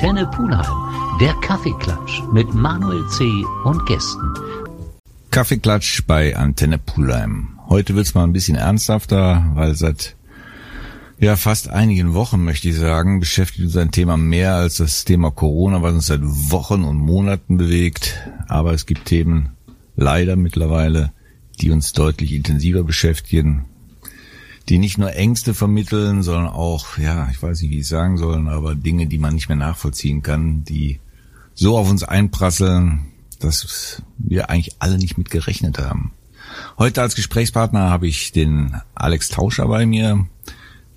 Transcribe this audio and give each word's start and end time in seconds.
Antenne 0.00 0.26
Pulheim, 0.28 1.18
der 1.20 1.34
Kaffeeklatsch 1.42 2.22
mit 2.32 2.54
Manuel 2.54 3.06
C. 3.08 3.44
und 3.64 3.84
Gästen. 3.84 4.32
Kaffeeklatsch 5.30 6.06
bei 6.06 6.34
Antenne 6.34 6.78
Pulheim. 6.78 7.58
Heute 7.68 7.94
wird's 7.94 8.14
mal 8.14 8.24
ein 8.24 8.32
bisschen 8.32 8.56
ernsthafter, 8.56 9.44
weil 9.52 9.74
seit 9.74 10.16
ja, 11.18 11.36
fast 11.36 11.68
einigen 11.68 12.14
Wochen, 12.14 12.42
möchte 12.42 12.70
ich 12.70 12.76
sagen, 12.76 13.20
beschäftigt 13.20 13.66
uns 13.66 13.76
ein 13.76 13.90
Thema 13.90 14.16
mehr 14.16 14.54
als 14.54 14.78
das 14.78 15.04
Thema 15.04 15.30
Corona, 15.32 15.82
was 15.82 15.92
uns 15.92 16.06
seit 16.06 16.22
Wochen 16.22 16.84
und 16.84 16.96
Monaten 16.96 17.58
bewegt. 17.58 18.26
Aber 18.48 18.72
es 18.72 18.86
gibt 18.86 19.04
Themen 19.04 19.50
leider 19.96 20.34
mittlerweile, 20.36 21.12
die 21.60 21.70
uns 21.70 21.92
deutlich 21.92 22.32
intensiver 22.32 22.84
beschäftigen, 22.84 23.66
die 24.70 24.78
nicht 24.78 24.98
nur 24.98 25.12
Ängste 25.14 25.52
vermitteln, 25.52 26.22
sondern 26.22 26.46
auch, 26.46 26.96
ja, 26.96 27.28
ich 27.30 27.42
weiß 27.42 27.60
nicht, 27.60 27.72
wie 27.72 27.80
ich 27.80 27.88
sagen 27.88 28.16
soll, 28.16 28.48
aber 28.48 28.76
Dinge, 28.76 29.08
die 29.08 29.18
man 29.18 29.34
nicht 29.34 29.48
mehr 29.48 29.56
nachvollziehen 29.56 30.22
kann, 30.22 30.62
die 30.62 31.00
so 31.54 31.76
auf 31.76 31.90
uns 31.90 32.04
einprasseln, 32.04 33.08
dass 33.40 34.00
wir 34.16 34.48
eigentlich 34.48 34.76
alle 34.78 34.96
nicht 34.96 35.18
mit 35.18 35.28
gerechnet 35.28 35.80
haben. 35.80 36.12
Heute 36.78 37.02
als 37.02 37.16
Gesprächspartner 37.16 37.90
habe 37.90 38.06
ich 38.06 38.30
den 38.30 38.80
Alex 38.94 39.28
Tauscher 39.28 39.66
bei 39.66 39.86
mir. 39.86 40.28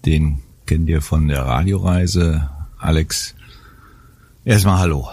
Den 0.05 0.44
kennt 0.68 0.88
ihr 0.88 1.02
von 1.02 1.27
der 1.27 1.41
Radioreise. 1.41 2.52
Alex, 2.77 3.34
erstmal 4.46 4.77
hallo. 4.77 5.10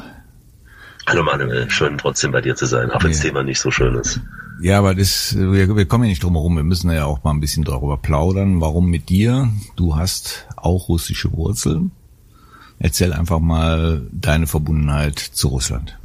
Hallo 1.06 1.22
Manuel, 1.22 1.70
schön 1.70 1.96
trotzdem 1.96 2.30
bei 2.30 2.42
dir 2.42 2.54
zu 2.54 2.66
sein, 2.66 2.90
auch 2.90 3.02
wenn 3.02 3.10
das 3.10 3.22
ja. 3.22 3.30
Thema 3.30 3.42
nicht 3.42 3.58
so 3.58 3.70
schön 3.70 3.94
ist. 3.94 4.20
Ja, 4.62 4.78
aber 4.78 4.94
das, 4.94 5.34
wir, 5.38 5.74
wir 5.74 5.86
kommen 5.86 6.04
ja 6.04 6.10
nicht 6.10 6.22
drum 6.22 6.34
herum. 6.34 6.56
Wir 6.56 6.64
müssen 6.64 6.90
ja 6.90 7.06
auch 7.06 7.24
mal 7.24 7.30
ein 7.30 7.40
bisschen 7.40 7.64
darüber 7.64 7.96
plaudern. 7.96 8.60
Warum 8.60 8.90
mit 8.90 9.08
dir? 9.08 9.48
Du 9.76 9.96
hast 9.96 10.46
auch 10.56 10.88
russische 10.88 11.32
Wurzeln. 11.32 11.92
Erzähl 12.78 13.14
einfach 13.14 13.40
mal 13.40 14.02
deine 14.12 14.46
Verbundenheit 14.46 15.18
zu 15.18 15.48
Russland. 15.48 15.98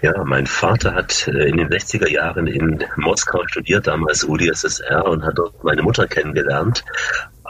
Ja, 0.00 0.24
mein 0.24 0.46
Vater 0.46 0.94
hat 0.94 1.28
äh, 1.28 1.48
in 1.48 1.58
den 1.58 1.68
60er 1.68 2.08
Jahren 2.08 2.46
in 2.46 2.84
Moskau 2.96 3.42
studiert, 3.48 3.88
damals 3.88 4.24
UdSSR, 4.24 5.04
und 5.04 5.24
hat 5.24 5.36
dort 5.36 5.62
meine 5.64 5.82
Mutter 5.82 6.06
kennengelernt. 6.06 6.84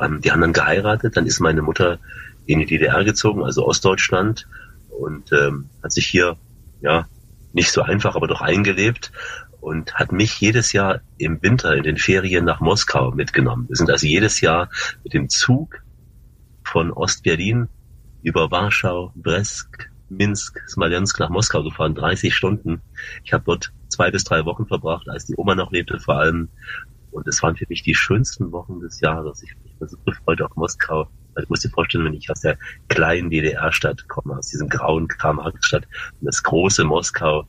Ähm, 0.00 0.20
die 0.22 0.32
haben 0.32 0.40
dann 0.40 0.54
geheiratet, 0.54 1.16
dann 1.16 1.26
ist 1.26 1.38
meine 1.38 1.62
Mutter 1.62 1.98
in 2.46 2.60
die 2.60 2.66
DDR 2.66 3.04
gezogen, 3.04 3.44
also 3.44 3.66
Ostdeutschland, 3.66 4.48
und 4.88 5.30
ähm, 5.32 5.68
hat 5.82 5.92
sich 5.92 6.06
hier, 6.06 6.36
ja, 6.80 7.06
nicht 7.52 7.70
so 7.70 7.82
einfach, 7.82 8.16
aber 8.16 8.26
doch 8.26 8.40
eingelebt 8.40 9.12
und 9.60 9.94
hat 9.94 10.12
mich 10.12 10.40
jedes 10.40 10.72
Jahr 10.72 11.00
im 11.18 11.42
Winter 11.42 11.74
in 11.74 11.82
den 11.82 11.96
Ferien 11.96 12.44
nach 12.44 12.60
Moskau 12.60 13.10
mitgenommen. 13.10 13.68
Wir 13.68 13.76
sind 13.76 13.90
also 13.90 14.06
jedes 14.06 14.40
Jahr 14.40 14.70
mit 15.04 15.14
dem 15.14 15.28
Zug 15.28 15.82
von 16.64 16.92
Ostberlin 16.92 17.68
über 18.22 18.50
Warschau, 18.50 19.12
Bresk, 19.16 19.90
Minsk, 20.10 20.60
Smolensk 20.68 21.20
nach 21.20 21.28
Moskau 21.28 21.62
gefahren, 21.62 21.94
30 21.94 22.34
Stunden. 22.34 22.80
Ich 23.24 23.32
habe 23.32 23.44
dort 23.44 23.72
zwei 23.88 24.10
bis 24.10 24.24
drei 24.24 24.44
Wochen 24.44 24.66
verbracht, 24.66 25.08
als 25.08 25.26
die 25.26 25.34
Oma 25.36 25.54
noch 25.54 25.72
lebte 25.72 25.98
vor 26.00 26.16
allem. 26.16 26.48
Und 27.10 27.26
es 27.26 27.42
waren 27.42 27.56
für 27.56 27.66
mich 27.68 27.82
die 27.82 27.94
schönsten 27.94 28.52
Wochen 28.52 28.80
des 28.80 29.00
Jahres. 29.00 29.42
Ich, 29.42 29.54
war 29.78 29.88
so 29.88 29.96
gefreut 30.04 30.42
auf 30.42 30.54
Moskau. 30.56 31.08
Also 31.34 31.44
ich 31.44 31.48
muss 31.48 31.60
dir 31.60 31.70
vorstellen, 31.70 32.04
wenn 32.04 32.14
ich 32.14 32.30
aus 32.30 32.40
der 32.40 32.58
kleinen 32.88 33.30
DDR-Stadt 33.30 34.08
komme, 34.08 34.36
aus 34.36 34.48
diesem 34.48 34.68
grauen 34.68 35.08
Kramhagenstadt, 35.08 35.84
und 36.20 36.26
das 36.26 36.42
große 36.42 36.84
Moskau, 36.84 37.46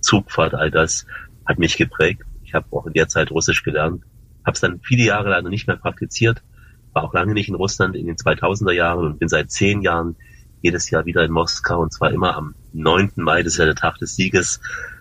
Zugfahrt, 0.00 0.54
all 0.54 0.70
das 0.70 1.06
hat 1.50 1.58
mich 1.58 1.76
geprägt. 1.76 2.22
Ich 2.44 2.54
habe 2.54 2.66
auch 2.70 2.86
in 2.86 2.92
der 2.92 3.08
Zeit 3.08 3.30
Russisch 3.30 3.62
gelernt, 3.62 4.02
habe 4.44 4.54
es 4.54 4.60
dann 4.60 4.80
viele 4.80 5.04
Jahre 5.04 5.30
leider 5.30 5.48
nicht 5.48 5.66
mehr 5.66 5.76
praktiziert, 5.76 6.42
war 6.92 7.04
auch 7.04 7.12
lange 7.12 7.34
nicht 7.34 7.48
in 7.48 7.54
Russland 7.54 7.96
in 7.96 8.06
den 8.06 8.16
2000er 8.16 8.72
Jahren 8.72 9.04
und 9.04 9.18
bin 9.18 9.28
seit 9.28 9.50
zehn 9.50 9.82
Jahren 9.82 10.16
jedes 10.62 10.90
Jahr 10.90 11.06
wieder 11.06 11.24
in 11.24 11.32
Moskau 11.32 11.80
und 11.80 11.92
zwar 11.92 12.12
immer 12.12 12.36
am 12.36 12.54
9. 12.72 13.12
Mai, 13.16 13.42
das 13.42 13.54
ist 13.54 13.58
ja 13.58 13.64
der 13.64 13.74
Tag 13.74 13.98
des 13.98 14.14
Sieges, 14.14 14.60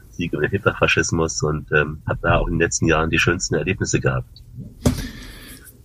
Sieg 0.09 0.33
über 0.33 0.41
den 0.41 0.51
Hitlerfaschismus 0.51 1.41
und 1.43 1.71
ähm, 1.71 2.01
habe 2.07 2.19
da 2.21 2.37
auch 2.37 2.47
in 2.47 2.55
den 2.55 2.61
letzten 2.61 2.87
Jahren 2.87 3.09
die 3.09 3.19
schönsten 3.19 3.55
Erlebnisse 3.55 3.99
gehabt. 3.99 4.43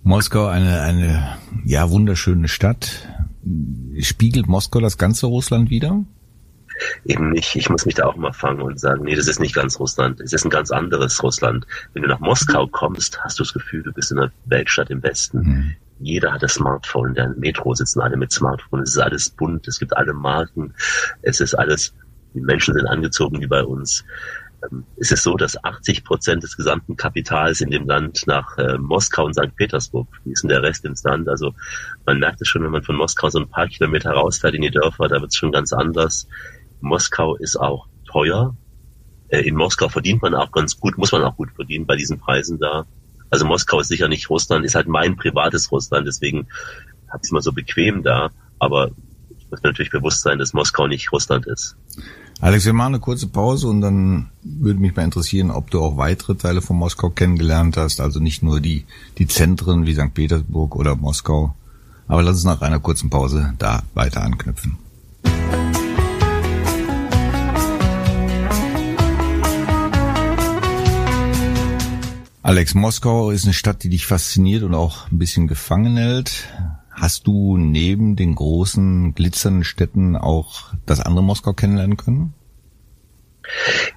Moskau, 0.03 0.47
eine, 0.47 0.81
eine 0.81 1.37
ja 1.65 1.91
wunderschöne 1.91 2.49
Stadt. 2.49 3.09
Spiegelt 4.01 4.49
Moskau 4.49 4.81
das 4.81 4.99
ganze 4.99 5.27
Russland 5.27 5.71
wieder? 5.71 6.05
Eben 7.05 7.31
nicht. 7.31 7.55
Ich 7.57 7.71
muss 7.71 7.87
mich 7.87 7.95
da 7.95 8.07
auch 8.07 8.17
mal 8.17 8.33
fangen 8.33 8.63
und 8.63 8.81
sagen, 8.81 9.05
nee, 9.05 9.15
das 9.15 9.29
ist 9.29 9.41
nicht 9.41 9.55
ganz 9.55 9.79
Russland. 9.79 10.21
Es 10.21 10.33
ist 10.33 10.45
ein 10.45 10.51
ganz 10.51 10.71
anderes 10.71 11.23
Russland. 11.23 11.67
Wenn 11.93 12.03
du 12.03 12.09
nach 12.09 12.21
Moskau 12.21 12.67
kommst, 12.67 13.21
hast 13.23 13.39
du 13.39 13.45
das 13.45 13.53
Gefühl, 13.53 13.83
du 13.83 13.93
bist 13.93 14.13
in 14.13 14.19
einer 14.19 14.33
Weltstadt 14.47 14.91
im 14.91 15.03
Westen. 15.03 15.39
Mhm 15.39 15.77
jeder 16.01 16.33
hat 16.33 16.43
das 16.43 16.55
Smartphone. 16.55 17.09
In 17.09 17.15
der 17.15 17.29
Metro 17.31 17.75
sitzen 17.75 18.01
alle 18.01 18.17
mit 18.17 18.33
Smartphone. 18.33 18.83
Es 18.83 18.91
ist 18.91 18.99
alles 18.99 19.31
bunt. 19.31 19.67
Es 19.69 19.79
gibt 19.79 19.97
alle 19.97 20.13
Marken. 20.13 20.75
Es 21.23 21.41
ist 21.41 21.55
alles, 21.55 21.95
die 22.35 22.41
Menschen 22.41 22.75
sind 22.75 22.87
angezogen 22.87 23.41
wie 23.41 23.47
bei 23.47 23.63
uns. 23.63 24.05
Ähm, 24.71 24.85
es 24.97 25.13
ist 25.13 25.23
so, 25.23 25.37
dass 25.37 25.63
80 25.63 26.05
Prozent 26.05 26.43
des 26.43 26.57
gesamten 26.57 26.97
Kapitals 26.97 27.61
in 27.61 27.71
dem 27.71 27.87
Land 27.87 28.27
nach 28.27 28.57
äh, 28.59 28.77
Moskau 28.79 29.25
und 29.25 29.35
St. 29.35 29.55
Petersburg 29.57 30.09
fließen, 30.23 30.49
der 30.49 30.63
Rest 30.63 30.85
ins 30.85 31.05
Land. 31.05 31.29
Also 31.29 31.55
man 32.07 32.19
merkt 32.19 32.41
es 32.41 32.49
schon, 32.49 32.63
wenn 32.63 32.71
man 32.71 32.83
von 32.83 32.97
Moskau 32.97 33.31
so 33.31 33.39
ein 33.39 33.49
paar 33.49 33.69
Kilometer 33.69 34.11
rausfährt 34.11 34.55
in 34.55 34.63
die 34.63 34.71
Dörfer, 34.71 35.09
da 35.09 35.21
wird 35.21 35.33
es 35.33 35.37
schon 35.37 35.53
ganz 35.53 35.73
anders. 35.73 36.27
Moskau 36.85 37.37
ist 37.37 37.57
auch 37.57 37.87
teuer. 38.07 38.57
Äh, 39.29 39.41
in 39.41 39.57
Moskau 39.57 39.89
verdient 39.89 40.23
man 40.23 40.35
auch 40.35 40.53
ganz 40.53 40.79
gut, 40.79 40.99
muss 40.99 41.13
man 41.13 41.23
auch 41.25 41.37
gut 41.37 41.51
verdienen 41.55 41.87
bei 41.87 41.97
diesen 41.97 42.19
Preisen 42.19 42.59
da. 42.59 42.87
Also 43.31 43.47
Moskau 43.47 43.81
ist 43.81 43.89
sicher 43.89 44.09
nicht 44.09 44.31
Russland, 44.31 44.65
ist 44.65 44.75
halt 44.75 44.87
mein 44.87 45.17
privates 45.17 45.73
Russland, 45.73 46.07
deswegen 46.07 46.47
habe 47.09 47.21
ich 47.23 47.29
es 47.29 47.33
mal 47.33 47.43
so 47.43 47.53
bequem 47.53 48.03
da. 48.03 48.31
Aber 48.59 48.91
ich 49.37 49.51
muss 49.51 49.63
mir 49.63 49.71
natürlich 49.71 49.91
bewusst 49.91 50.23
sein, 50.23 50.39
dass 50.39 50.53
Moskau 50.53 50.87
nicht 50.87 51.11
Russland 51.11 51.47
ist. 51.47 51.77
Alex, 52.41 52.67
wir 52.67 52.73
machen 52.73 52.95
eine 52.95 53.01
kurze 53.01 53.29
Pause 53.29 53.69
und 53.69 53.81
dann 53.81 54.31
würde 54.43 54.79
mich 54.79 54.95
mal 54.95 55.05
interessieren, 55.05 55.51
ob 55.51 55.71
du 55.71 55.81
auch 55.81 55.97
weitere 55.97 56.35
Teile 56.35 56.61
von 56.61 56.77
Moskau 56.77 57.11
kennengelernt 57.11 57.77
hast, 57.77 58.01
also 58.01 58.21
nicht 58.21 58.43
nur 58.43 58.61
die, 58.61 58.85
die 59.19 59.27
Zentren 59.27 59.87
wie 59.87 59.95
St. 59.95 60.13
Petersburg 60.13 60.77
oder 60.77 60.97
Moskau. 60.97 61.55
Aber 62.07 62.23
lass 62.23 62.37
uns 62.37 62.45
nach 62.45 62.61
einer 62.61 62.81
kurzen 62.81 63.09
Pause 63.09 63.55
da 63.59 63.83
weiter 63.95 64.23
anknüpfen. 64.23 64.79
Alex, 72.45 72.75
Moskau 72.75 73.31
ist 73.31 73.45
eine 73.45 73.55
Stadt, 73.55 73.85
die 73.85 73.89
dich 73.89 74.05
fasziniert 74.05 74.65
und 74.65 74.75
auch 74.75 75.11
ein 75.11 75.19
bisschen 75.19 75.49
gefangen 75.49 75.97
hält. 75.97 76.47
Hast 76.91 77.27
du 77.27 77.57
neben 77.57 78.17
den 78.17 78.35
großen, 78.35 79.15
glitzernden 79.15 79.65
Städten 79.65 80.15
auch 80.15 80.75
das 80.85 81.01
andere 81.01 81.25
Moskau 81.25 81.55
kennenlernen 81.55 81.97
können? 81.97 82.35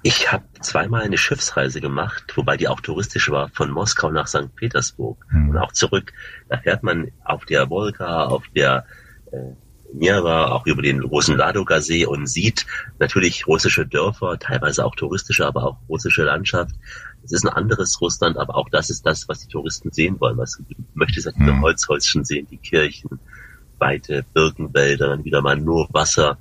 Ich 0.01 0.31
habe 0.31 0.45
zweimal 0.61 1.01
eine 1.01 1.17
Schiffsreise 1.17 1.81
gemacht, 1.81 2.23
wobei 2.37 2.55
die 2.55 2.69
auch 2.69 2.79
touristisch 2.79 3.29
war, 3.29 3.49
von 3.49 3.69
Moskau 3.69 4.11
nach 4.11 4.27
St. 4.27 4.55
Petersburg 4.55 5.25
hm. 5.27 5.49
und 5.49 5.57
auch 5.57 5.73
zurück. 5.73 6.13
Da 6.47 6.57
fährt 6.59 6.83
man 6.83 7.11
auf 7.25 7.43
der 7.43 7.69
Wolga, 7.69 8.27
auf 8.27 8.45
der 8.55 8.85
äh, 9.29 9.55
Nera, 9.93 10.51
auch 10.51 10.65
über 10.65 10.81
den 10.81 11.01
großen 11.01 11.35
Ladoga-See 11.35 12.05
und 12.05 12.27
sieht 12.27 12.65
natürlich 12.99 13.47
russische 13.47 13.85
Dörfer, 13.85 14.39
teilweise 14.39 14.85
auch 14.85 14.95
touristische, 14.95 15.45
aber 15.45 15.63
auch 15.65 15.77
russische 15.89 16.23
Landschaft. 16.23 16.75
Es 17.27 17.33
ist 17.33 17.45
ein 17.45 17.53
anderes 17.53 17.99
Russland, 18.01 18.37
aber 18.37 18.55
auch 18.55 18.69
das 18.69 18.89
ist 18.89 19.05
das, 19.05 19.27
was 19.27 19.41
die 19.41 19.51
Touristen 19.51 19.91
sehen 19.91 20.19
wollen. 20.19 20.37
Was 20.37 20.57
du 20.57 20.63
möchtest 20.93 21.27
halt 21.27 21.37
mhm. 21.37 21.61
Holzhäuschen 21.61 22.23
sehen, 22.23 22.47
die 22.49 22.57
Kirchen, 22.57 23.19
weite 23.79 24.25
Birkenwälder, 24.33 25.09
dann 25.09 25.25
wieder 25.25 25.41
mal 25.41 25.57
nur 25.57 25.87
Wasser. 25.91 26.37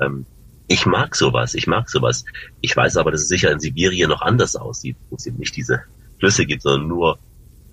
Ähm, 0.00 0.26
ich 0.66 0.86
mag 0.86 1.14
sowas, 1.14 1.54
ich 1.54 1.66
mag 1.66 1.88
sowas. 1.88 2.24
Ich 2.60 2.76
weiß 2.76 2.96
aber, 2.96 3.10
dass 3.10 3.22
es 3.22 3.28
sicher 3.28 3.52
in 3.52 3.60
Sibirien 3.60 4.10
noch 4.10 4.22
anders 4.22 4.56
aussieht, 4.56 4.96
wo 5.08 5.16
es 5.16 5.26
eben 5.26 5.38
nicht 5.38 5.56
diese 5.56 5.82
Flüsse 6.18 6.46
gibt, 6.46 6.62
sondern 6.62 6.88
nur 6.88 7.18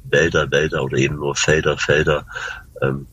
Wälder, 0.03 0.51
Wälder 0.51 0.83
oder 0.83 0.97
eben 0.97 1.15
nur 1.15 1.35
Felder, 1.35 1.77
Felder. 1.77 2.25
Ähm, 2.81 3.07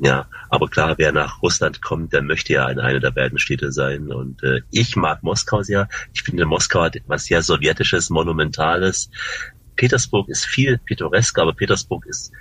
ja, 0.00 0.26
aber 0.48 0.68
klar, 0.68 0.94
wer 0.96 1.12
nach 1.12 1.42
Russland 1.42 1.82
kommt, 1.82 2.12
der 2.12 2.22
möchte 2.22 2.52
ja 2.52 2.68
in 2.68 2.78
einer 2.78 3.00
der 3.00 3.10
beiden 3.10 3.38
Städte 3.38 3.72
sein. 3.72 4.12
Und 4.12 4.42
äh, 4.42 4.60
ich 4.70 4.96
mag 4.96 5.22
Moskau 5.22 5.62
sehr. 5.62 5.88
Ich 6.14 6.22
finde, 6.22 6.46
Moskau 6.46 6.82
hat 6.82 6.96
etwas 6.96 7.24
sehr 7.24 7.42
Sowjetisches, 7.42 8.10
Monumentales. 8.10 9.10
Petersburg 9.76 10.28
ist 10.28 10.44
viel 10.44 10.78
pittoresker, 10.78 11.42
aber 11.42 11.52
Petersburg 11.52 12.06
ist 12.06 12.32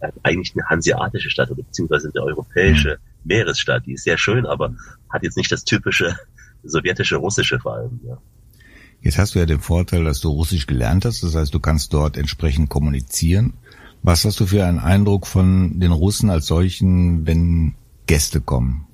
äh, 0.00 0.10
eigentlich 0.22 0.54
eine 0.54 0.66
hanseatische 0.68 1.30
Stadt 1.30 1.50
oder 1.50 1.62
beziehungsweise 1.62 2.10
eine 2.14 2.24
europäische 2.24 2.98
mhm. 2.98 3.28
Meeresstadt. 3.28 3.84
Die 3.86 3.92
ist 3.92 4.04
sehr 4.04 4.16
schön, 4.16 4.46
aber 4.46 4.74
hat 5.10 5.22
jetzt 5.22 5.36
nicht 5.36 5.52
das 5.52 5.64
typische 5.64 6.16
sowjetische, 6.64 7.16
russische 7.16 7.58
vor 7.60 7.74
allem. 7.74 8.00
Ja. 8.06 8.18
Jetzt 9.02 9.18
hast 9.18 9.34
du 9.34 9.40
ja 9.40 9.46
den 9.46 9.60
Vorteil, 9.60 10.04
dass 10.04 10.20
du 10.20 10.30
Russisch 10.30 10.66
gelernt 10.66 11.04
hast. 11.04 11.22
Das 11.22 11.34
heißt, 11.34 11.52
du 11.52 11.60
kannst 11.60 11.92
dort 11.92 12.16
entsprechend 12.16 12.70
kommunizieren. 12.70 13.54
Was 14.02 14.24
hast 14.24 14.40
du 14.40 14.46
für 14.46 14.64
einen 14.64 14.80
Eindruck 14.80 15.26
von 15.28 15.78
den 15.78 15.92
Russen 15.92 16.28
als 16.28 16.46
solchen, 16.46 17.26
wenn 17.26 17.76
Gäste 18.06 18.40
kommen? 18.40 18.88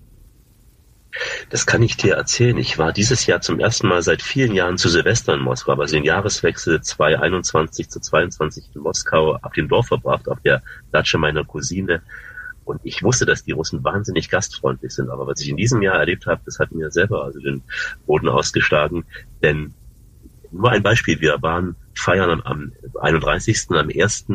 Das 1.49 1.65
kann 1.65 1.83
ich 1.83 1.97
dir 1.97 2.15
erzählen. 2.15 2.59
Ich 2.59 2.79
war 2.79 2.93
dieses 2.93 3.27
Jahr 3.27 3.41
zum 3.41 3.59
ersten 3.59 3.89
Mal 3.89 4.03
seit 4.03 4.21
vielen 4.21 4.55
Jahren 4.55 4.77
zu 4.77 4.91
Silvester 4.91 5.35
in 5.35 5.41
Moskau, 5.41 5.73
also 5.73 5.97
den 5.97 6.05
Jahreswechsel 6.05 6.83
2021 6.83 7.89
zu 7.89 8.01
22 8.01 8.71
in 8.75 8.83
Moskau 8.83 9.39
auf 9.41 9.53
dem 9.55 9.69
Dorf 9.69 9.89
verbracht, 9.89 10.29
auf 10.29 10.41
der 10.41 10.63
Datsche 10.93 11.17
meiner 11.17 11.45
Cousine. 11.45 12.03
Und 12.65 12.81
ich 12.85 13.03
wusste, 13.03 13.25
dass 13.25 13.43
die 13.43 13.53
Russen 13.53 13.83
wahnsinnig 13.83 14.29
gastfreundlich 14.29 14.93
sind. 14.93 15.09
Aber 15.09 15.27
was 15.27 15.41
ich 15.41 15.49
in 15.49 15.57
diesem 15.57 15.81
Jahr 15.81 15.99
erlebt 15.99 16.27
habe, 16.27 16.43
das 16.45 16.59
hat 16.59 16.71
mir 16.71 16.91
selber 16.91 17.25
also 17.25 17.41
den 17.41 17.63
Boden 18.07 18.29
ausgeschlagen. 18.29 19.05
Denn 19.43 19.73
nur 20.51 20.71
ein 20.71 20.83
Beispiel, 20.83 21.21
wir 21.21 21.41
waren 21.41 21.77
feiern 21.95 22.31
am, 22.31 22.41
am 22.43 22.73
31. 23.01 23.71
am 23.71 23.89
1. 23.89 24.27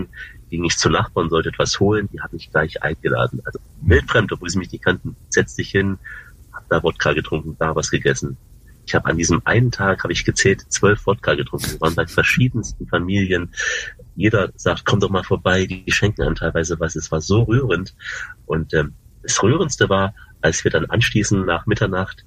ging 0.54 0.66
ich 0.66 0.78
zu 0.78 0.92
Nachbarn, 0.92 1.32
sollte 1.32 1.50
etwas 1.50 1.80
holen, 1.80 2.08
die 2.14 2.22
hat 2.22 2.32
mich 2.32 2.52
gleich 2.52 2.84
eingeladen. 2.84 3.42
Also 3.44 3.58
wildfremd, 3.82 4.32
obwohl 4.34 4.50
sie 4.50 4.60
mich 4.60 4.72
nicht 4.72 4.84
kannten, 4.84 5.16
setz 5.30 5.56
dich 5.56 5.72
hin, 5.72 5.98
hab 6.52 6.70
da 6.70 6.84
Wodka 6.84 7.14
getrunken, 7.14 7.56
da 7.58 7.76
was 7.76 7.90
gegessen. 7.90 8.38
Ich 8.86 8.94
habe 8.94 9.08
an 9.08 9.18
diesem 9.18 9.42
einen 9.46 9.72
Tag, 9.72 10.04
habe 10.04 10.14
ich 10.14 10.26
gezählt, 10.26 10.64
zwölf 10.70 11.08
Wodka 11.08 11.34
getrunken. 11.34 11.72
Wir 11.72 11.82
waren 11.82 11.96
bei 11.96 12.06
verschiedensten 12.06 12.86
Familien. 12.86 13.52
Jeder 14.16 14.52
sagt, 14.56 14.86
komm 14.86 15.00
doch 15.00 15.10
mal 15.10 15.24
vorbei, 15.24 15.66
die 15.66 15.92
schenken 15.92 16.22
einem 16.22 16.36
teilweise 16.36 16.80
was. 16.80 16.96
Es 16.96 17.12
war 17.12 17.22
so 17.22 17.42
rührend. 17.42 17.96
Und 18.46 18.76
ähm, 18.76 18.94
das 19.24 19.42
Rührendste 19.42 19.90
war, 19.90 20.14
als 20.42 20.64
wir 20.64 20.70
dann 20.70 20.86
anschließend 20.86 21.48
nach 21.48 21.66
Mitternacht 21.66 22.26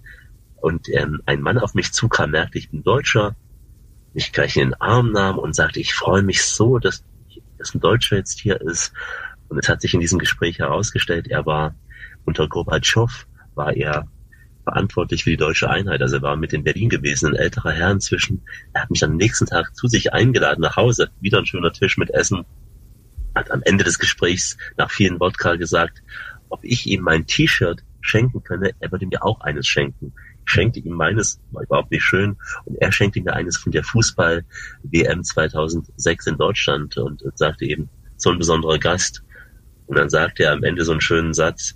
und 0.57 0.89
ähm, 0.89 1.23
ein 1.27 1.43
Mann 1.43 1.59
auf 1.59 1.75
mich 1.75 1.93
zukam, 1.93 2.33
merkte, 2.33 2.59
ich 2.59 2.71
bin 2.71 2.83
Deutscher, 2.83 3.37
mich 4.15 4.33
gleich 4.33 4.57
in 4.57 4.71
den 4.71 4.81
Arm 4.81 5.13
nahm 5.13 5.39
und 5.39 5.55
sagte, 5.55 5.79
ich 5.79 5.95
freue 5.95 6.23
mich 6.23 6.43
so, 6.43 6.81
dass, 6.81 7.05
dass 7.59 7.75
ein 7.75 7.81
Deutscher 7.81 8.17
jetzt 8.17 8.41
hier 8.41 8.61
ist. 8.61 8.93
Und 9.49 9.59
es 9.59 9.69
hat 9.69 9.81
sich 9.81 9.95
in 9.95 10.01
diesem 10.01 10.19
Gespräch 10.19 10.59
herausgestellt, 10.59 11.29
er 11.29 11.47
war 11.47 11.75
unter 12.25 12.49
Gorbatschow, 12.49 13.27
war 13.55 13.75
er 13.75 14.09
verantwortlich 14.65 15.23
für 15.23 15.31
die 15.31 15.37
deutsche 15.37 15.71
Einheit. 15.71 16.03
Also 16.03 16.17
er 16.17 16.23
war 16.23 16.37
mit 16.37 16.53
in 16.53 16.65
Berlin 16.65 16.89
gewesen, 16.89 17.29
ein 17.29 17.37
älterer 17.37 17.71
Herr 17.71 17.93
inzwischen. 17.93 18.43
Er 18.73 18.83
hat 18.83 18.91
mich 18.91 19.05
am 19.05 19.17
nächsten 19.17 19.47
Tag 19.47 19.77
zu 19.77 19.87
sich 19.87 20.13
eingeladen 20.13 20.61
nach 20.61 20.77
Hause. 20.77 21.11
Wieder 21.21 21.39
ein 21.39 21.47
schöner 21.47 21.73
Tisch 21.73 21.97
mit 21.97 22.11
Essen. 22.11 22.45
Hat 23.37 23.51
am 23.53 23.63
Ende 23.65 23.85
des 23.85 23.99
Gesprächs 24.01 24.57
nach 24.77 24.91
vielen 24.91 25.21
Wodka 25.21 25.55
gesagt, 25.55 26.03
ob 26.49 26.65
ich 26.65 26.87
ihm 26.87 27.03
mein 27.03 27.27
T-Shirt 27.27 27.85
schenken 28.01 28.43
könne. 28.43 28.73
Er 28.81 28.91
würde 28.91 29.07
mir 29.07 29.23
auch 29.23 29.41
eines 29.41 29.69
schenken. 29.69 30.13
Schenkte 30.47 30.81
ihm 30.81 30.95
meines, 30.95 31.41
war 31.51 31.63
überhaupt 31.63 31.91
nicht 31.91 32.05
schön. 32.05 32.37
Und 32.65 32.77
er 32.81 32.91
schenkte 32.93 33.21
mir 33.21 33.35
eines 33.35 33.59
von 33.59 33.73
der 33.73 33.85
Fußball-WM 33.85 35.23
2006 35.23 36.27
in 36.27 36.39
Deutschland 36.39 36.97
und, 36.97 37.23
und 37.23 37.37
sagte 37.37 37.67
eben, 37.67 37.91
so 38.17 38.31
ein 38.31 38.39
besonderer 38.39 38.79
Gast. 38.79 39.23
Und 39.87 39.99
dann 39.99 40.09
sagte 40.09 40.45
er 40.45 40.53
am 40.53 40.65
Ende 40.65 40.85
so 40.85 40.93
einen 40.93 41.01
schönen 41.01 41.35
Satz, 41.35 41.75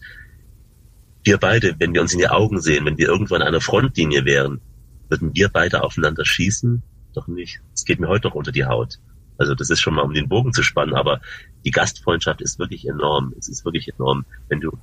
wir 1.22 1.36
beide, 1.36 1.76
wenn 1.78 1.92
wir 1.92 2.00
uns 2.00 2.12
in 2.12 2.18
die 2.18 2.28
Augen 2.28 2.60
sehen, 2.60 2.86
wenn 2.86 2.96
wir 2.96 3.08
irgendwo 3.08 3.34
an 3.34 3.42
einer 3.42 3.60
Frontlinie 3.60 4.24
wären, 4.24 4.60
würden 5.08 5.34
wir 5.34 5.48
beide 5.48 5.82
aufeinander 5.82 6.24
schießen? 6.24 6.82
Doch 7.14 7.26
nicht. 7.26 7.60
Es 7.74 7.84
geht 7.84 8.00
mir 8.00 8.08
heute 8.08 8.28
noch 8.28 8.34
unter 8.34 8.52
die 8.52 8.64
Haut. 8.64 8.98
Also 9.36 9.54
das 9.54 9.70
ist 9.70 9.80
schon 9.80 9.94
mal, 9.94 10.02
um 10.02 10.14
den 10.14 10.28
Bogen 10.28 10.52
zu 10.52 10.62
spannen, 10.62 10.94
aber 10.94 11.20
die 11.64 11.70
Gastfreundschaft 11.70 12.40
ist 12.40 12.58
wirklich 12.58 12.86
enorm. 12.86 13.34
Es 13.38 13.48
ist 13.48 13.64
wirklich 13.64 13.88
enorm. 13.88 14.24
Wenn 14.48 14.60
du 14.60 14.78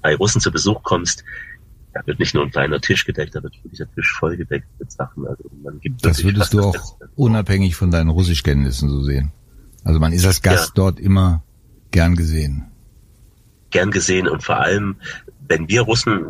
bei 0.00 0.14
Russen 0.14 0.40
zu 0.40 0.52
Besuch 0.52 0.82
kommst, 0.82 1.24
da 1.92 2.00
wird 2.06 2.18
nicht 2.18 2.34
nur 2.34 2.44
ein 2.44 2.50
kleiner 2.50 2.80
Tisch 2.80 3.04
gedeckt, 3.04 3.34
da 3.34 3.42
wird 3.42 3.54
wirklich 3.56 3.78
der 3.78 3.92
Tisch 3.94 4.12
vollgedeckt 4.18 4.66
mit 4.78 4.90
Sachen. 4.90 5.26
Also 5.26 5.44
man 5.62 5.80
gibt 5.80 6.04
das 6.04 6.24
würdest 6.24 6.54
du 6.54 6.60
auch 6.62 6.96
unabhängig 7.16 7.76
von 7.76 7.90
deinen 7.90 8.08
Russischkenntnissen 8.08 8.88
so 8.88 9.02
sehen. 9.02 9.32
Also 9.84 10.00
man 10.00 10.12
ist 10.12 10.26
als 10.26 10.42
Gast 10.42 10.68
ja. 10.68 10.72
dort 10.74 11.00
immer 11.00 11.42
gern 11.90 12.16
gesehen. 12.16 12.66
Gern 13.70 13.90
gesehen 13.90 14.28
und 14.28 14.42
vor 14.42 14.58
allem, 14.58 14.96
wenn 15.48 15.68
wir 15.68 15.82
Russen, 15.82 16.20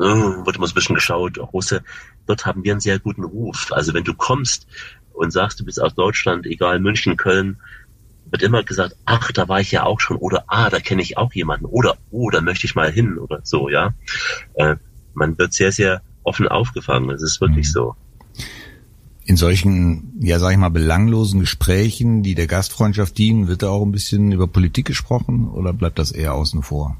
äh, 0.00 0.46
wird 0.46 0.56
immer 0.56 0.66
so 0.66 0.72
ein 0.72 0.74
bisschen 0.74 0.94
geschaut, 0.94 1.38
Russe, 1.38 1.82
dort 2.26 2.46
haben 2.46 2.64
wir 2.64 2.72
einen 2.72 2.80
sehr 2.80 2.98
guten 2.98 3.24
Ruf. 3.24 3.68
Also 3.72 3.94
wenn 3.94 4.04
du 4.04 4.14
kommst 4.14 4.66
und 5.12 5.32
sagst, 5.32 5.60
du 5.60 5.64
bist 5.64 5.80
aus 5.80 5.94
Deutschland, 5.94 6.46
egal 6.46 6.80
München, 6.80 7.16
Köln, 7.16 7.58
wird 8.30 8.42
immer 8.42 8.62
gesagt, 8.62 8.96
ach, 9.04 9.32
da 9.32 9.48
war 9.48 9.60
ich 9.60 9.72
ja 9.72 9.84
auch 9.84 10.00
schon, 10.00 10.16
oder 10.16 10.44
ah, 10.46 10.70
da 10.70 10.78
kenne 10.78 11.02
ich 11.02 11.16
auch 11.16 11.32
jemanden, 11.32 11.66
oder 11.66 11.96
oh, 12.10 12.30
da 12.30 12.40
möchte 12.40 12.66
ich 12.66 12.74
mal 12.74 12.90
hin, 12.90 13.18
oder 13.18 13.40
so, 13.42 13.68
ja. 13.68 13.92
Äh, 14.54 14.76
man 15.20 15.38
wird 15.38 15.52
sehr, 15.52 15.70
sehr 15.70 16.02
offen 16.24 16.48
aufgefangen. 16.48 17.08
Das 17.08 17.22
ist 17.22 17.40
wirklich 17.40 17.68
mhm. 17.68 17.72
so. 17.72 17.96
In 19.24 19.36
solchen, 19.36 20.18
ja, 20.20 20.40
sag 20.40 20.50
ich 20.50 20.58
mal, 20.58 20.70
belanglosen 20.70 21.38
Gesprächen, 21.38 22.24
die 22.24 22.34
der 22.34 22.48
Gastfreundschaft 22.48 23.16
dienen, 23.16 23.46
wird 23.46 23.62
da 23.62 23.68
auch 23.68 23.84
ein 23.84 23.92
bisschen 23.92 24.32
über 24.32 24.48
Politik 24.48 24.86
gesprochen 24.86 25.48
oder 25.48 25.72
bleibt 25.72 26.00
das 26.00 26.10
eher 26.10 26.34
außen 26.34 26.64
vor? 26.64 26.96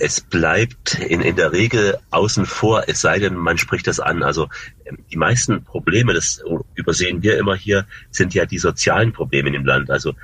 Es 0.00 0.22
bleibt 0.22 0.94
in, 0.94 1.20
in 1.20 1.36
der 1.36 1.52
Regel 1.52 1.98
außen 2.10 2.46
vor, 2.46 2.84
es 2.86 3.02
sei 3.02 3.18
denn, 3.18 3.34
man 3.34 3.58
spricht 3.58 3.86
das 3.86 4.00
an. 4.00 4.22
Also 4.22 4.48
ähm, 4.86 4.98
die 5.12 5.18
meisten 5.18 5.64
Probleme, 5.64 6.14
das 6.14 6.42
übersehen 6.74 7.22
wir 7.22 7.36
immer 7.36 7.56
hier, 7.56 7.86
sind 8.10 8.32
ja 8.32 8.46
die 8.46 8.58
sozialen 8.58 9.12
Probleme 9.12 9.48
in 9.48 9.52
dem 9.52 9.66
Land. 9.66 9.90
Also 9.90 10.14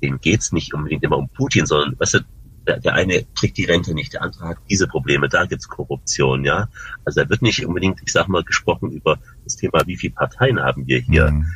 denen 0.00 0.20
geht's 0.20 0.52
nicht 0.52 0.72
unbedingt 0.72 1.02
immer 1.02 1.18
um 1.18 1.28
Putin, 1.28 1.66
sondern 1.66 1.98
weißt 1.98 2.14
du, 2.14 2.18
der, 2.66 2.94
eine 2.94 3.24
kriegt 3.34 3.56
die 3.56 3.64
Rente 3.64 3.94
nicht, 3.94 4.14
der 4.14 4.22
andere 4.22 4.48
hat 4.48 4.56
diese 4.70 4.86
Probleme, 4.86 5.28
da 5.28 5.44
gibt's 5.46 5.68
Korruption, 5.68 6.44
ja. 6.44 6.68
Also 7.04 7.22
da 7.22 7.28
wird 7.28 7.42
nicht 7.42 7.64
unbedingt, 7.66 8.00
ich 8.04 8.12
sag 8.12 8.28
mal, 8.28 8.44
gesprochen 8.44 8.90
über 8.90 9.18
das 9.44 9.56
Thema, 9.56 9.82
wie 9.86 9.96
viele 9.96 10.14
Parteien 10.14 10.60
haben 10.60 10.86
wir 10.86 10.98
hier. 10.98 11.30
Mhm. 11.30 11.46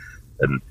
Ähm, 0.42 0.62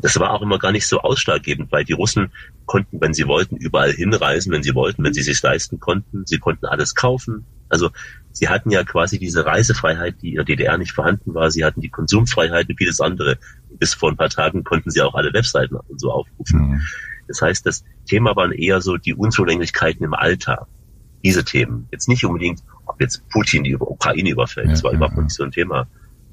das 0.00 0.18
war 0.18 0.32
auch 0.32 0.42
immer 0.42 0.58
gar 0.58 0.72
nicht 0.72 0.86
so 0.86 1.00
ausschlaggebend, 1.00 1.70
weil 1.70 1.84
die 1.84 1.92
Russen 1.92 2.32
konnten, 2.66 3.00
wenn 3.00 3.14
sie 3.14 3.26
wollten, 3.26 3.56
überall 3.56 3.92
hinreisen, 3.92 4.52
wenn 4.52 4.62
sie 4.62 4.74
wollten, 4.74 5.04
wenn 5.04 5.14
sie 5.14 5.22
sich 5.22 5.40
leisten 5.40 5.78
konnten. 5.78 6.26
Sie 6.26 6.38
konnten 6.38 6.66
alles 6.66 6.94
kaufen. 6.94 7.46
Also 7.68 7.90
sie 8.32 8.48
hatten 8.48 8.70
ja 8.70 8.82
quasi 8.82 9.18
diese 9.18 9.46
Reisefreiheit, 9.46 10.20
die 10.22 10.30
in 10.30 10.36
der 10.36 10.44
DDR 10.44 10.78
nicht 10.78 10.92
vorhanden 10.92 11.34
war. 11.34 11.50
Sie 11.50 11.64
hatten 11.64 11.80
die 11.80 11.90
Konsumfreiheit 11.90 12.68
und 12.68 12.76
vieles 12.76 13.00
andere. 13.00 13.38
Bis 13.78 13.94
vor 13.94 14.10
ein 14.10 14.16
paar 14.16 14.30
Tagen 14.30 14.64
konnten 14.64 14.90
sie 14.90 15.00
auch 15.00 15.14
alle 15.14 15.32
Webseiten 15.32 15.76
und 15.76 16.00
so 16.00 16.10
aufrufen. 16.10 16.60
Mhm. 16.60 16.82
Das 17.28 17.40
heißt, 17.40 17.66
das 17.66 17.84
Thema 18.06 18.36
waren 18.36 18.52
eher 18.52 18.80
so 18.80 18.96
die 18.96 19.14
Unzulänglichkeiten 19.14 20.04
im 20.04 20.14
Alltag. 20.14 20.66
Diese 21.24 21.44
Themen. 21.44 21.88
Jetzt 21.90 22.08
nicht 22.08 22.24
unbedingt, 22.24 22.62
ob 22.86 23.00
jetzt 23.00 23.26
Putin 23.30 23.64
die 23.64 23.76
Ukraine 23.76 24.30
überfällt. 24.30 24.66
Ja, 24.66 24.72
das 24.72 24.84
war 24.84 24.92
ja, 24.92 24.96
überhaupt 24.98 25.16
ja. 25.16 25.22
nicht 25.22 25.34
so 25.34 25.44
ein 25.44 25.50
Thema. 25.50 25.86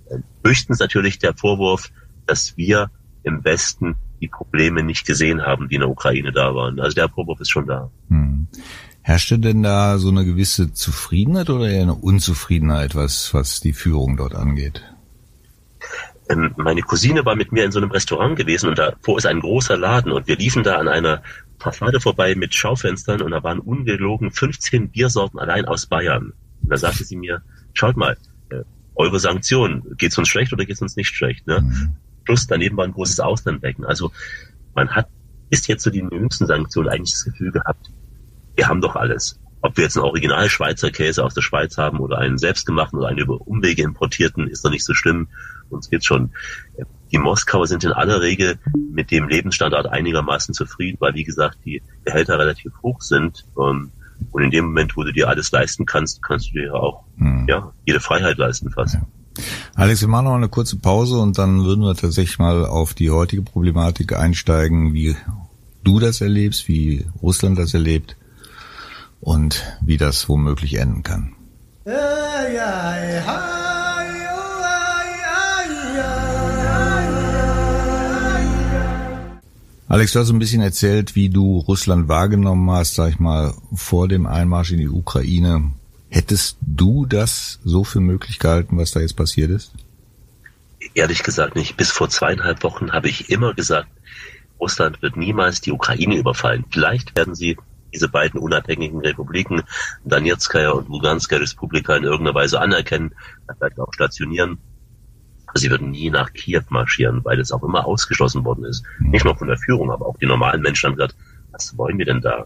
Äh, 0.09 0.17
höchstens 0.45 0.79
natürlich 0.79 1.19
der 1.19 1.33
Vorwurf, 1.33 1.89
dass 2.25 2.57
wir 2.57 2.91
im 3.23 3.43
Westen 3.43 3.95
die 4.21 4.27
Probleme 4.27 4.83
nicht 4.83 5.05
gesehen 5.05 5.41
haben, 5.41 5.69
die 5.69 5.75
in 5.75 5.81
der 5.81 5.89
Ukraine 5.89 6.31
da 6.31 6.53
waren. 6.53 6.79
Also 6.79 6.95
der 6.95 7.09
Vorwurf 7.09 7.39
ist 7.39 7.49
schon 7.49 7.67
da. 7.67 7.89
Hm. 8.09 8.47
Herrschte 9.01 9.39
denn 9.39 9.63
da 9.63 9.97
so 9.97 10.09
eine 10.09 10.25
gewisse 10.25 10.73
Zufriedenheit 10.73 11.49
oder 11.49 11.67
eher 11.67 11.81
eine 11.81 11.95
Unzufriedenheit, 11.95 12.95
was, 12.95 13.33
was 13.33 13.59
die 13.59 13.73
Führung 13.73 14.15
dort 14.17 14.35
angeht? 14.35 14.83
Ähm, 16.29 16.53
meine 16.57 16.81
Cousine 16.81 17.25
war 17.25 17.35
mit 17.35 17.51
mir 17.51 17.65
in 17.65 17.71
so 17.71 17.79
einem 17.79 17.91
Restaurant 17.91 18.35
gewesen 18.35 18.69
und 18.69 18.77
davor 18.77 19.17
ist 19.17 19.25
ein 19.25 19.39
großer 19.39 19.77
Laden 19.77 20.11
und 20.11 20.27
wir 20.27 20.37
liefen 20.37 20.63
da 20.63 20.75
an 20.75 20.87
einer 20.87 21.23
Fassade 21.59 21.99
vorbei 21.99 22.35
mit 22.35 22.55
Schaufenstern 22.55 23.21
und 23.21 23.31
da 23.31 23.43
waren 23.43 23.59
ungelogen 23.59 24.31
15 24.31 24.89
Biersorten 24.89 25.39
allein 25.39 25.65
aus 25.65 25.85
Bayern. 25.85 26.33
Und 26.61 26.71
da 26.71 26.77
sagte 26.77 27.03
sie 27.03 27.15
mir, 27.15 27.41
schaut 27.73 27.97
mal, 27.97 28.17
äh, 28.49 28.63
eure 28.95 29.19
Sanktionen, 29.19 29.83
geht's 29.97 30.17
uns 30.17 30.29
schlecht 30.29 30.53
oder 30.53 30.65
geht's 30.65 30.81
uns 30.81 30.95
nicht 30.95 31.15
schlecht? 31.15 31.47
Ne? 31.47 31.61
Mhm. 31.61 31.95
Plus 32.25 32.47
daneben 32.47 32.77
war 32.77 32.85
ein 32.85 32.93
großes 32.93 33.19
Auslandbecken. 33.19 33.85
Also 33.85 34.11
man 34.73 34.89
hat 34.89 35.07
bis 35.49 35.67
jetzt 35.67 35.83
zu 35.83 35.89
so 35.89 35.93
den 35.93 36.09
jüngsten 36.09 36.47
Sanktionen 36.47 36.89
eigentlich 36.89 37.11
das 37.11 37.25
Gefühl 37.25 37.51
gehabt, 37.51 37.91
wir 38.55 38.67
haben 38.67 38.81
doch 38.81 38.95
alles. 38.95 39.40
Ob 39.61 39.77
wir 39.77 39.83
jetzt 39.83 39.95
einen 39.95 40.05
Original 40.05 40.49
Schweizer 40.49 40.89
Käse 40.89 41.23
aus 41.23 41.35
der 41.35 41.41
Schweiz 41.41 41.77
haben 41.77 41.99
oder 41.99 42.17
einen 42.17 42.37
selbstgemachten 42.37 42.97
oder 42.97 43.09
einen 43.09 43.19
über 43.19 43.39
Umwege 43.47 43.83
importierten, 43.83 44.47
ist 44.47 44.65
doch 44.65 44.71
nicht 44.71 44.83
so 44.83 44.93
schlimm. 44.93 45.27
Uns 45.69 45.89
geht's 45.89 46.05
schon. 46.05 46.31
Die 47.11 47.17
Moskauer 47.19 47.67
sind 47.67 47.83
in 47.83 47.91
aller 47.91 48.21
Regel 48.21 48.57
mit 48.91 49.11
dem 49.11 49.27
Lebensstandard 49.27 49.87
einigermaßen 49.87 50.53
zufrieden, 50.53 50.97
weil 50.99 51.13
wie 51.13 51.23
gesagt 51.23 51.59
die 51.63 51.83
Gehälter 52.05 52.39
relativ 52.39 52.71
hoch 52.81 53.01
sind. 53.01 53.45
Ähm, 53.57 53.91
und 54.31 54.43
in 54.43 54.51
dem 54.51 54.65
Moment, 54.65 54.97
wo 54.97 55.03
du 55.03 55.13
dir 55.13 55.29
alles 55.29 55.51
leisten 55.51 55.85
kannst, 55.85 56.23
kannst 56.23 56.49
du 56.49 56.53
dir 56.53 56.73
auch 56.73 57.03
hm. 57.17 57.45
ja 57.47 57.71
jede 57.85 57.99
Freiheit 57.99 58.37
leisten 58.37 58.71
fast. 58.71 58.95
Ja. 58.95 59.01
Alex, 59.75 60.01
wir 60.01 60.07
machen 60.07 60.25
noch 60.25 60.35
eine 60.35 60.49
kurze 60.49 60.77
Pause 60.77 61.17
und 61.17 61.37
dann 61.37 61.63
würden 61.63 61.83
wir 61.83 61.95
tatsächlich 61.95 62.39
mal 62.39 62.65
auf 62.65 62.93
die 62.93 63.11
heutige 63.11 63.41
Problematik 63.41 64.17
einsteigen, 64.17 64.93
wie 64.93 65.15
du 65.83 65.99
das 65.99 66.21
erlebst, 66.21 66.67
wie 66.67 67.05
Russland 67.21 67.57
das 67.57 67.73
erlebt 67.73 68.17
und 69.21 69.63
wie 69.81 69.97
das 69.97 70.27
womöglich 70.27 70.75
enden 70.75 71.03
kann. 71.03 71.35
Alex, 79.87 80.13
du 80.13 80.19
hast 80.19 80.29
ein 80.29 80.39
bisschen 80.39 80.61
erzählt, 80.61 81.15
wie 81.15 81.29
du 81.29 81.59
Russland 81.59 82.07
wahrgenommen 82.07 82.69
hast, 82.71 82.95
sag 82.95 83.09
ich 83.09 83.19
mal, 83.19 83.53
vor 83.73 84.07
dem 84.07 84.25
Einmarsch 84.25 84.71
in 84.71 84.77
die 84.77 84.87
Ukraine. 84.87 85.71
Hättest 86.09 86.57
du 86.61 87.05
das 87.05 87.59
so 87.65 87.83
für 87.83 87.99
möglich 87.99 88.39
gehalten, 88.39 88.77
was 88.77 88.91
da 88.91 89.01
jetzt 89.01 89.17
passiert 89.17 89.51
ist? 89.51 89.71
Ehrlich 90.93 91.23
gesagt 91.23 91.55
nicht. 91.55 91.75
Bis 91.75 91.91
vor 91.91 92.09
zweieinhalb 92.09 92.63
Wochen 92.63 92.93
habe 92.93 93.09
ich 93.09 93.29
immer 93.29 93.53
gesagt, 93.53 93.89
Russland 94.61 95.01
wird 95.01 95.17
niemals 95.17 95.59
die 95.59 95.73
Ukraine 95.73 96.15
überfallen. 96.15 96.63
Vielleicht 96.69 97.15
werden 97.17 97.35
sie 97.35 97.57
diese 97.93 98.09
beiden 98.09 98.39
unabhängigen 98.39 98.99
Republiken, 98.99 99.63
Donetskaya 100.05 100.71
und 100.71 100.89
Luganskaya 100.89 101.41
Republika, 101.41 101.95
in 101.95 102.03
irgendeiner 102.03 102.35
Weise 102.35 102.59
anerkennen, 102.59 103.13
vielleicht 103.57 103.79
auch 103.79 103.93
stationieren. 103.93 104.57
Sie 105.53 105.69
würden 105.69 105.91
nie 105.91 106.09
nach 106.09 106.31
Kiew 106.31 106.63
marschieren, 106.69 107.25
weil 107.25 107.39
es 107.39 107.51
auch 107.51 107.63
immer 107.63 107.85
ausgeschlossen 107.85 108.45
worden 108.45 108.63
ist. 108.63 108.85
Nicht 108.99 109.25
nur 109.25 109.35
von 109.35 109.49
der 109.49 109.57
Führung, 109.57 109.91
aber 109.91 110.05
auch 110.05 110.17
die 110.17 110.25
normalen 110.25 110.61
Menschen 110.61 110.87
haben 110.87 110.95
gesagt, 110.95 111.15
was 111.51 111.77
wollen 111.77 111.97
wir 111.97 112.05
denn 112.05 112.21
da? 112.21 112.45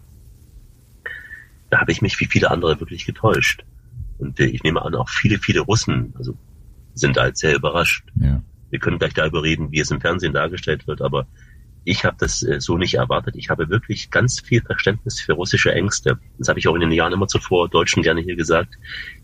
da 1.69 1.81
habe 1.81 1.91
ich 1.91 2.01
mich 2.01 2.19
wie 2.19 2.25
viele 2.25 2.51
andere 2.51 2.79
wirklich 2.79 3.05
getäuscht. 3.05 3.63
Und 4.17 4.39
äh, 4.39 4.45
ich 4.45 4.63
nehme 4.63 4.81
an, 4.81 4.95
auch 4.95 5.09
viele, 5.09 5.39
viele 5.39 5.61
Russen 5.61 6.13
also 6.17 6.37
sind 6.93 7.17
halt 7.17 7.37
sehr 7.37 7.55
überrascht. 7.55 8.05
Ja. 8.15 8.41
Wir 8.69 8.79
können 8.79 8.99
gleich 8.99 9.13
darüber 9.13 9.43
reden, 9.43 9.71
wie 9.71 9.79
es 9.79 9.91
im 9.91 10.01
Fernsehen 10.01 10.33
dargestellt 10.33 10.87
wird, 10.87 11.01
aber 11.01 11.27
ich 11.85 12.03
habe 12.03 12.17
das 12.19 12.41
äh, 12.41 12.59
so 12.59 12.77
nicht 12.77 12.95
erwartet. 12.95 13.35
Ich 13.37 13.49
habe 13.49 13.69
wirklich 13.69 14.09
ganz 14.09 14.41
viel 14.41 14.61
Verständnis 14.61 15.21
für 15.21 15.33
russische 15.33 15.71
Ängste. 15.71 16.19
Das 16.39 16.49
habe 16.49 16.57
ich 16.57 16.67
auch 16.67 16.73
in 16.73 16.81
den 16.81 16.91
Jahren 16.91 17.13
immer 17.13 17.27
zuvor 17.27 17.69
Deutschen 17.69 18.01
gerne 18.01 18.21
hier 18.21 18.35
gesagt. 18.35 18.73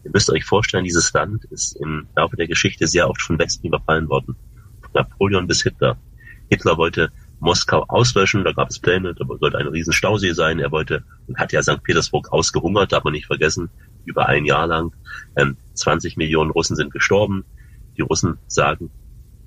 Ihr 0.03 0.12
müsst 0.13 0.30
euch 0.30 0.46
vorstellen, 0.46 0.84
dieses 0.84 1.12
Land 1.12 1.44
ist 1.46 1.75
im 1.77 2.08
Laufe 2.15 2.38
der 2.38 2.48
Geschichte 2.48 2.88
sehr 2.88 3.10
oft 3.10 3.22
von 3.22 3.39
Westen 3.39 3.68
überfallen 3.68 4.08
worden. 4.10 4.36
Von 4.82 4.91
Napoleon 4.94 5.48
bis 5.48 5.63
Hitler. 5.63 5.98
Hitler 6.50 6.77
wollte 6.77 7.12
Moskau 7.39 7.84
auslöschen, 7.88 8.44
da 8.44 8.51
gab 8.51 8.70
es 8.70 8.77
Pläne, 8.77 9.15
da 9.15 9.25
sollte 9.39 9.58
ein 9.58 9.68
riesen 9.68 9.94
Stausee 9.94 10.34
sein. 10.34 10.60
Er 10.60 10.72
wollte 10.72 11.03
und 11.27 11.39
hat 11.39 11.51
ja 11.53 11.63
St. 11.63 11.82
Petersburg 11.82 12.32
ausgehungert, 12.32 12.91
darf 12.91 13.03
man 13.03 13.13
nicht 13.13 13.25
vergessen, 13.25 13.72
über 14.06 14.27
ein 14.27 14.46
Jahr 14.46 14.68
lang. 14.68 14.94
Ähm, 15.36 15.58
20 15.74 16.15
Millionen 16.15 16.51
Russen 16.51 16.75
sind 16.75 16.94
gestorben. 16.94 17.44
Die 17.98 18.01
Russen 18.01 18.38
sagen, 18.46 18.91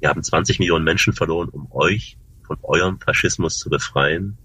wir 0.00 0.08
haben 0.08 0.24
20 0.24 0.58
Millionen 0.58 0.84
Menschen 0.84 1.12
verloren, 1.12 1.48
um 1.48 1.70
euch 1.70 2.18
von 2.46 2.58
eurem 2.62 2.98
Faschismus 3.00 3.58
zu 3.58 3.70
befreien. 3.70 4.38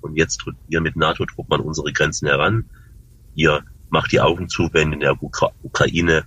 Und 0.00 0.16
jetzt 0.16 0.38
drückt 0.38 0.58
ihr 0.68 0.80
mit 0.80 0.96
NATO-Truppen 0.96 1.54
an 1.54 1.60
unsere 1.60 1.92
Grenzen 1.92 2.28
heran. 2.28 2.66
Ihr 3.34 3.64
macht 3.90 4.12
die 4.12 4.20
Augen 4.20 4.48
zu, 4.48 4.68
wenn 4.72 4.92
in 4.92 5.00
der 5.00 5.22
Ukra 5.22 5.52
Ukraine 5.62 6.24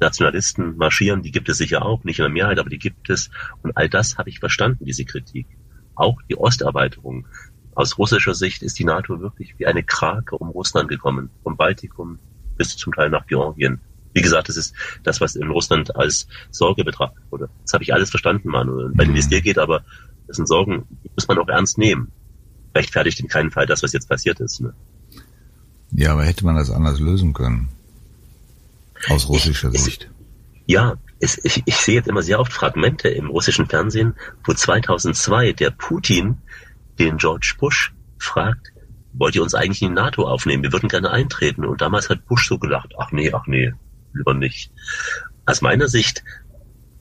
Nationalisten 0.00 0.76
marschieren. 0.76 1.22
Die 1.22 1.30
gibt 1.30 1.48
es 1.48 1.58
sicher 1.58 1.84
auch, 1.84 2.04
nicht 2.04 2.18
in 2.18 2.24
der 2.24 2.32
Mehrheit, 2.32 2.58
aber 2.58 2.70
die 2.70 2.78
gibt 2.78 3.08
es. 3.10 3.30
Und 3.62 3.76
all 3.76 3.88
das 3.88 4.18
habe 4.18 4.28
ich 4.28 4.40
verstanden, 4.40 4.84
diese 4.84 5.04
Kritik. 5.04 5.46
Auch 5.94 6.20
die 6.28 6.36
Osterweiterung. 6.36 7.26
Aus 7.74 7.98
russischer 7.98 8.34
Sicht 8.34 8.62
ist 8.62 8.78
die 8.78 8.84
NATO 8.84 9.20
wirklich 9.20 9.58
wie 9.58 9.66
eine 9.66 9.82
Krake 9.82 10.36
um 10.36 10.50
Russland 10.50 10.88
gekommen. 10.88 11.30
Vom 11.42 11.56
Baltikum 11.56 12.18
bis 12.56 12.76
zum 12.76 12.92
Teil 12.92 13.10
nach 13.10 13.26
Georgien. 13.26 13.80
Wie 14.12 14.22
gesagt, 14.22 14.48
das 14.48 14.56
ist 14.56 14.74
das, 15.02 15.20
was 15.20 15.36
in 15.36 15.50
Russland 15.50 15.94
als 15.94 16.26
Sorge 16.50 16.84
betrachtet 16.84 17.22
wurde. 17.30 17.50
Das 17.62 17.74
habe 17.74 17.84
ich 17.84 17.92
alles 17.92 18.08
verstanden, 18.08 18.48
Manuel. 18.48 18.92
Wenn 18.94 19.14
es 19.14 19.28
dir 19.28 19.42
geht, 19.42 19.58
aber 19.58 19.84
das 20.26 20.36
sind 20.36 20.46
Sorgen, 20.46 20.86
die 21.04 21.10
muss 21.14 21.28
man 21.28 21.38
auch 21.38 21.48
ernst 21.48 21.78
nehmen. 21.78 22.12
Rechtfertigt 22.74 23.20
in 23.20 23.28
keinem 23.28 23.50
Fall 23.50 23.66
das, 23.66 23.82
was 23.82 23.92
jetzt 23.92 24.08
passiert 24.08 24.40
ist. 24.40 24.60
Ne? 24.60 24.74
Ja, 25.92 26.12
aber 26.12 26.24
hätte 26.24 26.44
man 26.44 26.56
das 26.56 26.70
anders 26.70 27.00
lösen 27.00 27.32
können? 27.32 27.68
Aus 29.08 29.28
russischer 29.28 29.70
ich, 29.72 29.82
Sicht. 29.82 30.10
ja, 30.66 30.96
es, 31.20 31.42
ich, 31.44 31.62
ich 31.64 31.76
sehe 31.76 31.94
jetzt 31.94 32.08
immer 32.08 32.22
sehr 32.22 32.40
oft 32.40 32.52
Fragmente 32.52 33.08
im 33.08 33.28
russischen 33.28 33.66
Fernsehen, 33.66 34.14
wo 34.44 34.52
2002 34.52 35.52
der 35.52 35.70
Putin 35.70 36.38
den 36.98 37.18
George 37.18 37.54
Bush 37.58 37.94
fragt, 38.18 38.72
wollt 39.12 39.34
ihr 39.34 39.42
uns 39.42 39.54
eigentlich 39.54 39.82
in 39.82 39.88
die 39.88 39.94
NATO 39.94 40.28
aufnehmen? 40.28 40.62
Wir 40.62 40.72
würden 40.72 40.88
gerne 40.88 41.10
eintreten. 41.10 41.64
Und 41.64 41.80
damals 41.80 42.10
hat 42.10 42.26
Bush 42.26 42.48
so 42.48 42.58
gedacht, 42.58 42.92
ach 42.98 43.12
nee, 43.12 43.32
ach 43.32 43.46
nee, 43.46 43.72
lieber 44.12 44.34
nicht. 44.34 44.70
Aus 45.46 45.62
meiner 45.62 45.88
Sicht 45.88 46.22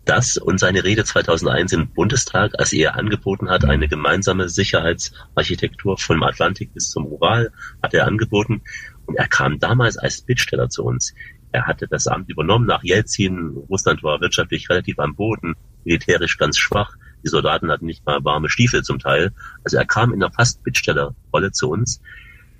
das 0.06 0.38
und 0.38 0.60
seine 0.60 0.84
Rede 0.84 1.04
2001 1.04 1.74
im 1.74 1.90
Bundestag, 1.90 2.54
als 2.60 2.74
er 2.74 2.96
angeboten 2.96 3.50
hat, 3.50 3.66
eine 3.66 3.88
gemeinsame 3.88 4.50
Sicherheitsarchitektur 4.50 5.98
vom 5.98 6.24
Atlantik 6.24 6.74
bis 6.74 6.90
zum 6.90 7.08
Ural, 7.08 7.52
hat 7.82 7.94
er 7.94 8.08
angeboten. 8.08 8.62
Und 9.06 9.16
er 9.16 9.28
kam 9.28 9.60
damals 9.60 9.98
als 9.98 10.22
Bittsteller 10.22 10.70
zu 10.70 10.84
uns. 10.84 11.14
Er 11.52 11.68
hatte 11.68 11.88
das 11.88 12.08
Amt 12.08 12.30
übernommen 12.30 12.66
nach 12.66 12.84
Jelzin. 12.84 13.58
Russland 13.70 14.04
war 14.04 14.22
wirtschaftlich 14.22 14.70
relativ 14.70 15.00
am 15.00 15.16
Boden, 15.16 15.56
militärisch 15.84 16.38
ganz 16.38 16.58
schwach. 16.58 16.96
Die 17.24 17.30
Soldaten 17.30 17.72
hatten 17.72 17.86
nicht 17.86 18.06
mal 18.06 18.24
warme 18.24 18.50
Stiefel 18.50 18.84
zum 18.84 19.00
Teil. 19.00 19.32
Also 19.64 19.78
er 19.78 19.86
kam 19.86 20.14
in 20.14 20.22
einer 20.22 20.32
fast 20.32 20.64
Bittstellerrolle 20.64 21.52
zu 21.52 21.70
uns. 21.70 22.02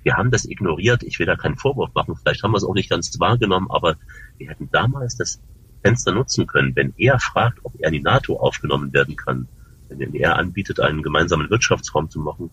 Wir 0.02 0.16
haben 0.16 0.30
das 0.30 0.44
ignoriert. 0.44 1.02
Ich 1.02 1.18
will 1.18 1.26
da 1.26 1.36
keinen 1.36 1.56
Vorwurf 1.56 1.92
machen. 1.94 2.16
Vielleicht 2.16 2.42
haben 2.42 2.52
wir 2.52 2.58
es 2.58 2.64
auch 2.64 2.74
nicht 2.74 2.90
ganz 2.90 3.18
wahrgenommen, 3.18 3.70
aber 3.70 3.96
wir 4.38 4.48
hätten 4.48 4.70
damals 4.70 5.16
das 5.16 5.40
Fenster 5.86 6.12
nutzen 6.12 6.46
können. 6.46 6.74
Wenn 6.74 6.94
er 6.96 7.20
fragt, 7.20 7.60
ob 7.62 7.74
er 7.78 7.88
in 7.88 7.94
die 7.94 8.02
NATO 8.02 8.38
aufgenommen 8.38 8.92
werden 8.92 9.16
kann, 9.16 9.46
wenn 9.88 10.14
er 10.14 10.36
anbietet, 10.36 10.80
einen 10.80 11.02
gemeinsamen 11.02 11.48
Wirtschaftsraum 11.48 12.10
zu 12.10 12.18
machen, 12.18 12.50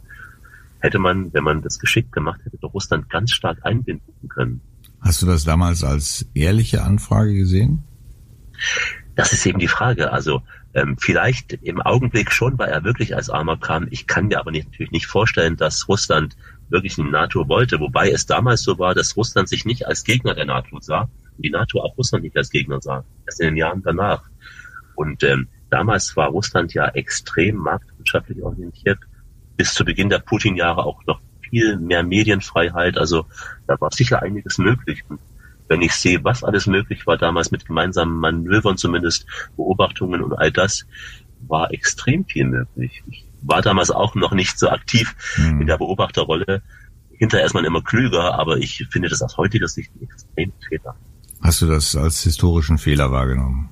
hätte 0.80 1.00
man, 1.00 1.34
wenn 1.34 1.44
man 1.44 1.62
das 1.64 1.80
geschickt 1.80 2.12
gemacht 2.12 2.42
hätte, 2.46 2.58
doch 2.62 2.74
Russland 2.74 3.10
ganz 3.10 3.32
stark 3.32 3.66
einbinden 3.66 4.30
können. 4.30 4.62
Hast 5.02 5.22
du 5.22 5.26
das 5.26 5.44
damals 5.44 5.84
als 5.84 6.28
ehrliche 6.36 6.84
Anfrage 6.84 7.34
gesehen? 7.34 7.84
Das 9.16 9.34
ist 9.34 9.46
eben 9.46 9.60
die 9.60 9.68
Frage. 9.68 10.12
Also 10.12 10.44
ähm, 10.76 10.98
vielleicht 11.00 11.54
im 11.54 11.82
Augenblick 11.82 12.32
schon, 12.32 12.58
weil 12.60 12.70
er 12.70 12.84
wirklich 12.84 13.16
als 13.16 13.30
Armer 13.30 13.58
kam. 13.58 13.88
Ich 13.90 14.06
kann 14.06 14.28
mir 14.28 14.40
aber 14.40 14.52
nicht, 14.52 14.70
natürlich 14.70 14.92
nicht 14.92 15.08
vorstellen, 15.08 15.58
dass 15.58 15.88
Russland 15.88 16.36
wirklich 16.70 16.98
in 16.98 17.06
die 17.06 17.12
NATO 17.12 17.48
wollte, 17.48 17.80
wobei 17.80 18.12
es 18.12 18.26
damals 18.26 18.62
so 18.62 18.78
war, 18.78 18.94
dass 18.94 19.18
Russland 19.18 19.50
sich 19.50 19.66
nicht 19.66 19.88
als 19.88 20.04
Gegner 20.04 20.36
der 20.36 20.46
NATO 20.46 20.80
sah, 20.80 21.10
die 21.38 21.50
NATO 21.50 21.82
auch 21.82 21.98
Russland 21.98 22.24
nicht 22.24 22.38
als 22.38 22.50
Gegner 22.50 22.82
sah, 22.82 23.04
erst 23.26 23.42
in 23.42 23.48
den 23.48 23.58
Jahren 23.58 23.82
danach. 23.84 24.24
Und 24.96 25.24
ähm, 25.24 25.48
damals 25.70 26.16
war 26.16 26.30
Russland 26.30 26.74
ja 26.74 26.88
extrem 26.90 27.56
marktwirtschaftlich 27.56 28.42
orientiert, 28.44 29.00
bis 29.58 29.74
zu 29.74 29.86
Beginn 29.86 30.10
der 30.10 30.20
Putin-Jahre 30.20 30.86
auch 30.86 31.04
noch 31.06 31.20
viel 31.50 31.78
mehr 31.78 32.04
Medienfreiheit. 32.04 32.98
Also 32.98 33.26
da 33.68 33.80
war 33.80 33.92
sicher 33.92 34.22
einiges 34.22 34.58
möglich. 34.58 35.04
Und 35.10 35.20
wenn 35.68 35.82
ich 35.82 35.94
sehe, 35.94 36.24
was 36.24 36.44
alles 36.44 36.68
möglich 36.68 37.08
war 37.08 37.18
damals 37.18 37.52
mit 37.52 37.66
gemeinsamen 37.66 38.18
Manövern 38.18 38.78
zumindest, 38.78 39.26
Beobachtungen 39.56 40.22
und 40.22 40.34
all 40.34 40.52
das, 40.52 40.86
war 41.48 41.72
extrem 41.72 42.26
viel 42.26 42.46
möglich. 42.46 43.04
Ich 43.10 43.26
war 43.42 43.62
damals 43.62 43.92
auch 43.92 44.16
noch 44.16 44.32
nicht 44.32 44.58
so 44.58 44.70
aktiv 44.70 45.16
mhm. 45.38 45.62
in 45.62 45.68
der 45.68 45.78
Beobachterrolle. 45.78 46.62
Hinterher 47.12 47.46
ist 47.46 47.54
man 47.54 47.66
immer 47.66 47.82
klüger, 47.82 48.40
aber 48.40 48.58
ich 48.58 48.88
finde 48.90 49.10
das 49.10 49.22
aus 49.22 49.38
heutiger 49.38 49.68
Sicht 49.68 49.92
extrem 50.02 50.54
fehlerhaft. 50.68 51.00
Hast 51.44 51.62
du 51.62 51.66
das 51.66 51.98
als 51.98 52.24
historischen 52.24 52.78
Fehler 52.78 53.12
wahrgenommen? 53.12 53.70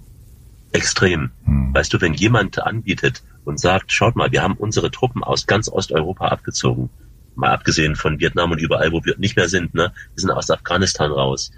Extrem. 0.74 1.32
Hm. 1.46 1.74
Weißt 1.74 1.94
du, 1.94 2.02
wenn 2.02 2.14
jemand 2.14 2.62
anbietet 2.62 3.24
und 3.46 3.62
sagt, 3.62 3.94
schaut 3.94 4.18
mal, 4.18 4.32
wir 4.34 4.44
haben 4.44 4.56
unsere 4.56 4.92
Truppen 4.92 5.24
aus 5.24 5.48
ganz 5.48 5.70
Osteuropa 5.70 6.28
abgezogen, 6.28 6.90
mal 7.36 7.52
abgesehen 7.52 7.96
von 7.96 8.20
Vietnam 8.20 8.52
und 8.52 8.60
überall, 8.60 8.92
wo 8.92 9.04
wir 9.06 9.18
nicht 9.18 9.38
mehr 9.38 9.48
sind, 9.48 9.74
ne, 9.74 9.94
wir 10.14 10.22
sind 10.22 10.32
aus 10.32 10.52
Afghanistan 10.52 11.12
raus. 11.12 11.52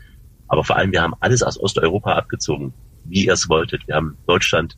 Aber 0.47 0.63
vor 0.63 0.75
allem, 0.75 0.91
wir 0.91 1.01
haben 1.01 1.15
alles 1.19 1.41
aus 1.41 1.59
Osteuropa 1.59 2.13
abgezogen, 2.13 2.73
wie 3.05 3.25
ihr 3.25 3.33
es 3.33 3.49
wolltet. 3.49 3.87
Wir 3.87 3.95
haben 3.95 4.15
Deutschland 4.27 4.77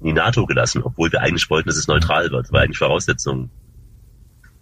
in 0.00 0.06
die 0.08 0.12
NATO 0.12 0.44
gelassen, 0.44 0.82
obwohl 0.82 1.12
wir 1.12 1.20
eigentlich 1.20 1.48
wollten, 1.50 1.68
dass 1.68 1.78
es 1.78 1.86
neutral 1.86 2.32
wird. 2.32 2.46
Das 2.46 2.52
war 2.52 2.62
eigentlich 2.62 2.78
Voraussetzung. 2.78 3.48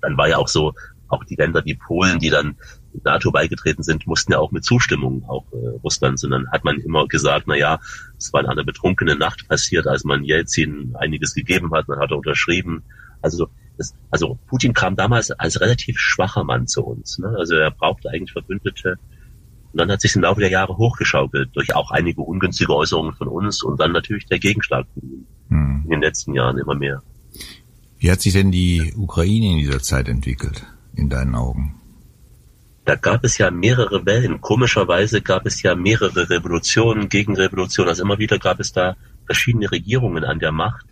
Dann 0.02 0.18
war 0.18 0.28
ja 0.28 0.36
auch 0.36 0.48
so, 0.48 0.74
auch 1.08 1.24
die 1.24 1.36
Länder 1.36 1.64
wie 1.64 1.74
Polen, 1.74 2.18
die 2.18 2.30
dann 2.30 2.56
NATO 3.04 3.30
beigetreten 3.30 3.82
sind, 3.82 4.06
mussten 4.06 4.32
ja 4.32 4.38
auch 4.38 4.52
mit 4.52 4.64
Zustimmung 4.64 5.24
auch 5.28 5.44
äh, 5.52 5.78
Russlands. 5.82 6.24
Und 6.24 6.30
dann 6.30 6.50
hat 6.50 6.64
man 6.64 6.78
immer 6.78 7.06
gesagt, 7.06 7.46
na 7.46 7.56
ja, 7.56 7.80
es 8.18 8.32
war 8.32 8.40
in 8.40 8.46
einer 8.46 8.64
betrunkenen 8.64 9.18
Nacht 9.18 9.48
passiert, 9.48 9.86
als 9.86 10.04
man 10.04 10.24
Jelzin 10.24 10.94
einiges 10.98 11.34
gegeben 11.34 11.72
hat, 11.72 11.88
dann 11.88 11.98
hat 11.98 12.10
er 12.10 12.18
unterschrieben. 12.18 12.84
Also 13.20 13.48
das, 13.78 13.94
also 14.10 14.38
Putin 14.46 14.74
kam 14.74 14.96
damals 14.96 15.30
als 15.30 15.60
relativ 15.60 15.98
schwacher 15.98 16.44
Mann 16.44 16.66
zu 16.66 16.84
uns. 16.84 17.18
Ne? 17.18 17.34
Also 17.38 17.54
er 17.54 17.70
brauchte 17.70 18.10
eigentlich 18.10 18.32
Verbündete. 18.32 18.98
Und 19.72 19.80
dann 19.80 19.90
hat 19.90 20.02
sich 20.02 20.14
im 20.14 20.22
Laufe 20.22 20.40
der 20.40 20.50
Jahre 20.50 20.76
hochgeschaukelt 20.76 21.50
durch 21.54 21.74
auch 21.74 21.90
einige 21.90 22.20
ungünstige 22.20 22.74
Äußerungen 22.74 23.14
von 23.14 23.28
uns 23.28 23.62
und 23.62 23.80
dann 23.80 23.92
natürlich 23.92 24.26
der 24.26 24.38
Gegenschlag 24.38 24.86
hm. 25.48 25.82
in 25.84 25.90
den 25.90 26.02
letzten 26.02 26.34
Jahren 26.34 26.58
immer 26.58 26.74
mehr. 26.74 27.02
Wie 27.98 28.10
hat 28.10 28.20
sich 28.20 28.34
denn 28.34 28.50
die 28.50 28.92
Ukraine 28.96 29.52
in 29.52 29.58
dieser 29.58 29.80
Zeit 29.80 30.08
entwickelt, 30.08 30.66
in 30.94 31.08
deinen 31.08 31.34
Augen? 31.34 31.80
Da 32.84 32.96
gab 32.96 33.24
es 33.24 33.38
ja 33.38 33.50
mehrere 33.50 34.04
Wellen. 34.06 34.40
Komischerweise 34.40 35.22
gab 35.22 35.46
es 35.46 35.62
ja 35.62 35.74
mehrere 35.74 36.28
Revolutionen, 36.28 37.08
Gegenrevolutionen. 37.08 37.88
Also 37.88 38.02
immer 38.02 38.18
wieder 38.18 38.38
gab 38.38 38.58
es 38.58 38.72
da 38.72 38.96
verschiedene 39.26 39.70
Regierungen 39.70 40.24
an 40.24 40.40
der 40.40 40.52
Macht. 40.52 40.86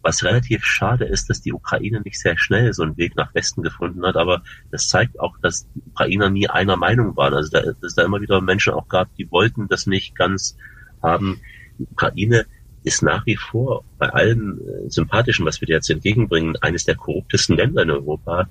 Was 0.00 0.22
relativ 0.22 0.64
schade 0.64 1.06
ist, 1.06 1.28
dass 1.28 1.40
die 1.40 1.52
Ukraine 1.52 2.00
nicht 2.02 2.20
sehr 2.20 2.38
schnell 2.38 2.72
so 2.72 2.84
einen 2.84 2.96
Weg 2.96 3.16
nach 3.16 3.34
Westen 3.34 3.62
gefunden 3.62 4.06
hat. 4.06 4.16
Aber 4.16 4.42
das 4.70 4.88
zeigt 4.88 5.18
auch, 5.18 5.36
dass 5.42 5.66
die 5.74 5.82
Ukrainer 5.90 6.30
nie 6.30 6.48
einer 6.48 6.76
Meinung 6.76 7.16
waren. 7.16 7.34
Also 7.34 7.50
da, 7.50 7.62
dass 7.62 7.82
es 7.82 7.94
da 7.96 8.04
immer 8.04 8.20
wieder 8.20 8.40
Menschen 8.40 8.74
auch 8.74 8.86
gab, 8.86 9.12
die 9.16 9.30
wollten 9.32 9.66
das 9.66 9.86
nicht 9.86 10.14
ganz 10.14 10.56
haben. 11.02 11.40
Die 11.78 11.86
Ukraine 11.90 12.46
ist 12.84 13.02
nach 13.02 13.26
wie 13.26 13.36
vor 13.36 13.84
bei 13.98 14.08
allem 14.08 14.60
äh, 14.60 14.88
Sympathischen, 14.88 15.44
was 15.44 15.60
wir 15.60 15.66
dir 15.66 15.74
jetzt 15.74 15.90
entgegenbringen, 15.90 16.56
eines 16.60 16.84
der 16.84 16.94
korruptesten 16.94 17.56
Länder 17.56 17.82
in 17.82 17.90
Europa 17.90 18.48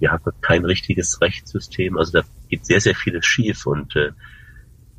wir 0.00 0.10
haben 0.10 0.32
kein 0.40 0.64
richtiges 0.64 1.20
Rechtssystem. 1.20 1.96
Also 1.98 2.12
da 2.12 2.22
geht 2.48 2.66
sehr, 2.66 2.80
sehr 2.80 2.94
vieles 2.94 3.26
schief. 3.26 3.66
Und 3.66 3.96
äh, 3.96 4.12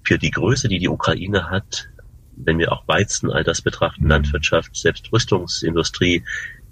für 0.04 0.18
die 0.18 0.32
Größe, 0.32 0.68
die 0.68 0.80
die 0.80 0.90
Ukraine 0.90 1.50
hat, 1.50 1.90
wenn 2.36 2.60
wir 2.60 2.72
auch 2.72 2.88
Weizen, 2.88 3.32
all 3.32 3.44
das 3.44 3.62
betrachten, 3.62 4.04
mhm. 4.04 4.10
Landwirtschaft, 4.10 4.76
selbst 4.76 5.12
Rüstungsindustrie, 5.12 6.24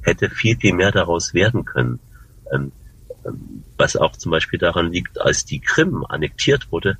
hätte 0.02 0.30
viel, 0.30 0.58
viel 0.58 0.74
mehr 0.74 0.92
daraus 0.92 1.34
werden 1.34 1.66
können. 1.66 2.00
Ähm, 2.52 2.72
ähm, 3.26 3.64
was 3.78 3.96
auch 3.96 4.14
zum 4.14 4.32
Beispiel 4.32 4.60
daran 4.60 4.92
liegt, 4.92 5.20
als 5.20 5.46
die 5.46 5.60
Krim 5.60 6.06
annektiert 6.08 6.72
wurde, 6.72 6.98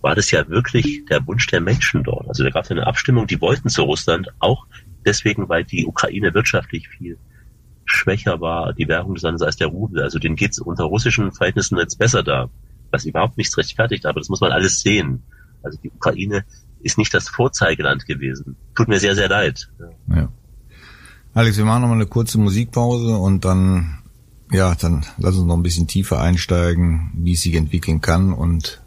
war 0.00 0.14
das 0.14 0.30
ja 0.30 0.48
wirklich 0.48 1.04
der 1.06 1.26
Wunsch 1.26 1.46
der 1.48 1.60
Menschen 1.60 2.04
dort. 2.04 2.28
Also 2.28 2.44
da 2.44 2.50
gab 2.50 2.64
es 2.64 2.70
eine 2.70 2.86
Abstimmung, 2.86 3.26
die 3.26 3.40
wollten 3.40 3.68
zu 3.68 3.82
Russland, 3.82 4.28
auch 4.38 4.66
deswegen, 5.04 5.48
weil 5.48 5.64
die 5.64 5.86
Ukraine 5.86 6.34
wirtschaftlich 6.34 6.88
viel 6.88 7.18
schwächer 7.90 8.40
war, 8.40 8.72
die 8.72 8.88
Währung 8.88 9.14
des 9.14 9.22
Landes 9.22 9.42
als 9.42 9.56
der 9.56 9.68
Rubel. 9.68 10.02
Also 10.02 10.18
denen 10.18 10.36
geht's 10.36 10.58
unter 10.58 10.84
russischen 10.84 11.32
Verhältnissen 11.32 11.78
jetzt 11.78 11.98
besser 11.98 12.22
da. 12.22 12.48
was 12.90 13.04
überhaupt 13.04 13.36
nichts 13.36 13.56
rechtfertigt, 13.58 14.06
aber 14.06 14.20
das 14.20 14.28
muss 14.28 14.40
man 14.40 14.52
alles 14.52 14.80
sehen. 14.80 15.22
Also 15.62 15.78
die 15.82 15.90
Ukraine 15.90 16.44
ist 16.80 16.98
nicht 16.98 17.12
das 17.12 17.28
Vorzeigeland 17.28 18.06
gewesen. 18.06 18.56
Tut 18.74 18.88
mir 18.88 19.00
sehr, 19.00 19.14
sehr 19.14 19.28
leid. 19.28 19.68
Ja. 20.08 20.28
Alex, 21.34 21.56
wir 21.56 21.64
machen 21.64 21.82
nochmal 21.82 21.98
eine 21.98 22.06
kurze 22.06 22.38
Musikpause 22.38 23.16
und 23.16 23.44
dann, 23.44 23.98
ja, 24.50 24.74
dann 24.74 25.04
lass 25.18 25.36
uns 25.36 25.46
noch 25.46 25.56
ein 25.56 25.62
bisschen 25.62 25.86
tiefer 25.86 26.20
einsteigen, 26.20 27.12
wie 27.14 27.32
es 27.32 27.42
sich 27.42 27.54
entwickeln 27.54 28.00
kann 28.00 28.32
und 28.32 28.80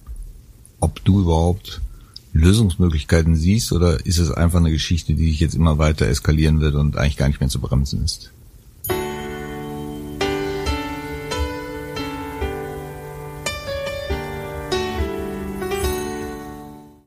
ob 0.79 1.03
du 1.05 1.21
überhaupt 1.21 1.81
Lösungsmöglichkeiten 2.33 3.35
siehst 3.35 3.71
oder 3.71 4.05
ist 4.05 4.17
es 4.17 4.31
einfach 4.31 4.59
eine 4.59 4.71
Geschichte, 4.71 5.13
die 5.13 5.29
sich 5.29 5.39
jetzt 5.39 5.55
immer 5.55 5.77
weiter 5.77 6.07
eskalieren 6.07 6.61
wird 6.61 6.75
und 6.75 6.97
eigentlich 6.97 7.17
gar 7.17 7.27
nicht 7.27 7.39
mehr 7.39 7.49
zu 7.49 7.59
bremsen 7.59 8.03
ist? 8.03 8.31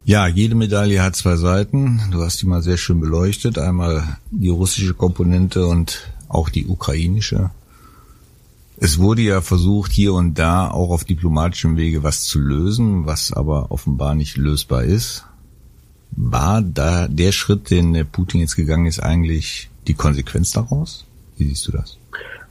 Ja, 0.06 0.26
jede 0.26 0.54
Medaille 0.54 1.02
hat 1.02 1.16
zwei 1.16 1.36
Seiten. 1.36 2.02
Du 2.10 2.22
hast 2.22 2.42
die 2.42 2.46
mal 2.46 2.62
sehr 2.62 2.76
schön 2.76 3.00
beleuchtet. 3.00 3.56
Einmal 3.58 4.18
die 4.30 4.50
russische 4.50 4.92
Komponente 4.92 5.66
und 5.66 6.12
auch 6.28 6.50
die 6.50 6.66
ukrainische. 6.66 7.50
Es 8.76 8.98
wurde 8.98 9.22
ja 9.22 9.40
versucht, 9.40 9.92
hier 9.92 10.12
und 10.12 10.34
da 10.34 10.70
auch 10.70 10.90
auf 10.90 11.04
diplomatischem 11.04 11.78
Wege 11.78 12.02
was 12.02 12.24
zu 12.24 12.38
lösen, 12.38 13.06
was 13.06 13.32
aber 13.32 13.70
offenbar 13.70 14.14
nicht 14.14 14.36
lösbar 14.36 14.84
ist. 14.84 15.24
War 16.10 16.60
da 16.60 17.08
der 17.08 17.32
Schritt, 17.32 17.70
den 17.70 18.06
Putin 18.12 18.40
jetzt 18.40 18.56
gegangen 18.56 18.84
ist, 18.84 19.00
eigentlich 19.00 19.70
die 19.86 19.94
Konsequenz 19.94 20.50
daraus? 20.50 21.06
Wie 21.38 21.46
siehst 21.48 21.66
du 21.66 21.72
das? 21.72 21.96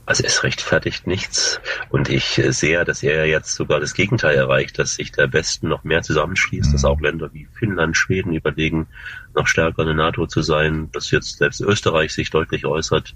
Also 0.06 0.22
es 0.24 0.42
rechtfertigt 0.42 1.06
nichts. 1.06 1.60
Und 1.88 2.10
ich 2.10 2.40
sehe, 2.48 2.84
dass 2.84 3.02
er 3.02 3.26
jetzt 3.26 3.54
sogar 3.54 3.80
das 3.80 3.94
Gegenteil 3.94 4.36
erreicht, 4.36 4.78
dass 4.78 4.96
sich 4.96 5.12
der 5.12 5.32
Westen 5.32 5.68
noch 5.68 5.82
mehr 5.84 6.02
zusammenschließt, 6.02 6.68
mhm. 6.68 6.72
dass 6.72 6.84
auch 6.84 7.00
Länder 7.00 7.32
wie 7.32 7.48
Finnland, 7.58 7.96
Schweden 7.96 8.34
überlegen, 8.34 8.86
noch 9.34 9.46
stärker 9.46 9.82
in 9.82 9.88
der 9.88 9.96
NATO 9.96 10.26
zu 10.26 10.42
sein, 10.42 10.90
dass 10.92 11.10
jetzt 11.10 11.38
selbst 11.38 11.60
Österreich 11.62 12.12
sich 12.12 12.30
deutlich 12.30 12.66
äußert. 12.66 13.14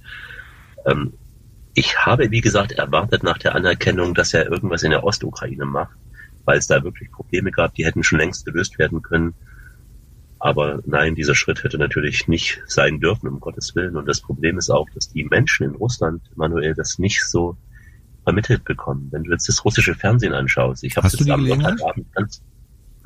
Ähm, 0.87 1.12
ich 1.75 1.99
habe, 2.07 2.30
wie 2.30 2.40
gesagt, 2.40 2.73
erwartet 2.73 3.23
nach 3.23 3.38
der 3.38 3.54
Anerkennung, 3.54 4.14
dass 4.14 4.33
er 4.35 4.50
irgendwas 4.50 4.83
in 4.83 4.90
der 4.90 5.04
Ostukraine 5.04 5.66
macht, 5.66 5.97
weil 6.45 6.59
es 6.59 6.66
da 6.66 6.83
wirklich 6.83 7.12
Probleme 7.12 7.50
gab, 7.50 7.75
die 7.75 7.85
hätten 7.85 8.02
schon 8.02 8.18
längst 8.18 8.47
gelöst 8.47 8.78
werden 8.78 9.02
können. 9.02 9.35
Aber 10.40 10.80
nein, 10.87 11.14
dieser 11.14 11.35
Schritt 11.35 11.64
hätte 11.64 11.78
natürlich 11.78 12.28
nicht 12.28 12.62
sein 12.66 13.00
dürfen, 13.00 13.28
um 13.28 13.40
Gottes 13.40 13.75
Willen. 13.75 13.97
Und 13.97 14.07
das 14.07 14.21
Problem 14.21 14.59
ist 14.59 14.71
auch, 14.71 14.88
dass 14.95 15.11
die 15.11 15.25
Menschen 15.25 15.66
in 15.66 15.75
Russland, 15.75 16.23
Manuel, 16.37 16.75
das 16.75 16.99
nicht 16.99 17.25
so 17.25 17.57
vermittelt 18.23 18.64
bekommen. 18.64 19.09
Wenn 19.11 19.25
du 19.25 19.33
jetzt 19.33 19.49
das 19.49 19.64
russische 19.64 19.95
Fernsehen 19.95 20.35
anschaust, 20.35 20.85
ich 20.85 20.97
habe 20.97 21.09
das 21.09 21.28
am 21.28 21.47
Sonntagabend 21.47 22.12
ganz 22.14 22.42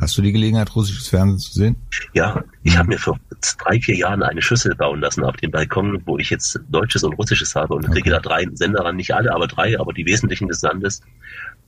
Hast 0.03 0.19
du 0.19 0.23
die 0.23 0.33
Gelegenheit, 0.33 0.75
russisches 0.75 1.07
Fernsehen 1.07 1.39
zu 1.39 1.53
sehen? 1.53 1.77
Ja, 2.13 2.43
ich 2.65 2.77
habe 2.77 2.89
mir 2.89 2.99
vor 2.99 3.21
drei, 3.59 3.81
vier 3.81 3.95
Jahren 3.95 4.25
eine 4.25 4.43
Schüssel 4.43 4.75
bauen 4.75 5.01
lassen 5.01 5.23
auf 5.23 5.37
dem 5.37 5.53
Balkon, 5.53 6.03
wo 6.07 6.19
ich 6.19 6.29
jetzt 6.29 6.59
Deutsches 6.71 7.05
und 7.05 7.13
Russisches 7.13 7.55
habe 7.55 7.75
und 7.75 7.85
okay. 7.85 7.95
kriege 7.95 8.11
da 8.11 8.19
drei 8.19 8.45
Sender 8.53 8.85
ran, 8.85 8.97
nicht 8.97 9.15
alle, 9.15 9.33
aber 9.33 9.47
drei, 9.47 9.79
aber 9.79 9.93
die 9.93 10.05
wesentlichen 10.05 10.49
des 10.49 10.61
Landes. 10.63 11.03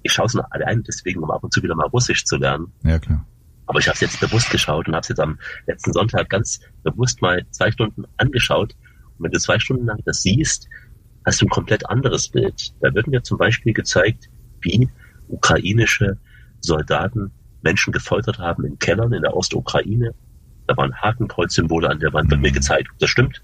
Ich 0.02 0.12
schaue 0.12 0.26
es 0.26 0.34
nur 0.34 0.52
alle 0.52 0.66
ein, 0.66 0.82
deswegen, 0.82 1.22
um 1.22 1.30
ab 1.30 1.44
und 1.44 1.52
zu 1.52 1.62
wieder 1.62 1.76
mal 1.76 1.86
Russisch 1.86 2.24
zu 2.24 2.36
lernen. 2.36 2.72
Ja, 2.82 2.98
klar. 2.98 3.24
Aber 3.66 3.78
ich 3.78 3.86
habe 3.86 3.94
es 3.94 4.00
jetzt 4.00 4.20
bewusst 4.20 4.50
geschaut 4.50 4.88
und 4.88 4.94
habe 4.94 5.02
es 5.02 5.08
jetzt 5.08 5.20
am 5.20 5.38
letzten 5.66 5.92
Sonntag 5.92 6.28
ganz 6.28 6.60
bewusst 6.82 7.22
mal 7.22 7.44
zwei 7.50 7.70
Stunden 7.70 8.04
angeschaut. 8.18 8.74
Und 9.16 9.24
wenn 9.24 9.32
du 9.32 9.38
zwei 9.38 9.58
Stunden 9.58 9.86
lang 9.86 10.00
das 10.04 10.22
siehst, 10.22 10.68
hast 11.24 11.40
du 11.40 11.46
ein 11.46 11.50
komplett 11.50 11.88
anderes 11.88 12.28
Bild. 12.28 12.74
Da 12.80 12.94
wird 12.94 13.06
mir 13.06 13.22
zum 13.22 13.38
Beispiel 13.38 13.72
gezeigt, 13.72 14.28
wie 14.60 14.88
ukrainische 15.28 16.18
Soldaten 16.60 17.30
Menschen 17.62 17.92
gefoltert 17.92 18.38
haben 18.38 18.64
in 18.64 18.78
Kellern 18.78 19.12
in 19.12 19.22
der 19.22 19.34
Ostukraine. 19.34 20.14
Da 20.66 20.76
waren 20.76 20.94
Hakenkreuzsymbole 20.94 21.88
an 21.88 22.00
der 22.00 22.12
Wand, 22.12 22.30
wird 22.30 22.40
mir 22.40 22.52
gezeigt, 22.52 22.88
das 22.98 23.10
stimmt. 23.10 23.42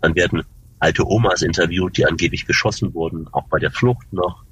Dann 0.00 0.14
werden 0.14 0.42
alte 0.80 1.06
Omas 1.06 1.42
interviewt, 1.42 1.96
die 1.96 2.06
angeblich 2.06 2.46
geschossen 2.46 2.94
wurden, 2.94 3.28
auch 3.32 3.46
bei 3.48 3.58
der 3.58 3.70
Flucht 3.70 4.12
noch. 4.12 4.44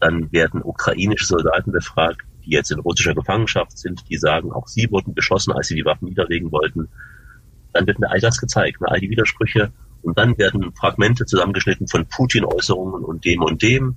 Dann 0.00 0.30
werden 0.32 0.60
ukrainische 0.62 1.26
Soldaten 1.26 1.72
befragt, 1.72 2.22
die 2.44 2.50
jetzt 2.50 2.70
in 2.70 2.80
russischer 2.80 3.14
Gefangenschaft 3.14 3.78
sind, 3.78 4.08
die 4.08 4.16
sagen, 4.16 4.52
auch 4.52 4.66
sie 4.66 4.90
wurden 4.90 5.14
beschossen, 5.14 5.52
als 5.52 5.68
sie 5.68 5.74
die 5.74 5.84
Waffen 5.84 6.08
niederlegen 6.08 6.50
wollten. 6.52 6.88
Dann 7.72 7.86
wird 7.86 7.98
mir 7.98 8.10
all 8.10 8.20
das 8.20 8.38
gezeigt, 8.38 8.78
all 8.82 9.00
die 9.00 9.10
Widersprüche. 9.10 9.72
Und 10.02 10.18
dann 10.18 10.36
werden 10.36 10.72
Fragmente 10.74 11.24
zusammengeschnitten 11.24 11.88
von 11.88 12.06
Putin-Äußerungen 12.06 13.04
und 13.04 13.24
dem 13.24 13.42
und 13.42 13.62
dem. 13.62 13.96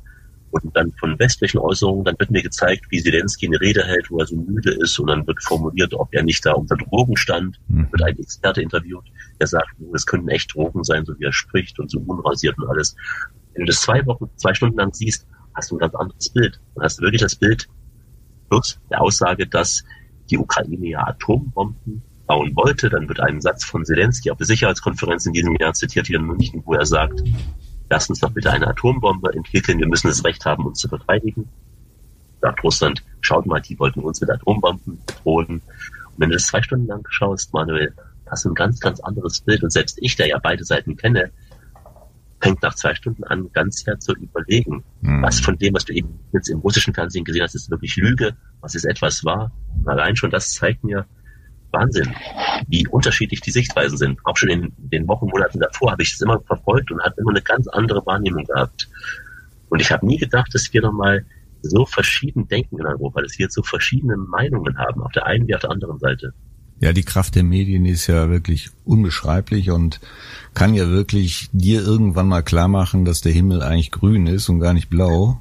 Und 0.51 0.75
dann 0.77 0.93
von 0.93 1.19
westlichen 1.19 1.57
Äußerungen, 1.57 2.05
dann 2.05 2.15
wird 2.17 2.31
mir 2.31 2.41
gezeigt, 2.41 2.85
wie 2.89 3.01
Zelensky 3.01 3.47
eine 3.47 3.59
Rede 3.59 3.83
hält, 3.83 4.09
wo 4.09 4.19
er 4.19 4.25
so 4.25 4.37
müde 4.37 4.71
ist. 4.71 4.97
Und 4.99 5.07
dann 5.07 5.27
wird 5.27 5.43
formuliert, 5.43 5.93
ob 5.93 6.07
er 6.13 6.23
nicht 6.23 6.45
da 6.45 6.53
unter 6.53 6.77
Drogen 6.77 7.17
stand. 7.17 7.59
Dann 7.67 7.91
wird 7.91 8.03
ein 8.03 8.17
Experte 8.17 8.61
interviewt, 8.61 9.03
der 9.41 9.47
sagt, 9.47 9.67
es 9.93 10.05
könnten 10.05 10.29
echt 10.29 10.55
Drogen 10.55 10.83
sein, 10.83 11.03
so 11.03 11.19
wie 11.19 11.25
er 11.25 11.33
spricht 11.33 11.77
und 11.79 11.91
so 11.91 11.99
unrasiert 11.99 12.57
und 12.57 12.69
alles. 12.69 12.95
Wenn 13.53 13.65
du 13.65 13.71
das 13.71 13.81
zwei 13.81 14.05
Wochen, 14.05 14.29
zwei 14.37 14.53
Stunden 14.53 14.77
lang 14.77 14.93
siehst, 14.93 15.27
hast 15.55 15.71
du 15.71 15.75
ein 15.75 15.79
ganz 15.79 15.95
anderes 15.95 16.29
Bild. 16.29 16.59
Dann 16.75 16.83
hast 16.83 16.99
du 16.99 17.03
wirklich 17.03 17.21
das 17.21 17.35
Bild, 17.35 17.67
plus 18.49 18.79
der 18.89 19.01
Aussage, 19.01 19.47
dass 19.47 19.83
die 20.29 20.37
Ukraine 20.37 20.87
ja 20.87 21.07
Atombomben 21.07 22.01
bauen 22.25 22.55
wollte. 22.55 22.89
Dann 22.89 23.07
wird 23.07 23.19
ein 23.19 23.41
Satz 23.41 23.63
von 23.63 23.85
Zelensky 23.85 24.31
auf 24.31 24.37
der 24.37 24.47
Sicherheitskonferenz 24.47 25.25
in 25.25 25.33
diesem 25.33 25.55
Jahr 25.55 25.73
zitiert 25.73 26.07
hier 26.07 26.19
in 26.19 26.25
München, 26.25 26.63
wo 26.65 26.73
er 26.73 26.85
sagt, 26.85 27.21
lass 27.89 28.09
uns 28.09 28.19
doch 28.19 28.31
bitte 28.31 28.51
eine 28.51 28.67
Atombombe 28.67 29.33
entwickeln, 29.33 29.79
wir 29.79 29.87
müssen 29.87 30.07
das 30.07 30.23
Recht 30.23 30.45
haben, 30.45 30.65
uns 30.65 30.79
zu 30.79 30.87
verteidigen. 30.87 31.47
Sagt 32.41 32.63
Russland, 32.63 33.03
schaut 33.21 33.45
mal, 33.45 33.61
die 33.61 33.79
wollten 33.79 34.01
uns 34.01 34.21
mit 34.21 34.29
Atombomben 34.29 34.99
bedrohen. 35.05 35.47
Und 35.47 35.61
wenn 36.17 36.29
du 36.29 36.35
das 36.35 36.47
zwei 36.47 36.61
Stunden 36.61 36.87
lang 36.87 37.05
schaust, 37.09 37.53
Manuel, 37.53 37.93
hast 38.29 38.45
du 38.45 38.49
ein 38.49 38.55
ganz, 38.55 38.79
ganz 38.79 38.99
anderes 38.99 39.41
Bild. 39.41 39.63
Und 39.63 39.71
selbst 39.71 39.97
ich, 40.01 40.15
der 40.15 40.27
ja 40.27 40.39
beide 40.39 40.63
Seiten 40.63 40.95
kenne, 40.97 41.31
fängt 42.41 42.61
nach 42.61 42.75
zwei 42.75 42.93
Stunden 42.93 43.23
an, 43.23 43.49
ganz 43.53 43.83
sehr 43.83 43.99
zu 43.99 44.13
überlegen, 44.13 44.83
mhm. 45.01 45.21
was 45.21 45.39
von 45.39 45.57
dem, 45.57 45.73
was 45.73 45.85
du 45.85 45.93
eben 45.93 46.19
jetzt 46.31 46.49
im 46.49 46.59
russischen 46.59 46.93
Fernsehen 46.93 47.25
gesehen 47.25 47.43
hast, 47.43 47.55
ist 47.55 47.71
wirklich 47.71 47.95
Lüge, 47.95 48.35
was 48.61 48.75
ist 48.75 48.85
etwas 48.85 49.23
wahr. 49.25 49.51
Und 49.77 49.87
allein 49.87 50.15
schon 50.15 50.31
das 50.31 50.53
zeigt 50.53 50.83
mir, 50.83 51.05
Wahnsinn, 51.71 52.15
wie 52.67 52.87
unterschiedlich 52.87 53.41
die 53.41 53.51
Sichtweisen 53.51 53.97
sind. 53.97 54.19
Auch 54.23 54.37
schon 54.37 54.49
in 54.49 54.73
den 54.77 55.07
Wochen, 55.07 55.27
Monaten 55.27 55.59
davor 55.59 55.91
habe 55.91 56.03
ich 56.03 56.11
das 56.11 56.21
immer 56.21 56.39
verfolgt 56.41 56.91
und 56.91 57.01
habe 57.01 57.15
immer 57.17 57.31
eine 57.31 57.41
ganz 57.41 57.67
andere 57.67 58.05
Wahrnehmung 58.05 58.45
gehabt. 58.45 58.89
Und 59.69 59.81
ich 59.81 59.91
habe 59.91 60.05
nie 60.05 60.17
gedacht, 60.17 60.53
dass 60.53 60.71
wir 60.71 60.81
nochmal 60.81 61.25
so 61.61 61.85
verschieden 61.85 62.47
denken 62.47 62.79
in 62.79 62.85
Europa, 62.85 63.21
dass 63.21 63.37
wir 63.37 63.49
so 63.49 63.63
verschiedene 63.63 64.15
Meinungen 64.17 64.77
haben, 64.77 65.01
auf 65.01 65.11
der 65.11 65.25
einen 65.25 65.47
wie 65.47 65.55
auf 65.55 65.61
der 65.61 65.71
anderen 65.71 65.99
Seite. 65.99 66.33
Ja, 66.79 66.91
die 66.91 67.03
Kraft 67.03 67.35
der 67.35 67.43
Medien 67.43 67.85
ist 67.85 68.07
ja 68.07 68.29
wirklich 68.29 68.69
unbeschreiblich 68.83 69.71
und 69.71 70.01
kann 70.53 70.73
ja 70.73 70.89
wirklich 70.89 71.49
dir 71.53 71.81
irgendwann 71.81 72.27
mal 72.27 72.43
klar 72.43 72.67
machen, 72.67 73.05
dass 73.05 73.21
der 73.21 73.31
Himmel 73.31 73.61
eigentlich 73.61 73.91
grün 73.91 74.27
ist 74.27 74.49
und 74.49 74.59
gar 74.59 74.73
nicht 74.73 74.89
blau. 74.89 75.39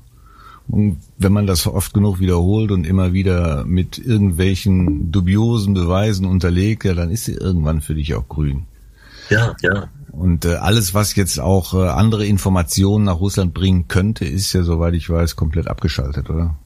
Und 0.68 0.98
wenn 1.18 1.32
man 1.32 1.46
das 1.46 1.66
oft 1.66 1.92
genug 1.92 2.20
wiederholt 2.20 2.70
und 2.70 2.86
immer 2.86 3.12
wieder 3.12 3.64
mit 3.64 3.98
irgendwelchen 3.98 5.12
dubiosen 5.12 5.74
Beweisen 5.74 6.24
unterlegt, 6.24 6.84
ja, 6.84 6.94
dann 6.94 7.10
ist 7.10 7.24
sie 7.24 7.34
irgendwann 7.34 7.80
für 7.80 7.94
dich 7.94 8.14
auch 8.14 8.28
grün. 8.28 8.64
Ja, 9.28 9.54
ja. 9.62 9.88
Und 10.12 10.44
äh, 10.44 10.54
alles, 10.54 10.94
was 10.94 11.16
jetzt 11.16 11.40
auch 11.40 11.74
äh, 11.74 11.88
andere 11.88 12.24
Informationen 12.24 13.04
nach 13.04 13.20
Russland 13.20 13.52
bringen 13.52 13.88
könnte, 13.88 14.24
ist 14.24 14.52
ja, 14.52 14.62
soweit 14.62 14.94
ich 14.94 15.10
weiß, 15.10 15.36
komplett 15.36 15.66
abgeschaltet, 15.66 16.30
oder? 16.30 16.56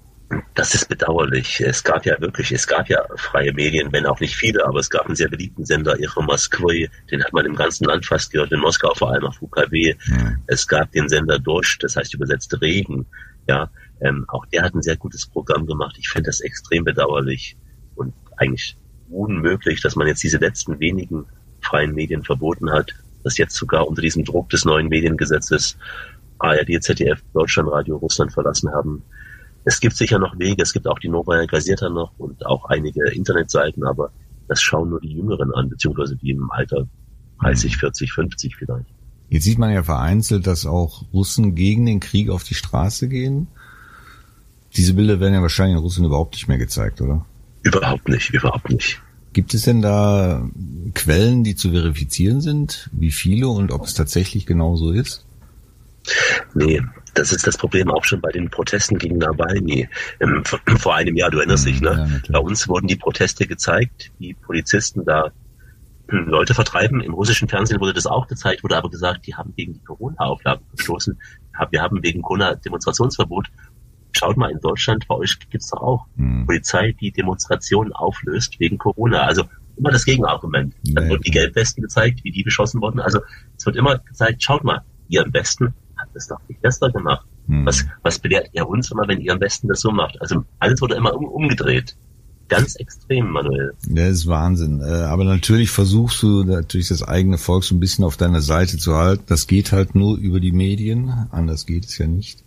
Das 0.55 0.75
ist 0.75 0.89
bedauerlich. 0.89 1.61
Es 1.61 1.83
gab 1.83 2.05
ja 2.05 2.21
wirklich, 2.21 2.53
es 2.53 2.67
gab 2.67 2.89
ja 2.89 3.03
freie 3.17 3.53
Medien, 3.53 3.91
wenn 3.93 4.05
auch 4.05 4.21
nicht 4.21 4.37
viele, 4.37 4.67
aber 4.67 4.81
es 4.81 4.91
gab 4.91 5.07
einen 5.07 5.17
sehr 5.17 5.29
beliebten 5.29 5.65
Sender, 5.65 5.99
Ihre 5.99 6.23
Moskwy, 6.23 6.91
den 7.11 7.25
hat 7.25 7.33
man 7.33 7.47
im 7.47 7.55
ganzen 7.55 7.85
Land 7.85 8.05
fast 8.05 8.33
gehört, 8.33 8.53
in 8.53 8.61
Moskau 8.61 8.93
vor 8.95 9.11
allem 9.11 9.25
auf 9.25 9.41
UKW. 9.41 9.95
Ja. 10.07 10.37
Es 10.47 10.67
gab 10.67 10.93
den 10.93 11.09
Sender 11.09 11.39
Dosch, 11.39 11.79
das 11.79 11.97
heißt 11.97 12.13
übersetzt 12.13 12.55
Regen. 12.61 13.07
Ja, 13.49 13.71
ähm, 14.03 14.27
auch 14.29 14.45
der 14.47 14.65
hat 14.65 14.75
ein 14.75 14.83
sehr 14.83 14.97
gutes 14.97 15.27
Programm 15.27 15.67
gemacht. 15.67 15.97
Ich 15.99 16.11
finde 16.11 16.29
das 16.29 16.41
extrem 16.41 16.85
bedauerlich 16.85 17.57
und 17.95 18.13
eigentlich 18.37 18.77
unmöglich, 19.09 19.81
dass 19.81 19.97
man 19.97 20.07
jetzt 20.07 20.23
diese 20.23 20.39
letzten 20.39 20.79
wenigen 20.79 21.27
freien 21.63 21.95
Medien 21.95 22.23
verboten 22.23 22.71
hat, 22.71 22.93
dass 23.25 23.39
jetzt 23.39 23.55
sogar 23.55 23.89
unter 23.89 24.03
diesem 24.03 24.25
Druck 24.25 24.51
des 24.51 24.65
neuen 24.65 24.89
Mediengesetzes 24.89 25.79
ARD, 26.39 26.83
ZDF, 26.83 27.23
Deutschlandradio 27.33 27.97
Russland 27.97 28.33
verlassen 28.33 28.71
haben. 28.73 29.03
Es 29.65 29.81
gibt 29.81 29.97
sicher 29.97 30.19
noch 30.19 30.39
Wege, 30.39 30.63
es 30.63 30.73
gibt 30.73 30.87
auch 30.87 30.99
die 30.99 31.09
Novaya 31.09 31.45
Gazeta 31.47 31.89
noch 31.89 32.13
und 32.19 32.45
auch 32.47 32.65
einige 32.67 33.11
Internetseiten, 33.11 33.85
aber 33.85 34.11
das 34.49 34.63
schauen 34.63 34.91
nur 34.91 35.01
die 35.01 35.13
Jüngeren 35.13 35.53
an, 35.53 35.69
beziehungsweise 35.69 36.17
die 36.17 36.31
im 36.31 36.51
Alter 36.51 36.87
30, 37.41 37.77
40, 37.77 38.13
50 38.13 38.57
vielleicht. 38.57 38.89
Jetzt 39.29 39.45
sieht 39.45 39.59
man 39.59 39.71
ja 39.71 39.83
vereinzelt, 39.83 40.47
dass 40.47 40.65
auch 40.65 41.05
Russen 41.13 41.55
gegen 41.55 41.85
den 41.85 42.01
Krieg 42.01 42.31
auf 42.31 42.45
die 42.45 42.55
Straße 42.55 43.09
gehen. 43.09 43.49
Diese 44.77 44.95
Bilder 44.95 45.21
werden 45.21 45.35
ja 45.35 45.43
wahrscheinlich 45.43 45.77
in 45.77 45.83
Russland 45.83 46.07
überhaupt 46.07 46.35
nicht 46.35 46.49
mehr 46.49 46.59
gezeigt, 46.59 47.01
oder? 47.01 47.27
Überhaupt 47.63 48.09
nicht, 48.09 48.31
überhaupt 48.31 48.71
nicht. 48.71 49.03
Gibt 49.35 49.53
es 49.53 49.63
denn 49.63 49.83
da 49.83 50.49
Quellen, 50.95 51.45
die 51.45 51.55
zu 51.55 51.71
verifizieren 51.71 52.41
sind? 52.41 52.89
Wie 52.93 53.11
viele 53.11 53.49
und 53.49 53.71
ob 53.71 53.85
es 53.85 53.95
tatsächlich 53.95 54.47
genau 54.47 54.77
so 54.77 54.91
ist? 54.91 55.27
Nee, 56.55 56.81
Das 57.19 57.33
ist 57.33 57.47
das 57.47 57.57
Problem 57.57 57.91
auch 57.91 58.05
schon 58.05 58.21
bei 58.21 58.31
den 58.31 58.49
Protesten 58.49 58.97
gegen 58.97 59.19
Nawalny. 59.19 59.89
Ähm, 60.21 60.45
vor 60.79 60.95
einem 60.95 61.17
Jahr, 61.17 61.31
du 61.31 61.39
erinnerst 61.39 61.67
dich, 61.67 61.81
ne? 61.81 62.23
Ja, 62.29 62.33
bei 62.33 62.39
uns 62.39 62.69
wurden 62.69 62.87
die 62.87 62.97
Proteste 62.97 63.47
gezeigt, 63.47 64.13
die 64.21 64.35
Polizisten 64.35 65.05
da 65.05 65.33
hm, 66.09 66.29
Leute 66.29 66.55
vertreiben. 66.55 67.01
Im 67.01 67.15
russischen 67.15 67.49
Fernsehen 67.49 67.81
wurde 67.81 67.93
das 67.93 68.07
auch 68.07 68.29
gezeigt, 68.29 68.63
wurde 68.63 68.77
aber 68.77 68.89
gesagt, 68.89 69.27
die 69.27 69.35
haben 69.35 69.53
gegen 69.57 69.75
die 69.75 69.83
Corona-Auflagen 69.85 70.65
verstoßen. 70.77 71.19
Wir 71.71 71.83
haben 71.83 72.03
wegen 72.05 72.23
Corona 72.23 72.55
Demonstrationsverbot. 72.55 73.49
Schaut 74.13 74.37
mal, 74.37 74.51
in 74.51 74.61
Deutschland, 74.61 75.07
bei 75.09 75.17
euch 75.17 75.39
gibt's 75.51 75.71
doch 75.71 75.83
auch 75.83 76.07
hm. 76.17 76.47
Polizei, 76.47 76.93
die 77.01 77.11
Demonstrationen 77.11 77.93
auflöst 77.93 78.61
wegen 78.61 78.79
Corona. 78.79 79.23
Also 79.23 79.43
immer 79.77 79.91
das 79.91 80.05
Gegenargument. 80.05 80.75
Dann 80.85 81.05
nee. 81.05 81.11
wurden 81.11 81.23
die 81.23 81.33
Gelbwesten 81.33 81.83
gezeigt, 81.83 82.23
wie 82.23 82.31
die 82.31 82.45
beschossen 82.45 82.81
wurden. 82.81 83.01
Also 83.01 83.21
es 83.57 83.67
wird 83.67 83.75
immer 83.75 83.99
gezeigt, 83.99 84.41
schaut 84.43 84.63
mal, 84.63 84.83
ihr 85.09 85.25
am 85.25 85.33
besten 85.33 85.75
es 86.19 86.29
doch 86.29 86.41
nicht 86.49 86.61
besser 86.61 86.91
gemacht. 86.91 87.27
Hm. 87.47 87.65
Was, 87.67 87.85
was 88.03 88.19
belehrt 88.19 88.51
ihr 88.53 88.69
uns 88.69 88.91
immer, 88.91 89.09
wenn 89.09 89.21
ihr 89.21 89.33
am 89.33 89.39
besten 89.39 89.69
das 89.69 89.81
so 89.81 89.91
macht? 89.91 90.21
Also 90.21 90.45
alles 90.59 90.81
wurde 90.81 90.97
immer 90.97 91.15
um, 91.15 91.25
umgedreht. 91.25 91.97
Ganz 92.49 92.77
extrem, 92.77 93.31
Manuel. 93.31 93.75
Ja, 93.89 94.07
ist 94.07 94.27
Wahnsinn. 94.27 94.81
Äh, 94.81 94.85
aber 94.85 95.25
natürlich 95.25 95.71
versuchst 95.71 96.23
du 96.23 96.45
natürlich 96.45 96.89
das 96.89 97.03
eigene 97.03 97.37
Volk 97.37 97.65
so 97.65 97.75
ein 97.75 97.81
bisschen 97.81 98.05
auf 98.05 98.17
deiner 98.17 98.41
Seite 98.41 98.79
zu 98.79 98.97
halten. 98.97 99.25
Das 99.27 99.47
geht 99.47 99.73
halt 99.73 99.95
nur 99.95 100.17
über 100.17 100.41
die 100.41 100.53
Medien. 100.53 101.29
Anders 101.31 101.67
geht 101.67 101.85
es 101.85 101.99
ja 101.99 102.07
nicht 102.07 102.43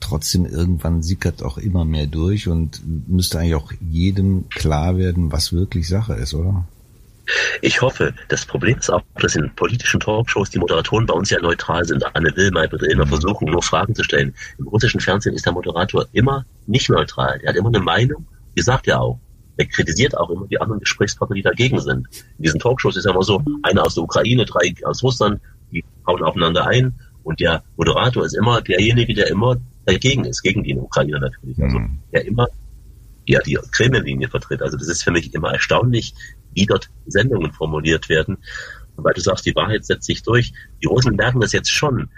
trotzdem 0.00 0.46
irgendwann 0.46 1.02
sickert 1.02 1.42
auch 1.42 1.58
immer 1.58 1.84
mehr 1.84 2.06
durch 2.06 2.48
und 2.48 2.82
müsste 3.08 3.38
eigentlich 3.38 3.54
auch 3.54 3.72
jedem 3.80 4.48
klar 4.48 4.96
werden, 4.96 5.32
was 5.32 5.52
wirklich 5.52 5.88
Sache 5.88 6.14
ist, 6.14 6.34
oder? 6.34 6.66
Ich 7.62 7.82
hoffe, 7.82 8.14
das 8.28 8.46
Problem 8.46 8.78
ist 8.78 8.90
auch, 8.90 9.02
dass 9.20 9.36
in 9.36 9.54
politischen 9.54 10.00
Talkshows 10.00 10.50
die 10.50 10.58
Moderatoren 10.58 11.06
bei 11.06 11.14
uns 11.14 11.30
ja 11.30 11.40
neutral 11.40 11.84
sind. 11.84 12.04
Anne 12.14 12.34
Will, 12.36 12.50
Maybrit 12.50 12.82
immer 12.84 13.04
mhm. 13.04 13.10
versuchen, 13.10 13.50
nur 13.50 13.62
Fragen 13.62 13.94
zu 13.94 14.02
stellen. 14.02 14.34
Im 14.58 14.68
russischen 14.68 15.00
Fernsehen 15.00 15.34
ist 15.34 15.46
der 15.46 15.52
Moderator 15.52 16.06
immer 16.12 16.44
nicht 16.66 16.88
neutral. 16.88 17.40
Er 17.42 17.50
hat 17.50 17.56
immer 17.56 17.68
eine 17.68 17.80
Meinung, 17.80 18.26
die 18.56 18.62
sagt 18.62 18.88
er 18.88 19.00
auch. 19.00 19.18
Er 19.56 19.66
kritisiert 19.66 20.16
auch 20.16 20.30
immer 20.30 20.46
die 20.46 20.60
anderen 20.60 20.80
Gesprächspartner, 20.80 21.34
die 21.34 21.42
dagegen 21.42 21.80
sind. 21.80 22.06
In 22.38 22.44
diesen 22.44 22.60
Talkshows 22.60 22.96
ist 22.96 23.04
ja 23.04 23.10
immer 23.10 23.24
so, 23.24 23.42
einer 23.62 23.84
aus 23.84 23.94
der 23.94 24.04
Ukraine, 24.04 24.44
drei 24.44 24.72
aus 24.84 25.02
Russland, 25.02 25.40
die 25.72 25.84
hauen 26.06 26.22
aufeinander 26.22 26.66
ein. 26.66 26.94
Und 27.24 27.40
der 27.40 27.64
Moderator 27.76 28.24
ist 28.24 28.34
immer 28.34 28.62
derjenige, 28.62 29.14
der 29.14 29.28
immer 29.28 29.56
dagegen 29.84 30.24
ist, 30.24 30.42
gegen 30.42 30.62
die 30.62 30.76
Ukraine 30.76 31.18
natürlich. 31.18 31.60
Also 31.60 31.80
mhm. 31.80 31.98
der 32.12 32.24
immer 32.24 32.46
ja 33.32 33.40
die 33.40 33.58
Kreml-Linie 33.72 34.28
vertritt. 34.28 34.62
Also 34.62 34.76
das 34.76 34.88
ist 34.88 35.02
für 35.02 35.10
mich 35.10 35.34
immer 35.34 35.52
erstaunlich, 35.52 36.14
wie 36.54 36.66
dort 36.66 36.90
Sendungen 37.06 37.52
formuliert 37.52 38.08
werden. 38.08 38.38
Und 38.96 39.04
weil 39.04 39.14
du 39.14 39.20
sagst, 39.20 39.46
die 39.46 39.54
Wahrheit 39.54 39.84
setzt 39.84 40.06
sich 40.06 40.22
durch. 40.22 40.52
Die 40.82 40.86
Russen 40.86 41.16
merken 41.16 41.40
das 41.40 41.52
jetzt 41.52 41.70
schon. 41.70 42.10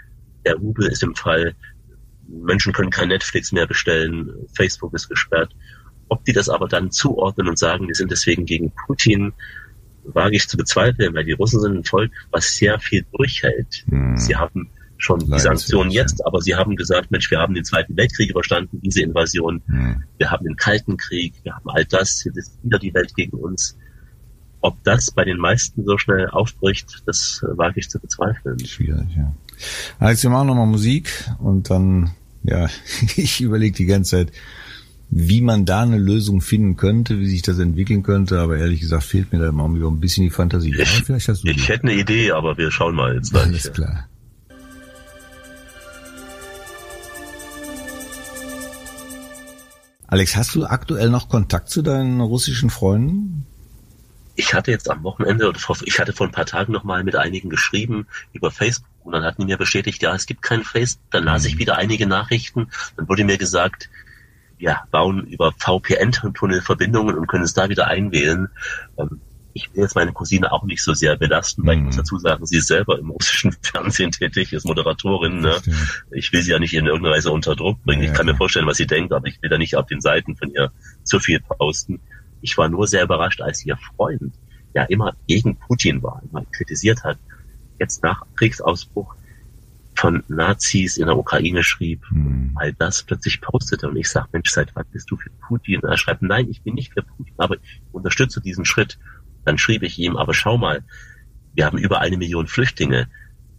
Der 0.45 0.55
Rubel 0.55 0.87
ist 0.87 1.03
im 1.03 1.15
Fall, 1.15 1.55
Menschen 2.27 2.73
können 2.73 2.89
kein 2.89 3.09
Netflix 3.09 3.51
mehr 3.51 3.67
bestellen, 3.67 4.31
Facebook 4.55 4.93
ist 4.93 5.09
gesperrt. 5.09 5.53
Ob 6.07 6.25
die 6.25 6.33
das 6.33 6.49
aber 6.49 6.67
dann 6.67 6.91
zuordnen 6.91 7.47
und 7.47 7.59
sagen, 7.59 7.87
die 7.87 7.93
sind 7.93 8.11
deswegen 8.11 8.45
gegen 8.45 8.71
Putin, 8.71 9.33
wage 10.03 10.35
ich 10.35 10.47
zu 10.47 10.57
bezweifeln, 10.57 11.13
weil 11.13 11.25
die 11.25 11.33
Russen 11.33 11.59
sind 11.59 11.75
ein 11.75 11.83
Volk, 11.83 12.11
was 12.31 12.55
sehr 12.55 12.79
viel 12.79 13.05
durchhält. 13.13 13.83
Mhm. 13.87 14.17
Sie 14.17 14.35
haben 14.35 14.69
schon 15.01 15.19
die 15.19 15.39
Sanktionen 15.39 15.91
jetzt, 15.91 16.25
aber 16.25 16.41
sie 16.41 16.55
haben 16.55 16.75
gesagt, 16.75 17.11
Mensch, 17.11 17.29
wir 17.31 17.39
haben 17.39 17.53
den 17.53 17.63
Zweiten 17.63 17.97
Weltkrieg 17.97 18.29
überstanden, 18.29 18.79
diese 18.81 19.01
Invasion, 19.01 19.61
hm. 19.65 20.03
wir 20.17 20.31
haben 20.31 20.45
den 20.45 20.55
Kalten 20.55 20.97
Krieg, 20.97 21.33
wir 21.43 21.55
haben 21.55 21.69
all 21.69 21.85
das, 21.85 22.23
jetzt 22.23 22.37
ist 22.37 22.63
wieder 22.63 22.79
die 22.79 22.93
Welt 22.93 23.15
gegen 23.15 23.37
uns. 23.37 23.77
Ob 24.61 24.83
das 24.83 25.09
bei 25.09 25.25
den 25.25 25.37
meisten 25.37 25.83
so 25.85 25.97
schnell 25.97 26.29
aufbricht, 26.29 27.01
das 27.07 27.43
wage 27.43 27.79
ich 27.79 27.89
zu 27.89 27.99
bezweifeln. 27.99 28.59
Schwierig, 28.63 29.07
ja. 29.17 29.33
Alex, 29.97 30.21
wir 30.21 30.29
machen 30.29 30.47
nochmal 30.47 30.67
Musik 30.67 31.11
und 31.39 31.71
dann, 31.71 32.11
ja, 32.43 32.69
ich 33.15 33.41
überlege 33.41 33.75
die 33.75 33.85
ganze 33.85 34.17
Zeit, 34.17 34.33
wie 35.09 35.41
man 35.41 35.65
da 35.65 35.81
eine 35.81 35.97
Lösung 35.97 36.39
finden 36.41 36.77
könnte, 36.77 37.19
wie 37.19 37.27
sich 37.27 37.41
das 37.41 37.59
entwickeln 37.59 38.01
könnte, 38.01 38.39
aber 38.39 38.57
ehrlich 38.57 38.79
gesagt 38.79 39.03
fehlt 39.03 39.33
mir 39.33 39.39
da 39.39 39.49
immer 39.49 39.65
ein 39.65 39.99
bisschen 39.99 40.23
die 40.23 40.29
Fantasie. 40.29 40.69
Ich, 40.69 41.07
ja, 41.07 41.17
ich 41.17 41.67
hätte 41.67 41.83
eine 41.83 41.95
Idee, 41.95 42.31
aber 42.31 42.57
wir 42.57 42.71
schauen 42.71 42.95
mal 42.95 43.15
jetzt. 43.15 43.35
Alles 43.35 43.73
klar. 43.73 44.07
Alex, 50.11 50.35
hast 50.35 50.55
du 50.55 50.65
aktuell 50.65 51.09
noch 51.09 51.29
Kontakt 51.29 51.69
zu 51.69 51.81
deinen 51.81 52.19
russischen 52.19 52.69
Freunden? 52.69 53.45
Ich 54.35 54.53
hatte 54.53 54.69
jetzt 54.69 54.89
am 54.89 55.03
Wochenende, 55.03 55.47
oder 55.47 55.57
ich 55.85 55.99
hatte 55.99 56.11
vor 56.11 56.27
ein 56.27 56.33
paar 56.33 56.45
Tagen 56.45 56.73
noch 56.73 56.83
mal 56.83 57.05
mit 57.05 57.15
einigen 57.15 57.49
geschrieben 57.49 58.07
über 58.33 58.51
Facebook 58.51 58.89
und 59.05 59.13
dann 59.13 59.23
hatten 59.23 59.43
die 59.43 59.45
mir 59.45 59.57
bestätigt, 59.57 60.01
ja, 60.01 60.13
es 60.13 60.25
gibt 60.25 60.41
kein 60.41 60.63
Facebook. 60.63 61.09
Dann 61.11 61.23
las 61.23 61.45
ich 61.45 61.55
mhm. 61.55 61.59
wieder 61.59 61.77
einige 61.77 62.07
Nachrichten. 62.07 62.67
Dann 62.97 63.07
wurde 63.07 63.23
mir 63.23 63.37
gesagt, 63.37 63.89
ja, 64.59 64.83
bauen 64.91 65.27
über 65.27 65.53
VPN-Tunnel 65.53 66.61
Verbindungen 66.61 67.17
und 67.17 67.27
können 67.27 67.45
es 67.45 67.53
da 67.53 67.69
wieder 67.69 67.87
einwählen. 67.87 68.49
Ähm, 68.97 69.21
ich 69.53 69.73
will 69.73 69.83
jetzt 69.83 69.95
meine 69.95 70.13
Cousine 70.13 70.51
auch 70.51 70.63
nicht 70.63 70.83
so 70.83 70.93
sehr 70.93 71.17
belasten, 71.17 71.65
weil 71.65 71.77
mhm. 71.77 71.81
ich 71.81 71.85
muss 71.87 71.95
mhm. 71.95 71.99
dazu 71.99 72.17
sagen, 72.19 72.45
sie 72.45 72.57
ist 72.57 72.67
selber 72.67 72.99
im 72.99 73.09
russischen 73.09 73.51
Fernsehen 73.61 74.11
tätig, 74.11 74.53
ist 74.53 74.65
Moderatorin. 74.65 75.41
Ne? 75.41 75.61
Ich 76.11 76.31
will 76.33 76.41
sie 76.41 76.51
ja 76.51 76.59
nicht 76.59 76.73
in 76.73 76.85
irgendeiner 76.85 77.15
Weise 77.15 77.31
unter 77.31 77.55
Druck 77.55 77.83
bringen. 77.83 78.03
Ja, 78.03 78.11
ich 78.11 78.17
kann 78.17 78.25
mir 78.25 78.35
vorstellen, 78.35 78.67
was 78.67 78.77
sie 78.77 78.87
denkt, 78.87 79.13
aber 79.13 79.27
ich 79.27 79.41
will 79.41 79.49
da 79.49 79.57
nicht 79.57 79.75
auf 79.75 79.85
den 79.85 80.01
Seiten 80.01 80.35
von 80.35 80.51
ihr 80.51 80.71
zu 81.03 81.19
viel 81.19 81.39
posten. 81.39 81.99
Ich 82.41 82.57
war 82.57 82.69
nur 82.69 82.87
sehr 82.87 83.03
überrascht, 83.03 83.41
als 83.41 83.65
ihr 83.65 83.77
Freund 83.77 84.33
ja 84.73 84.83
immer 84.83 85.13
gegen 85.27 85.57
Putin 85.57 86.01
war, 86.01 86.21
immer 86.29 86.45
kritisiert 86.51 87.03
hat, 87.03 87.17
jetzt 87.79 88.03
nach 88.03 88.25
Kriegsausbruch 88.35 89.15
von 89.95 90.23
Nazis 90.29 90.97
in 90.97 91.05
der 91.05 91.17
Ukraine 91.17 91.63
schrieb, 91.63 92.03
hm. 92.09 92.53
all 92.55 92.73
das 92.73 93.03
plötzlich 93.03 93.41
postete 93.41 93.87
und 93.87 93.97
ich 93.97 94.09
sag, 94.09 94.31
Mensch, 94.33 94.49
seit 94.49 94.75
wann 94.75 94.85
bist 94.91 95.11
du 95.11 95.17
für 95.17 95.29
Putin? 95.47 95.81
Und 95.81 95.89
er 95.89 95.97
schreibt, 95.97 96.21
nein, 96.21 96.49
ich 96.49 96.63
bin 96.63 96.75
nicht 96.75 96.93
für 96.93 97.03
Putin, 97.03 97.33
aber 97.37 97.55
ich 97.55 97.81
unterstütze 97.91 98.41
diesen 98.41 98.65
Schritt. 98.65 98.97
Dann 99.45 99.57
schrieb 99.57 99.83
ich 99.83 99.97
ihm, 99.99 100.17
aber 100.17 100.33
schau 100.33 100.57
mal, 100.57 100.83
wir 101.53 101.65
haben 101.65 101.77
über 101.77 101.99
eine 101.99 102.17
Million 102.17 102.47
Flüchtlinge. 102.47 103.07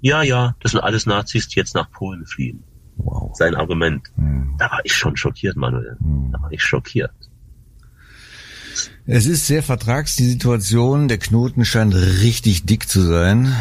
Ja, 0.01 0.23
ja, 0.23 0.57
das 0.61 0.73
sind 0.73 0.81
alles 0.81 1.07
Nazis, 1.07 1.49
die 1.49 1.57
jetzt 1.57 1.75
nach 1.75 1.91
Polen 1.91 2.27
fliehen. 2.27 2.63
Wow. 2.97 3.37
Sein 3.37 3.55
Argument. 3.55 4.03
Hm. 4.17 4.55
Da 4.59 4.71
war 4.71 4.81
ich 4.85 4.95
schon 4.95 5.17
schockiert, 5.17 5.57
Manuel. 5.57 5.97
Hm. 6.01 6.31
Da 6.33 6.43
war 6.43 6.53
ich 6.53 6.63
schockiert. 6.63 7.13
Es 9.07 9.27
ist 9.27 9.47
sehr 9.47 9.63
vertrags 9.63 10.17
die 10.17 10.29
Situation. 10.29 11.09
Der 11.09 11.19
Knoten 11.19 11.65
scheint 11.65 11.95
richtig 11.95 12.65
dick 12.65 12.89
zu 12.89 13.03
sein. 13.03 13.55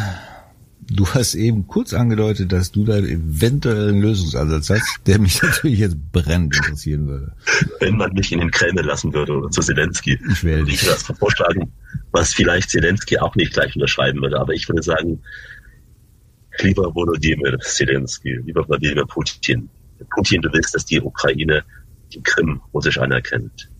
Du 0.94 1.06
hast 1.08 1.34
eben 1.34 1.66
kurz 1.66 1.94
angedeutet, 1.94 2.52
dass 2.52 2.70
du 2.70 2.84
da 2.84 2.98
eventuell 2.98 3.88
einen 3.88 4.02
Lösungsansatz 4.02 4.70
hast, 4.70 5.00
der 5.06 5.18
mich 5.18 5.42
natürlich 5.42 5.78
jetzt 5.78 5.96
brennend 6.12 6.56
interessieren 6.56 7.08
würde. 7.08 7.32
Wenn 7.80 7.96
man 7.96 8.12
mich 8.12 8.30
in 8.32 8.40
den 8.40 8.50
Kreml 8.50 8.84
lassen 8.84 9.12
würde 9.14 9.32
oder 9.32 9.50
zu 9.50 9.62
Zelensky. 9.62 10.18
Ich 10.30 10.40
dich. 10.40 10.82
Ich 10.82 10.84
das 10.84 11.02
vorschlagen, 11.04 11.72
was 12.10 12.34
vielleicht 12.34 12.70
Zelensky 12.70 13.18
auch 13.18 13.34
nicht 13.36 13.54
gleich 13.54 13.74
unterschreiben 13.74 14.20
würde. 14.20 14.38
Aber 14.38 14.52
ich 14.52 14.68
würde 14.68 14.82
sagen, 14.82 15.22
lieber 16.60 16.94
Volodymyr 16.94 17.58
Zelensky, 17.60 18.40
lieber 18.44 18.68
Wladimir 18.68 19.06
Putin. 19.06 19.68
Putin, 20.10 20.42
du 20.42 20.52
willst, 20.52 20.74
dass 20.74 20.84
die 20.84 21.00
Ukraine 21.00 21.64
die 22.12 22.22
Krim 22.22 22.60
russisch 22.74 22.98
anerkennt. 22.98 23.70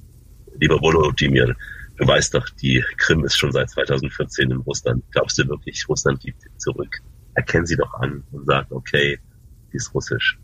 Lieber 0.59 0.81
Volodymyr, 0.81 1.55
Du 2.03 2.09
weißt 2.09 2.35
doch, 2.35 2.49
die 2.61 2.85
Krim 2.97 3.25
ist 3.25 3.39
schon 3.39 3.53
seit 3.53 3.71
2014 3.71 4.51
in 4.51 4.57
Russland. 4.57 5.05
Glaubst 5.13 5.39
du 5.39 5.47
wirklich, 5.47 5.89
Russland 5.89 6.19
gibt 6.19 6.43
sie 6.43 6.49
zurück? 6.57 6.99
Erkenn 7.35 7.65
sie 7.65 7.77
doch 7.77 7.95
an 7.95 8.25
und 8.33 8.45
sag, 8.45 8.73
okay, 8.73 9.21
die 9.73 9.77
ist 9.77 9.95
russisch. 9.95 10.37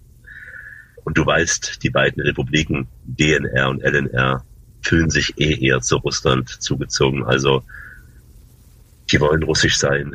Und 1.02 1.18
du 1.18 1.26
weißt, 1.26 1.82
die 1.82 1.90
beiden 1.90 2.22
Republiken 2.22 2.86
DNR 3.06 3.70
und 3.70 3.82
LNR 3.82 4.44
fühlen 4.82 5.10
sich 5.10 5.36
eh 5.40 5.66
eher 5.66 5.80
zu 5.80 5.96
Russland 5.96 6.48
zugezogen. 6.48 7.24
Also 7.24 7.64
die 9.10 9.20
wollen 9.20 9.42
russisch 9.42 9.78
sein, 9.78 10.14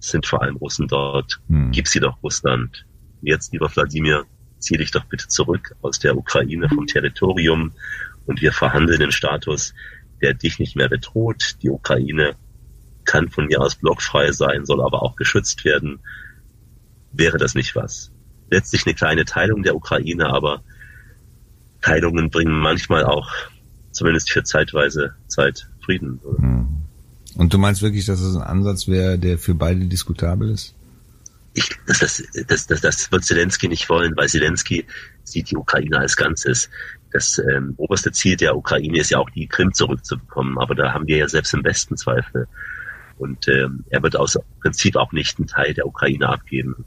sind 0.00 0.26
vor 0.26 0.42
allem 0.42 0.56
Russen 0.56 0.86
dort. 0.86 1.40
Hm. 1.48 1.70
Gib 1.70 1.88
sie 1.88 2.00
doch 2.00 2.22
Russland. 2.22 2.84
Jetzt, 3.22 3.54
lieber 3.54 3.74
Wladimir, 3.74 4.26
zieh 4.58 4.76
dich 4.76 4.90
doch 4.90 5.06
bitte 5.06 5.28
zurück 5.28 5.74
aus 5.80 5.98
der 5.98 6.14
Ukraine 6.14 6.68
vom 6.68 6.86
Territorium 6.86 7.72
und 8.26 8.42
wir 8.42 8.52
verhandeln 8.52 9.00
den 9.00 9.12
Status 9.12 9.72
der 10.24 10.32
dich 10.32 10.58
nicht 10.58 10.74
mehr 10.74 10.88
bedroht. 10.88 11.56
Die 11.62 11.68
Ukraine 11.68 12.34
kann 13.04 13.28
von 13.28 13.46
mir 13.46 13.60
aus 13.60 13.74
blockfrei 13.74 14.32
sein, 14.32 14.64
soll 14.64 14.80
aber 14.80 15.02
auch 15.02 15.16
geschützt 15.16 15.66
werden. 15.66 16.00
Wäre 17.12 17.36
das 17.36 17.54
nicht 17.54 17.76
was? 17.76 18.10
Letztlich 18.50 18.86
eine 18.86 18.94
kleine 18.94 19.24
Teilung 19.26 19.62
der 19.62 19.76
Ukraine, 19.76 20.28
aber 20.28 20.62
Teilungen 21.82 22.30
bringen 22.30 22.58
manchmal 22.58 23.04
auch, 23.04 23.30
zumindest 23.92 24.30
für 24.30 24.44
zeitweise 24.44 25.14
Zeit, 25.28 25.68
Frieden. 25.84 26.20
Hm. 26.38 26.68
Und 27.36 27.52
du 27.52 27.58
meinst 27.58 27.82
wirklich, 27.82 28.06
dass 28.06 28.20
es 28.20 28.34
ein 28.34 28.42
Ansatz 28.42 28.88
wäre, 28.88 29.18
der 29.18 29.38
für 29.38 29.54
beide 29.54 29.84
diskutabel 29.84 30.50
ist? 30.50 30.74
Ich, 31.52 31.68
das, 31.86 31.98
das, 31.98 32.22
das, 32.46 32.66
das, 32.66 32.80
das 32.80 33.12
wird 33.12 33.24
Zelensky 33.24 33.68
nicht 33.68 33.90
wollen, 33.90 34.16
weil 34.16 34.28
Zelensky 34.28 34.86
sieht 35.24 35.50
die 35.50 35.56
Ukraine 35.56 35.98
als 35.98 36.16
Ganzes 36.16 36.70
das 37.14 37.38
ähm, 37.38 37.74
oberste 37.76 38.10
Ziel 38.10 38.36
der 38.36 38.56
Ukraine 38.56 38.98
ist 38.98 39.10
ja 39.10 39.18
auch 39.18 39.30
die 39.30 39.46
Krim 39.46 39.72
zurückzubekommen, 39.72 40.58
aber 40.58 40.74
da 40.74 40.92
haben 40.92 41.06
wir 41.06 41.16
ja 41.16 41.28
selbst 41.28 41.54
im 41.54 41.62
Westen 41.62 41.96
Zweifel. 41.96 42.48
Und 43.18 43.46
ähm, 43.46 43.84
er 43.88 44.02
wird 44.02 44.16
aus 44.16 44.36
Prinzip 44.60 44.96
auch 44.96 45.12
nicht 45.12 45.38
einen 45.38 45.46
Teil 45.46 45.74
der 45.74 45.86
Ukraine 45.86 46.28
abgeben. 46.28 46.84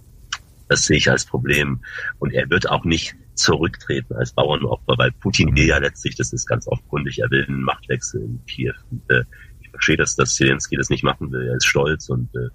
Das 0.68 0.84
sehe 0.84 0.98
ich 0.98 1.10
als 1.10 1.24
Problem. 1.24 1.80
Und 2.20 2.34
er 2.34 2.50
wird 2.50 2.70
auch 2.70 2.84
nicht 2.84 3.16
zurücktreten 3.36 4.16
als 4.16 4.34
Bauernopfer, 4.34 4.96
weil 4.98 5.12
Putin 5.14 5.56
will 5.56 5.68
ja 5.68 5.78
letztlich, 5.78 6.18
das 6.18 6.34
ist 6.34 6.46
ganz 6.46 6.68
offenkundig, 6.68 7.20
er 7.20 7.32
will 7.32 7.46
einen 7.46 7.62
Machtwechsel 7.62 8.22
in 8.22 8.46
Kiew. 8.48 8.74
Und, 8.92 9.10
äh, 9.10 9.24
ich 9.62 9.70
verstehe, 9.70 9.96
dass, 9.96 10.18
dass 10.18 10.36
Zelensky 10.36 10.76
das 10.76 10.90
nicht 10.90 11.06
machen 11.06 11.32
will. 11.32 11.48
Er 11.48 11.56
ist 11.56 11.68
stolz 11.68 12.10
und 12.10 12.36
äh, 12.36 12.50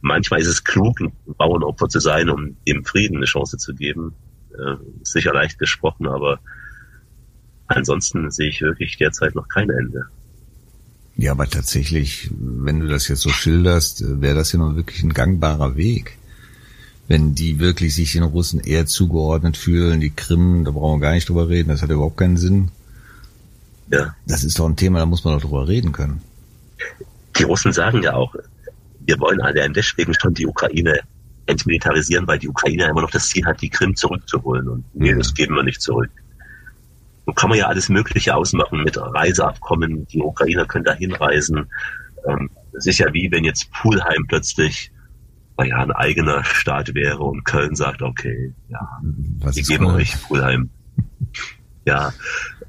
manchmal 0.00 0.40
ist 0.40 0.46
es 0.46 0.64
klug, 0.64 0.98
ein 0.98 1.12
Bauernopfer 1.26 1.90
zu 1.90 2.00
sein, 2.00 2.30
um 2.30 2.56
dem 2.66 2.86
Frieden 2.86 3.18
eine 3.18 3.26
Chance 3.26 3.58
zu 3.58 3.74
geben. 3.74 4.14
Äh, 4.58 5.02
ist 5.02 5.12
sicher 5.12 5.34
leicht 5.34 5.58
gesprochen, 5.58 6.06
aber 6.06 6.40
ansonsten 7.76 8.30
sehe 8.30 8.48
ich 8.48 8.60
wirklich 8.60 8.96
derzeit 8.96 9.34
noch 9.34 9.48
kein 9.48 9.70
Ende. 9.70 10.06
Ja, 11.16 11.32
aber 11.32 11.48
tatsächlich, 11.48 12.30
wenn 12.32 12.80
du 12.80 12.88
das 12.88 13.08
jetzt 13.08 13.20
so 13.20 13.30
schilderst, 13.30 14.04
wäre 14.22 14.34
das 14.34 14.52
ja 14.52 14.58
noch 14.58 14.76
wirklich 14.76 15.02
ein 15.02 15.12
gangbarer 15.12 15.76
Weg. 15.76 16.16
Wenn 17.08 17.34
die 17.34 17.58
wirklich 17.58 17.94
sich 17.94 18.12
den 18.12 18.22
Russen 18.22 18.60
eher 18.60 18.86
zugeordnet 18.86 19.56
fühlen, 19.56 20.00
die 20.00 20.10
Krim, 20.10 20.64
da 20.64 20.70
brauchen 20.70 21.00
wir 21.00 21.08
gar 21.08 21.14
nicht 21.14 21.28
drüber 21.28 21.48
reden, 21.48 21.68
das 21.68 21.82
hat 21.82 21.90
überhaupt 21.90 22.16
keinen 22.16 22.36
Sinn. 22.36 22.70
Ja. 23.90 24.14
Das 24.26 24.44
ist 24.44 24.58
doch 24.58 24.66
ein 24.66 24.76
Thema, 24.76 25.00
da 25.00 25.06
muss 25.06 25.24
man 25.24 25.34
doch 25.34 25.42
drüber 25.42 25.66
reden 25.66 25.92
können. 25.92 26.22
Die 27.38 27.42
Russen 27.42 27.72
sagen 27.72 28.02
ja 28.02 28.14
auch, 28.14 28.34
wir 29.00 29.18
wollen 29.18 29.40
alle 29.40 29.68
deswegen 29.70 30.14
schon 30.14 30.34
die 30.34 30.46
Ukraine 30.46 31.00
entmilitarisieren, 31.46 32.26
weil 32.26 32.38
die 32.38 32.48
Ukraine 32.48 32.88
immer 32.88 33.02
noch 33.02 33.10
das 33.10 33.28
Ziel 33.28 33.44
hat, 33.44 33.60
die 33.60 33.68
Krim 33.68 33.96
zurückzuholen. 33.96 34.68
Und 34.68 34.84
nee, 34.94 35.12
mhm. 35.12 35.18
das 35.18 35.34
geben 35.34 35.54
wir 35.56 35.64
nicht 35.64 35.82
zurück. 35.82 36.10
Nun 37.30 37.36
kann 37.36 37.50
man 37.50 37.60
ja 37.60 37.68
alles 37.68 37.88
Mögliche 37.88 38.34
ausmachen 38.34 38.82
mit 38.82 38.98
Reiseabkommen. 38.98 40.04
Die 40.08 40.20
Ukrainer 40.20 40.66
können 40.66 40.82
da 40.82 40.94
hinreisen. 40.94 41.70
Ähm, 42.26 42.50
es 42.76 42.86
ist 42.86 42.98
ja 42.98 43.14
wie 43.14 43.30
wenn 43.30 43.44
jetzt 43.44 43.70
Pulheim 43.70 44.26
plötzlich 44.26 44.90
ja 45.64 45.76
ein 45.76 45.92
eigener 45.92 46.42
Staat 46.42 46.92
wäre 46.92 47.20
und 47.20 47.44
Köln 47.44 47.76
sagt, 47.76 48.02
okay, 48.02 48.52
ja, 48.68 48.80
Was 49.38 49.54
wir 49.54 49.62
geben 49.62 49.86
euch 49.86 50.20
Pulheim. 50.22 50.70
ja, 51.84 52.12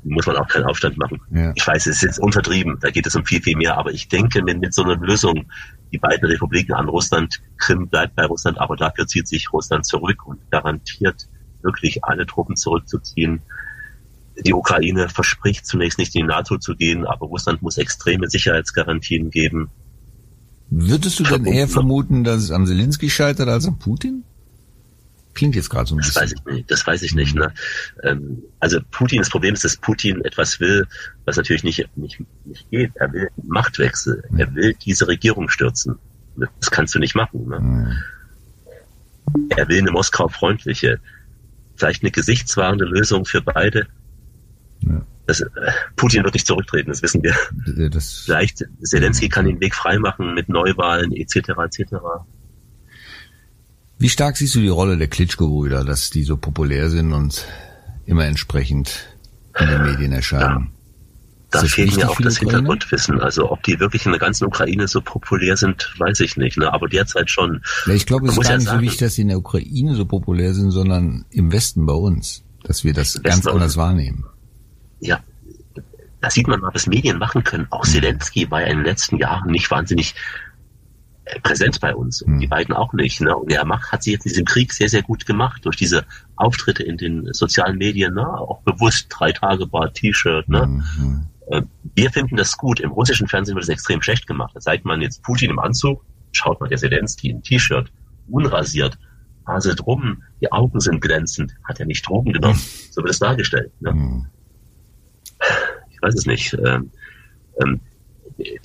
muss 0.03 0.27
man 0.27 0.35
auch 0.35 0.47
keinen 0.47 0.65
Aufstand 0.65 0.95
machen. 0.99 1.19
Ja. 1.31 1.53
Ich 1.55 1.65
weiß, 1.65 1.87
es 1.87 1.95
ist 1.95 2.03
jetzt 2.03 2.19
untertrieben, 2.19 2.77
da 2.81 2.91
geht 2.91 3.07
es 3.07 3.15
um 3.15 3.25
viel, 3.25 3.41
viel 3.41 3.57
mehr, 3.57 3.79
aber 3.79 3.91
ich 3.91 4.09
denke, 4.09 4.43
mit, 4.43 4.59
mit 4.59 4.75
so 4.75 4.83
einer 4.83 4.97
Lösung, 4.97 5.45
die 5.91 5.97
beiden 5.97 6.29
Republiken 6.29 6.73
an 6.75 6.87
Russland, 6.87 7.41
Krim 7.57 7.87
bleibt 7.87 8.15
bei 8.15 8.25
Russland, 8.25 8.59
aber 8.59 8.75
dafür 8.75 9.07
zieht 9.07 9.27
sich 9.27 9.51
Russland 9.51 9.87
zurück 9.87 10.27
und 10.27 10.51
garantiert 10.51 11.27
wirklich 11.63 12.03
alle 12.03 12.27
Truppen 12.27 12.55
zurückzuziehen. 12.55 13.41
Die 14.45 14.53
Ukraine 14.53 15.09
verspricht 15.09 15.65
zunächst 15.65 15.99
nicht 15.99 16.15
in 16.15 16.21
die 16.21 16.27
NATO 16.27 16.57
zu 16.57 16.75
gehen, 16.75 17.05
aber 17.05 17.27
Russland 17.27 17.61
muss 17.61 17.77
extreme 17.77 18.29
Sicherheitsgarantien 18.29 19.29
geben. 19.29 19.69
Würdest 20.69 21.19
du 21.19 21.23
denn 21.23 21.45
eher 21.45 21.67
vermuten, 21.67 22.23
dass 22.23 22.43
es 22.43 22.51
am 22.51 22.65
Zelensky 22.65 23.09
scheitert 23.09 23.49
als 23.49 23.67
am 23.67 23.77
Putin? 23.77 24.23
Klingt 25.33 25.55
jetzt 25.55 25.69
gerade 25.69 25.87
so 25.87 25.95
ein 25.95 25.99
das 25.99 26.07
bisschen. 26.07 26.21
Weiß 26.21 26.33
ich 26.33 26.53
nicht, 26.53 26.71
das 26.71 26.87
weiß 26.87 27.01
ich 27.03 27.15
nicht. 27.15 27.35
Ne? 27.35 27.53
Ähm, 28.03 28.43
also 28.59 28.79
Putin, 28.91 29.19
das 29.19 29.29
Problem 29.29 29.53
ist, 29.53 29.63
dass 29.63 29.77
Putin 29.77 30.23
etwas 30.25 30.59
will, 30.59 30.87
was 31.25 31.37
natürlich 31.37 31.63
nicht, 31.63 31.85
nicht, 31.95 32.21
nicht 32.45 32.69
geht. 32.69 32.91
Er 32.95 33.11
will 33.13 33.29
Machtwechsel. 33.43 34.23
Ja. 34.31 34.39
Er 34.39 34.55
will 34.55 34.73
diese 34.85 35.07
Regierung 35.07 35.49
stürzen. 35.49 35.99
Das 36.35 36.71
kannst 36.71 36.95
du 36.95 36.99
nicht 36.99 37.15
machen. 37.15 37.47
Ne? 37.47 37.95
Ja. 39.49 39.57
Er 39.57 39.67
will 39.67 39.79
eine 39.79 39.91
Moskau-freundliche, 39.91 40.99
vielleicht 41.75 42.03
eine 42.03 42.11
gesichtswahrende 42.11 42.85
Lösung 42.85 43.25
für 43.25 43.41
beide. 43.41 43.87
Ja. 44.81 45.01
Das, 45.27 45.41
äh, 45.41 45.47
Putin 45.95 46.23
wird 46.23 46.33
nicht 46.33 46.47
zurücktreten, 46.47 46.89
das 46.89 47.01
wissen 47.01 47.21
wir. 47.23 47.35
Das, 47.89 48.23
vielleicht 48.25 48.65
Zelensky 48.83 49.29
kann 49.29 49.45
den 49.45 49.59
Weg 49.61 49.75
freimachen 49.75 50.33
mit 50.33 50.49
Neuwahlen 50.49 51.11
etc. 51.13 51.49
etc. 51.57 51.95
Wie 53.97 54.09
stark 54.09 54.35
siehst 54.35 54.55
du 54.55 54.59
die 54.59 54.67
Rolle 54.67 54.97
der 54.97 55.07
Klitschko-Brüder, 55.07 55.85
dass 55.85 56.09
die 56.09 56.23
so 56.23 56.35
populär 56.35 56.89
sind 56.89 57.13
und 57.13 57.45
immer 58.05 58.25
entsprechend 58.25 59.07
in 59.59 59.67
den 59.67 59.83
Medien 59.83 60.11
erscheinen? 60.11 60.65
Ja. 60.65 60.71
Da 61.51 61.63
fehlt 61.65 61.97
mir 61.97 62.09
auch 62.09 62.19
das 62.21 62.37
Hintergrundwissen. 62.37 63.19
Also 63.19 63.51
ob 63.51 63.61
die 63.63 63.79
wirklich 63.79 64.05
in 64.05 64.11
der 64.11 64.19
ganzen 64.19 64.45
Ukraine 64.45 64.87
so 64.87 65.01
populär 65.01 65.57
sind, 65.57 65.93
weiß 65.97 66.21
ich 66.21 66.37
nicht. 66.37 66.57
Ne? 66.57 66.73
Aber 66.73 66.87
derzeit 66.87 67.29
schon. 67.29 67.61
Ja, 67.85 67.93
ich 67.93 68.05
glaube, 68.05 68.27
es 68.27 68.37
ist 68.37 68.41
gar 68.41 68.51
ja 68.51 68.57
nicht 68.57 68.65
sagen, 68.67 68.79
so 68.79 68.83
wichtig, 68.83 68.99
dass 68.99 69.15
sie 69.15 69.23
in 69.23 69.27
der 69.27 69.37
Ukraine 69.37 69.95
so 69.95 70.05
populär 70.05 70.53
sind, 70.53 70.71
sondern 70.71 71.25
im 71.29 71.51
Westen 71.51 71.85
bei 71.85 71.93
uns, 71.93 72.43
dass 72.63 72.85
wir 72.85 72.93
das 72.93 73.21
ganz 73.21 73.45
anders 73.45 73.75
wahrnehmen. 73.75 74.25
Ja, 75.01 75.19
da 76.21 76.29
sieht 76.29 76.47
man 76.47 76.61
mal, 76.61 76.71
was 76.73 76.87
Medien 76.87 77.17
machen 77.17 77.43
können. 77.43 77.67
Auch 77.71 77.85
Zelensky 77.85 78.49
war 78.49 78.61
ja 78.61 78.67
in 78.67 78.77
den 78.77 78.85
letzten 78.85 79.17
Jahren 79.17 79.51
nicht 79.51 79.69
wahnsinnig 79.69 80.15
präsent 81.43 81.79
bei 81.79 81.95
uns. 81.95 82.21
Und 82.21 82.39
die 82.39 82.45
hm. 82.45 82.49
beiden 82.49 82.75
auch 82.75 82.93
nicht. 82.93 83.21
Ne? 83.21 83.35
Und 83.35 83.51
er 83.51 83.65
macht, 83.65 83.91
hat 83.91 84.03
sie 84.03 84.11
jetzt 84.11 84.25
in 84.25 84.29
diesem 84.29 84.45
Krieg 84.45 84.73
sehr, 84.73 84.89
sehr 84.89 85.01
gut 85.01 85.25
gemacht 85.25 85.65
durch 85.65 85.75
diese 85.75 86.05
Auftritte 86.35 86.83
in 86.83 86.97
den 86.97 87.33
sozialen 87.33 87.77
Medien, 87.77 88.13
ne? 88.13 88.27
auch 88.27 88.61
bewusst 88.63 89.07
drei 89.09 89.31
Tage 89.31 89.65
Bart, 89.67 89.95
T-Shirt. 89.95 90.47
Ne? 90.49 90.67
Mhm. 90.67 91.27
Wir 91.95 92.11
finden 92.11 92.37
das 92.37 92.57
gut. 92.57 92.79
Im 92.79 92.91
russischen 92.91 93.27
Fernsehen 93.27 93.55
wird 93.55 93.63
es 93.63 93.69
extrem 93.69 94.01
schlecht 94.01 94.27
gemacht. 94.27 94.55
Da 94.55 94.59
zeigt 94.59 94.85
man 94.85 95.01
jetzt 95.01 95.23
Putin 95.23 95.49
im 95.49 95.59
Anzug, 95.59 96.03
schaut 96.31 96.59
mal 96.61 96.67
der 96.67 96.77
Zelensky 96.77 97.29
im 97.29 97.41
T-Shirt, 97.41 97.91
unrasiert, 98.29 98.97
faselt 99.45 99.85
rum, 99.85 100.23
die 100.39 100.51
Augen 100.51 100.79
sind 100.79 101.01
glänzend. 101.01 101.53
Hat 101.63 101.79
er 101.79 101.85
nicht 101.85 102.07
Drogen 102.07 102.33
genommen? 102.33 102.59
So 102.91 103.01
wird 103.01 103.11
es 103.11 103.19
dargestellt. 103.19 103.71
Ne? 103.81 103.93
Mhm. 103.93 104.25
Ich 105.89 106.01
weiß 106.01 106.15
es 106.15 106.25
nicht. 106.25 106.53
Ähm, 106.53 106.91
ähm, 107.61 107.79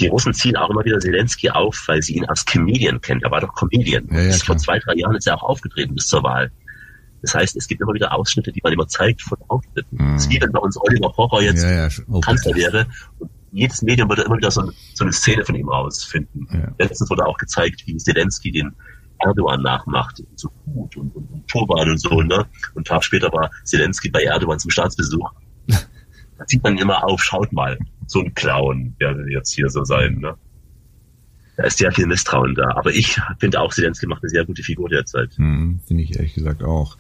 die 0.01 0.07
Russen 0.07 0.33
ziehen 0.33 0.57
auch 0.57 0.71
immer 0.71 0.85
wieder 0.85 0.99
Zelensky 0.99 1.51
auf, 1.51 1.85
weil 1.87 2.03
sie 2.03 2.17
ihn 2.17 2.25
als 2.25 2.45
Comedian 2.45 3.01
kennen. 3.01 3.21
Er 3.23 3.31
war 3.31 3.41
doch 3.41 3.55
Comedian. 3.55 4.07
Ja, 4.11 4.21
ja, 4.21 4.33
vor 4.33 4.57
zwei, 4.57 4.79
drei 4.79 4.95
Jahren 4.95 5.17
ist 5.17 5.27
er 5.27 5.37
auch 5.37 5.43
aufgetreten 5.43 5.95
bis 5.95 6.07
zur 6.07 6.23
Wahl. 6.23 6.51
Das 7.23 7.35
heißt, 7.35 7.57
es 7.57 7.67
gibt 7.67 7.81
immer 7.81 7.93
wieder 7.93 8.15
Ausschnitte, 8.15 8.53
die 8.53 8.61
man 8.62 8.73
immer 8.73 8.87
zeigt 8.89 9.23
von 9.23 9.39
Auftritten. 9.49 9.97
Mhm. 9.97 10.15
Es 10.15 10.23
ist 10.23 10.31
wie 10.31 10.41
wenn 10.41 10.53
bei 10.53 10.61
uns 10.61 10.81
Oliver 10.81 11.11
Pocher 11.12 11.43
jetzt 11.43 11.62
ja, 11.62 11.89
ja, 11.89 12.21
Kanzler 12.21 12.55
wäre. 12.55 12.87
Und 13.19 13.31
jedes 13.53 13.83
Medium 13.83 14.09
würde 14.09 14.23
immer 14.23 14.37
wieder 14.37 14.51
so, 14.51 14.71
so 14.95 15.05
eine 15.05 15.12
Szene 15.12 15.45
von 15.45 15.55
ihm 15.55 15.69
rausfinden. 15.69 16.75
Letztens 16.79 17.11
wurde 17.11 17.27
auch 17.27 17.37
gezeigt, 17.39 17.83
wie 17.87 17.97
Zelensky 17.97 18.53
den 18.53 18.75
Erdogan 19.19 19.62
nachmacht, 19.62 20.23
so 20.35 20.51
gut 20.67 20.97
und, 20.97 21.15
und, 21.17 21.31
und 21.33 21.49
Turban 21.49 21.89
und 21.89 21.99
so, 21.99 22.21
ne? 22.21 22.47
Und 22.75 22.77
einen 22.77 22.85
Tag 22.85 23.03
später 23.03 23.33
war 23.33 23.51
Zelensky 23.65 24.11
bei 24.11 24.23
Erdogan 24.23 24.59
zum 24.59 24.71
Staatsbesuch. 24.71 25.31
da 26.38 26.44
sieht 26.46 26.62
man 26.62 26.79
immer 26.79 27.05
auf, 27.05 27.22
schaut 27.22 27.53
mal, 27.53 27.79
so 28.07 28.20
ein 28.20 28.35
Clown 28.35 28.94
werde 28.99 29.31
jetzt 29.31 29.55
hier 29.55 29.68
so 29.68 29.85
sein. 29.85 30.18
Ne? 30.20 30.35
Da 31.57 31.64
ist 31.64 31.79
sehr 31.79 31.92
viel 31.92 32.07
Misstrauen 32.07 32.55
da. 32.55 32.70
Aber 32.77 32.90
ich 32.90 33.18
finde 33.38 33.61
auch, 33.61 33.72
Zelensky 33.72 34.07
macht 34.07 34.22
eine 34.22 34.31
sehr 34.31 34.44
gute 34.44 34.62
Figur 34.62 34.88
derzeit. 34.88 35.37
Hm, 35.37 35.81
finde 35.87 36.03
ich 36.03 36.16
ehrlich 36.16 36.35
gesagt 36.35 36.62
auch. 36.62 36.96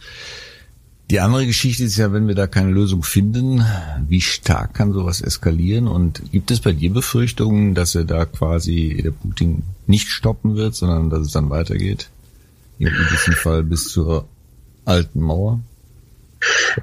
Die 1.10 1.20
andere 1.20 1.46
Geschichte 1.46 1.84
ist 1.84 1.96
ja, 1.98 2.12
wenn 2.12 2.26
wir 2.26 2.34
da 2.34 2.48
keine 2.48 2.72
Lösung 2.72 3.04
finden, 3.04 3.64
wie 4.08 4.20
stark 4.20 4.74
kann 4.74 4.92
sowas 4.92 5.20
eskalieren? 5.20 5.86
Und 5.86 6.32
gibt 6.32 6.50
es 6.50 6.58
bei 6.60 6.72
dir 6.72 6.92
Befürchtungen, 6.92 7.74
dass 7.74 7.94
er 7.94 8.04
da 8.04 8.24
quasi 8.24 9.00
der 9.04 9.12
Putin 9.12 9.62
nicht 9.86 10.08
stoppen 10.08 10.56
wird, 10.56 10.74
sondern 10.74 11.10
dass 11.10 11.20
es 11.20 11.32
dann 11.32 11.48
weitergeht? 11.48 12.10
In 12.78 12.90
diesem 13.12 13.34
Fall 13.34 13.62
bis 13.62 13.88
zur 13.88 14.26
alten 14.84 15.20
Mauer? 15.20 15.60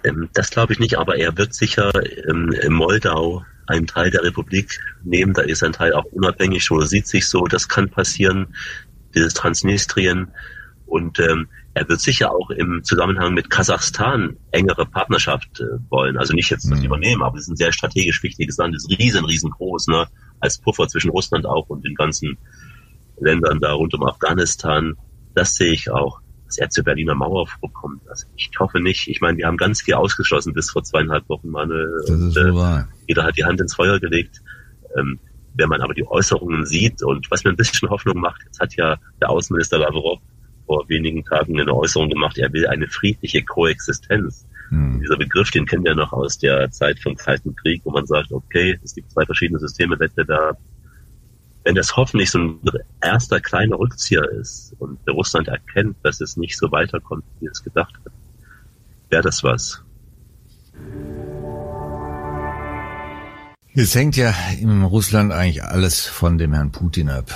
Ähm, 0.04 0.30
das 0.34 0.50
glaube 0.50 0.74
ich 0.74 0.80
nicht, 0.80 0.98
aber 0.98 1.18
er 1.18 1.38
wird 1.38 1.54
sicher 1.54 1.92
ähm, 2.28 2.52
in 2.52 2.74
Moldau 2.74 3.44
einen 3.68 3.88
Teil 3.88 4.12
der 4.12 4.24
Republik 4.24 4.80
nehmen. 5.04 5.34
Da 5.34 5.42
ist 5.44 5.64
ein 5.64 5.74
Teil 5.74 5.94
auch 5.94 6.06
unabhängig 6.06 6.70
oder 6.72 6.86
sieht 6.86 7.08
sich 7.08 7.28
so. 7.28 7.46
Das 7.46 7.68
kann 7.68 7.90
passieren, 7.90 8.48
dieses 9.16 9.34
Transnistrien. 9.34 10.28
Und 10.86 11.20
ähm, 11.20 11.48
er 11.74 11.90
wird 11.90 12.02
sicher 12.02 12.32
auch 12.32 12.50
im 12.52 12.84
Zusammenhang 12.84 13.34
mit 13.34 13.50
Kasachstan 13.50 14.38
engere 14.52 14.86
Partnerschaft 14.86 15.60
äh, 15.60 15.80
wollen. 15.90 16.18
Also 16.18 16.34
nicht 16.34 16.50
jetzt 16.50 16.70
das 16.70 16.80
mhm. 16.80 16.86
übernehmen, 16.86 17.24
aber 17.24 17.38
es 17.38 17.44
ist 17.44 17.50
ein 17.50 17.56
sehr 17.56 17.72
strategisch 17.72 18.22
wichtiges 18.22 18.58
Land, 18.58 18.76
ist 18.76 18.90
riesen, 18.90 19.26
riesengroß, 19.26 19.88
ne? 19.88 20.08
als 20.40 20.60
Puffer 20.60 20.88
zwischen 20.88 21.10
Russland 21.10 21.46
auch 21.46 21.70
und 21.70 21.84
den 21.84 21.96
ganzen 21.96 22.38
Ländern 23.20 23.60
da 23.60 23.74
rund 23.74 23.94
um 23.94 24.04
Afghanistan. 24.04 24.96
Das 25.34 25.56
sehe 25.56 25.72
ich 25.72 25.90
auch 25.90 26.20
dass 26.54 26.58
er 26.60 26.70
zur 26.70 26.84
Berliner 26.84 27.16
Mauer 27.16 27.48
vorkommt. 27.48 28.08
Also 28.08 28.28
ich 28.36 28.52
hoffe 28.60 28.80
nicht. 28.80 29.08
Ich 29.08 29.22
meine, 29.22 29.38
wir 29.38 29.48
haben 29.48 29.58
ganz 29.58 29.82
viel 29.82 29.96
ausgeschlossen 29.96 30.54
bis 30.54 30.70
vor 30.70 30.84
zweieinhalb 30.84 31.28
Wochen. 31.30 31.50
Meine, 31.50 31.88
das 31.98 32.10
ist 32.10 32.38
und, 32.38 32.58
äh, 32.58 32.84
jeder 33.08 33.24
hat 33.24 33.38
die 33.38 33.44
Hand 33.44 33.60
ins 33.60 33.74
Feuer 33.74 34.00
gelegt. 34.00 34.42
Ähm, 34.96 35.20
wenn 35.56 35.70
man 35.70 35.82
aber 35.82 35.94
die 35.94 36.06
Äußerungen 36.08 36.66
sieht 36.66 37.02
und 37.04 37.30
was 37.32 37.44
mir 37.44 37.52
ein 37.52 37.56
bisschen 37.56 37.90
Hoffnung 37.90 38.20
macht, 38.20 38.44
jetzt 38.46 38.60
hat 38.60 38.76
ja 38.76 38.98
der 39.22 39.30
Außenminister 39.30 39.80
Lavrov 39.80 40.20
vor 40.66 40.88
wenigen 40.88 41.24
Tagen 41.26 41.60
eine 41.60 41.74
Äußerung 41.74 42.10
gemacht, 42.10 42.38
er 42.38 42.52
will 42.54 42.68
eine 42.68 42.88
friedliche 42.88 43.44
Koexistenz. 43.44 44.48
Hm. 44.70 45.00
Dieser 45.02 45.18
Begriff, 45.18 45.52
den 45.52 45.66
kennen 45.66 45.84
wir 45.84 45.96
noch 45.96 46.14
aus 46.14 46.38
der 46.38 46.72
Zeit 46.72 47.00
vom 47.00 47.16
Kalten 47.16 47.56
Krieg, 47.56 47.82
wo 47.84 47.92
man 47.92 48.06
sagt, 48.06 48.32
okay, 48.32 48.80
es 48.84 48.96
gibt 48.96 49.12
zwei 49.12 49.26
verschiedene 49.26 49.60
Systeme, 49.60 50.00
Wettbewerb, 50.00 50.58
wenn 51.64 51.76
das 51.76 51.96
hoffentlich 51.96 52.30
so 52.32 52.40
ein 52.40 52.60
erster 53.02 53.40
kleiner 53.40 53.78
Rückzieher 53.78 54.30
ist 54.30 54.76
und 54.80 55.00
Russland 55.10 55.48
erkennt, 55.48 55.98
dass 56.04 56.20
es 56.22 56.38
nicht 56.38 56.58
so 56.58 56.72
weiterkommt, 56.72 57.24
wie 57.40 57.48
es 57.48 57.64
gedacht 57.64 57.94
hat, 58.06 58.14
wäre 59.10 59.24
das 59.24 59.44
was. 59.44 59.82
Jetzt 63.74 63.96
hängt 63.96 64.16
ja 64.18 64.34
in 64.60 64.84
Russland 64.84 65.32
eigentlich 65.32 65.64
alles 65.64 66.06
von 66.06 66.38
dem 66.38 66.54
Herrn 66.54 66.72
Putin 66.72 67.10
ab. 67.10 67.34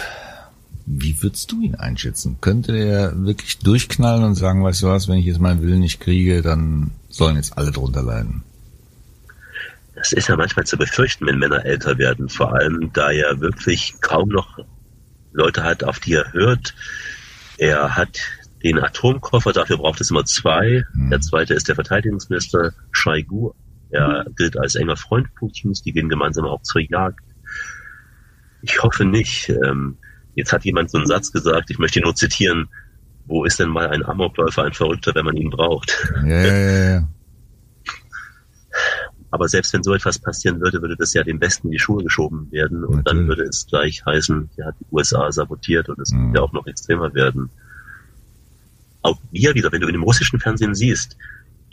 Wie 0.85 1.21
würdest 1.21 1.51
du 1.51 1.61
ihn 1.61 1.75
einschätzen? 1.75 2.37
Könnte 2.41 2.77
er 2.77 3.25
wirklich 3.25 3.59
durchknallen 3.59 4.23
und 4.23 4.35
sagen, 4.35 4.63
weißt 4.63 4.83
du 4.83 4.87
was, 4.87 5.07
wenn 5.07 5.17
ich 5.17 5.25
jetzt 5.25 5.39
meinen 5.39 5.61
Willen 5.61 5.79
nicht 5.79 5.99
kriege, 5.99 6.41
dann 6.41 6.91
sollen 7.09 7.35
jetzt 7.37 7.57
alle 7.57 7.71
drunter 7.71 8.03
leiden? 8.03 8.43
Das 9.97 10.11
ist 10.11 10.29
ja 10.29 10.37
manchmal 10.37 10.65
zu 10.65 10.77
befürchten, 10.77 11.25
wenn 11.25 11.39
Männer 11.39 11.65
älter 11.65 11.97
werden. 11.97 12.29
Vor 12.29 12.53
allem, 12.53 12.91
da 12.93 13.09
er 13.09 13.41
wirklich 13.41 13.95
kaum 13.99 14.29
noch 14.29 14.59
Leute 15.33 15.63
hat, 15.63 15.83
auf 15.83 15.99
die 15.99 16.13
er 16.13 16.33
hört. 16.33 16.75
Er 17.57 17.95
hat 17.95 18.19
den 18.63 18.77
Atomkoffer, 18.77 19.53
dafür 19.53 19.77
braucht 19.77 19.99
es 19.99 20.11
immer 20.11 20.23
zwei. 20.23 20.85
Mhm. 20.93 21.09
Der 21.09 21.21
zweite 21.21 21.55
ist 21.55 21.67
der 21.67 21.75
Verteidigungsminister 21.75 22.73
Shoigu. 22.91 23.53
Er 23.89 24.25
gilt 24.35 24.59
als 24.59 24.75
enger 24.75 24.97
Freund 24.97 25.33
Putins, 25.33 25.81
die 25.81 25.93
gehen 25.93 26.09
gemeinsam 26.09 26.45
auch 26.45 26.61
zur 26.61 26.81
Jagd. 26.81 27.23
Ich 28.61 28.83
hoffe 28.83 29.03
nicht. 29.03 29.49
Ähm, 29.49 29.97
jetzt 30.35 30.53
hat 30.53 30.63
jemand 30.63 30.91
so 30.91 30.99
einen 30.99 31.07
Satz 31.07 31.31
gesagt, 31.31 31.71
ich 31.71 31.79
möchte 31.79 31.99
ihn 31.99 32.03
nur 32.03 32.15
zitieren. 32.15 32.69
Wo 33.25 33.45
ist 33.45 33.59
denn 33.59 33.69
mal 33.69 33.89
ein 33.89 34.05
Amokläufer, 34.05 34.63
ein 34.63 34.73
Verrückter, 34.73 35.15
wenn 35.15 35.25
man 35.25 35.37
ihn 35.37 35.49
braucht? 35.49 35.97
Ja, 36.23 36.45
ja, 36.45 36.89
ja. 36.91 37.07
Aber 39.29 39.49
selbst 39.49 39.73
wenn 39.73 39.83
so 39.83 39.93
etwas 39.93 40.19
passieren 40.19 40.61
würde, 40.61 40.81
würde 40.81 40.95
das 40.95 41.13
ja 41.13 41.23
dem 41.23 41.41
Westen 41.41 41.67
in 41.67 41.71
die 41.71 41.79
Schuhe 41.79 42.03
geschoben 42.03 42.49
werden 42.51 42.83
und 42.83 42.97
Natürlich. 42.97 43.05
dann 43.05 43.27
würde 43.27 43.43
es 43.43 43.67
gleich 43.67 44.05
heißen, 44.05 44.49
hat 44.63 44.75
die 44.79 44.85
USA 44.91 45.31
sabotiert 45.31 45.89
und 45.89 45.99
es 45.99 46.11
mhm. 46.11 46.27
wird 46.27 46.37
ja 46.37 46.41
auch 46.43 46.53
noch 46.53 46.65
extremer 46.65 47.13
werden. 47.13 47.49
Auch 49.01 49.19
wir 49.31 49.53
wieder, 49.53 49.71
wenn 49.71 49.81
du 49.81 49.87
in 49.87 49.93
dem 49.93 50.03
russischen 50.03 50.39
Fernsehen 50.39 50.75
siehst, 50.75 51.17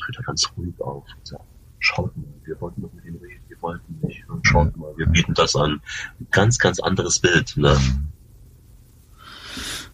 tritt 0.00 0.16
er 0.16 0.24
ganz 0.24 0.50
ruhig 0.56 0.74
auf 0.80 1.04
und 1.16 1.26
sagt, 1.26 1.44
schaut 1.78 2.16
mal, 2.16 2.24
wir 2.44 2.60
wollten 2.60 2.82
doch 2.82 2.92
mit 2.92 3.04
ihm 3.04 3.16
reden, 3.22 3.42
wir 3.48 3.62
wollten 3.62 3.98
nicht, 4.02 4.28
und 4.28 4.44
schaut 4.46 4.76
mal, 4.76 4.92
wir 4.96 5.06
bieten 5.06 5.34
das 5.34 5.54
an. 5.54 5.80
Ein 6.20 6.26
ganz, 6.32 6.58
ganz 6.58 6.80
anderes 6.80 7.20
Bild. 7.20 7.56
Ne? 7.56 7.76
Mhm. 7.78 8.06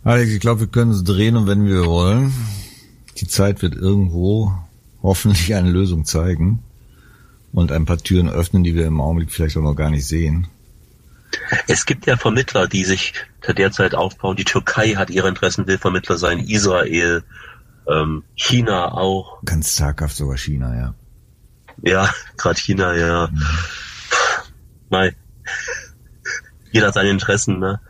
Alex, 0.03 0.31
ich 0.31 0.41
glaube, 0.41 0.61
wir 0.61 0.67
können 0.69 0.93
es 0.93 1.05
drehen 1.05 1.37
und 1.37 1.47
wenn 1.47 1.67
wir 1.67 1.85
wollen. 1.85 2.33
Die 3.19 3.27
Zeit 3.27 3.61
wird 3.61 3.75
irgendwo 3.75 4.55
hoffentlich 5.03 5.55
eine 5.55 5.71
Lösung 5.71 6.07
zeigen 6.07 6.63
und 7.53 7.73
ein 7.73 7.85
paar 7.85 7.99
Türen 7.99 8.29
öffnen, 8.29 8.63
die 8.65 8.75
wir 8.75 8.87
im 8.87 9.01
Augenblick 9.01 9.33
vielleicht 9.33 9.57
auch 9.57 9.63
noch 9.63 9.75
gar 9.75 9.91
nicht 9.91 10.07
sehen. 10.07 10.47
Es 11.67 11.87
gibt 11.87 12.07
ja 12.07 12.17
Vermittler, 12.17 12.67
die 12.67 12.85
sich 12.85 13.15
derzeit 13.47 13.95
aufbauen. 13.95 14.37
Die 14.37 14.45
Türkei 14.45 14.95
hat 14.95 15.11
ihre 15.11 15.29
Interessen, 15.29 15.67
will 15.67 15.79
Vermittler 15.79 16.19
sein, 16.19 16.41
Israel, 16.41 17.23
ähm, 17.89 18.25
China 18.35 18.93
auch. 18.93 19.43
Ganz 19.45 19.75
zaghaft 19.77 20.17
sogar 20.17 20.37
China, 20.37 20.77
ja. 20.77 20.95
Ja, 21.83 22.11
gerade 22.37 22.61
China, 22.61 22.95
ja. 22.95 23.29
Mhm. 23.29 23.43
Mal. 24.91 25.15
Jeder 26.73 26.89
hat 26.89 26.95
seine 26.95 27.11
Interessen, 27.11 27.59
ne? 27.59 27.81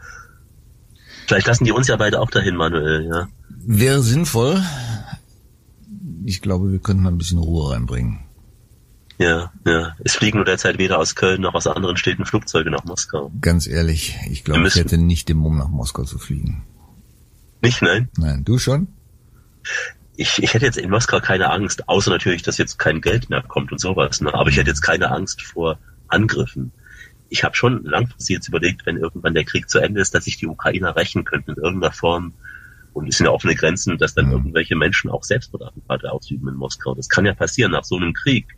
Vielleicht 1.27 1.47
lassen 1.47 1.65
die 1.65 1.73
uns 1.73 1.89
ja 1.89 1.97
beide 1.97 2.21
auch 2.21 2.31
dahin, 2.31 2.57
Manuel, 2.57 3.07
ja. 3.07 3.29
Wäre 3.49 4.01
sinnvoll. 4.03 4.63
Ich 6.25 6.41
glaube, 6.41 6.73
wir 6.73 6.79
könnten 6.79 7.03
mal 7.03 7.11
ein 7.11 7.19
bisschen 7.19 7.39
Ruhe 7.39 7.73
reinbringen. 7.73 8.21
Ja, 9.21 9.53
ja. 9.67 9.95
Es 10.03 10.17
fliegen 10.17 10.39
nur 10.39 10.47
derzeit 10.47 10.79
weder 10.79 10.99
aus 10.99 11.15
Köln 11.15 11.43
noch 11.43 11.53
aus 11.53 11.67
anderen 11.67 11.99
Städten 11.99 12.25
Flugzeuge 12.25 12.71
nach 12.71 12.85
Moskau. 12.85 13.31
Ganz 13.43 13.67
ehrlich, 13.67 14.17
ich 14.31 14.45
glaube, 14.45 14.67
ich 14.67 14.77
hätte 14.77 14.97
nicht 14.97 15.29
den 15.29 15.37
Mumm, 15.37 15.59
nach 15.59 15.69
Moskau 15.69 16.05
zu 16.05 16.19
fliegen. 16.19 16.65
Nicht, 17.61 17.83
nein? 17.83 18.09
Nein, 18.17 18.45
du 18.47 18.57
schon? 18.57 18.89
Ich, 20.17 20.43
ich 20.43 20.55
hätte 20.55 20.65
jetzt 20.65 20.79
in 20.79 20.89
Moskau 20.89 21.21
keine 21.21 21.51
Angst, 21.51 21.87
außer 21.87 22.11
natürlich, 22.11 22.43
dass 22.43 22.57
jetzt 22.57 22.79
kein 22.79 23.03
Geld 23.03 23.29
mehr 23.29 23.43
kommt 23.43 23.73
und 23.73 23.79
sowas. 23.79 24.23
Ne? 24.23 24.33
Aber 24.33 24.49
ich 24.49 24.57
hätte 24.57 24.71
jetzt 24.71 24.81
keine 24.81 25.11
Angst 25.11 25.43
vor 25.43 25.79
Angriffen. 26.09 26.73
Ich 27.29 27.45
habe 27.45 27.55
schon 27.55 27.85
langfristig 27.85 28.37
jetzt 28.37 28.49
überlegt, 28.49 28.87
wenn 28.87 28.97
irgendwann 28.97 29.35
der 29.35 29.45
Krieg 29.45 29.69
zu 29.69 29.81
Ende 29.81 30.01
ist, 30.01 30.15
dass 30.15 30.25
sich 30.25 30.39
die 30.39 30.47
Ukrainer 30.47 30.97
rächen 30.97 31.27
könnten 31.27 31.51
in 31.51 31.57
irgendeiner 31.59 31.93
Form. 31.93 32.33
Und 32.95 33.07
es 33.07 33.19
sind 33.19 33.27
ja 33.27 33.33
offene 33.33 33.55
Grenzen, 33.55 33.99
dass 33.99 34.15
dann 34.15 34.27
mhm. 34.27 34.33
irgendwelche 34.33 34.77
Menschen 34.77 35.11
auch 35.11 35.25
Selbstmordattentate 35.25 36.11
ausüben 36.11 36.49
in 36.49 36.55
Moskau. 36.55 36.95
Das 36.95 37.11
kann 37.11 37.27
ja 37.27 37.35
passieren 37.35 37.73
nach 37.73 37.85
so 37.85 37.97
einem 37.97 38.15
Krieg 38.15 38.57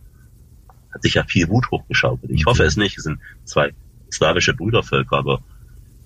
hat 0.92 1.02
sich 1.02 1.14
ja 1.14 1.24
viel 1.24 1.48
Wut 1.48 1.70
hochgeschaukelt. 1.70 2.31
Ich 2.31 2.46
hoffe 2.46 2.64
es 2.64 2.76
nicht. 2.76 2.98
Es 2.98 3.05
sind 3.05 3.18
zwei 3.44 3.72
slawische 4.12 4.55
Brüdervölker, 4.55 5.16
aber 5.16 5.40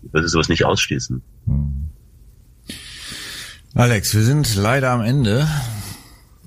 ich 0.03 0.12
würde 0.12 0.29
sowas 0.29 0.49
nicht 0.49 0.64
ausschließen. 0.64 1.22
Hm. 1.46 1.72
Alex, 3.75 4.14
wir 4.14 4.22
sind 4.22 4.55
leider 4.57 4.90
am 4.90 5.03
Ende. 5.03 5.46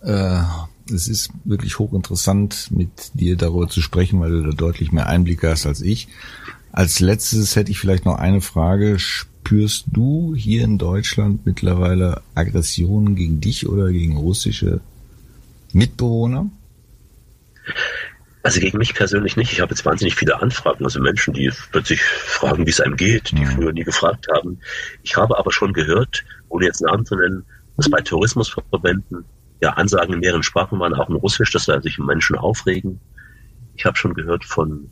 Äh, 0.02 0.42
es 0.92 1.08
ist 1.08 1.32
wirklich 1.44 1.78
hochinteressant, 1.78 2.72
mit 2.72 3.12
dir 3.14 3.36
darüber 3.36 3.68
zu 3.68 3.82
sprechen, 3.82 4.20
weil 4.20 4.32
du 4.32 4.44
da 4.44 4.56
deutlich 4.56 4.92
mehr 4.92 5.08
Einblicke 5.08 5.50
hast 5.50 5.68
als 5.68 5.82
ich. 5.82 6.08
Als 6.72 7.00
letztes 7.00 7.56
hätte 7.56 7.72
ich 7.72 7.80
vielleicht 7.80 8.06
noch 8.06 8.18
eine 8.18 8.42
Frage. 8.42 8.98
Spürst 9.00 9.86
du 9.92 10.36
hier 10.36 10.64
in 10.64 10.78
Deutschland 10.78 11.46
mittlerweile 11.46 12.22
Aggressionen 12.36 13.16
gegen 13.16 13.42
dich 13.42 13.68
oder 13.68 13.92
gegen 13.92 14.18
russische 14.18 14.82
Mitbewohner? 15.74 16.50
Also 18.42 18.62
gegen 18.62 18.78
mich 18.78 18.94
persönlich 18.94 19.36
nicht. 19.36 19.52
Ich 19.52 19.60
habe 19.60 19.72
jetzt 19.72 19.86
wahnsinnig 19.86 20.16
viele 20.16 20.42
Anfragen, 20.42 20.86
also 20.86 21.02
Menschen, 21.02 21.34
die 21.34 21.52
plötzlich 21.72 22.02
fragen, 22.02 22.66
wie 22.66 22.70
es 22.70 22.80
einem 22.80 22.96
geht, 22.96 23.32
die 23.32 23.42
mhm. 23.42 23.48
früher 23.48 23.74
nie 23.74 23.84
gefragt 23.84 24.28
haben. 24.34 24.60
Ich 25.04 25.18
habe 25.18 25.38
aber 25.38 25.52
schon 25.52 25.74
gehört, 25.74 26.24
ohne 26.48 26.66
jetzt 26.66 26.82
Namen 26.82 27.06
zu 27.06 27.16
nennen, 27.16 27.46
dass 27.76 27.90
bei 27.90 28.02
Tourismusverbänden 28.02 29.26
ja 29.62 29.72
Ansagen 29.72 30.14
in 30.14 30.20
mehreren 30.22 30.44
Sprachen 30.44 30.80
waren, 30.80 30.94
auch 30.94 31.10
in 31.10 31.16
Russisch, 31.16 31.52
dass 31.52 31.66
da 31.66 31.82
sich 31.82 31.98
Menschen 31.98 32.38
aufregen. 32.38 33.02
Ich 33.76 33.86
habe 33.86 33.98
schon 33.98 34.14
gehört 34.14 34.46
von 34.46 34.90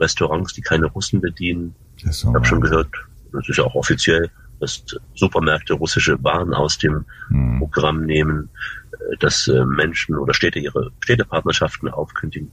Restaurants, 0.00 0.54
die 0.54 0.62
keine 0.62 0.86
Russen 0.86 1.20
bedienen. 1.20 1.74
Ich 1.96 2.24
habe 2.24 2.44
schon 2.44 2.60
gehört, 2.60 2.88
das 3.32 3.48
ist 3.48 3.58
ja 3.58 3.64
auch 3.64 3.74
offiziell, 3.74 4.30
dass 4.60 4.84
Supermärkte 5.14 5.74
russische 5.74 6.22
Waren 6.24 6.54
aus 6.54 6.78
dem 6.78 7.04
mhm. 7.28 7.58
Programm 7.58 8.04
nehmen, 8.04 8.48
äh, 8.92 9.16
dass 9.18 9.48
äh, 9.48 9.64
Menschen 9.66 10.16
oder 10.16 10.32
Städte 10.32 10.58
ihre 10.58 10.92
Städtepartnerschaften 11.00 11.90
aufkündigen. 11.90 12.50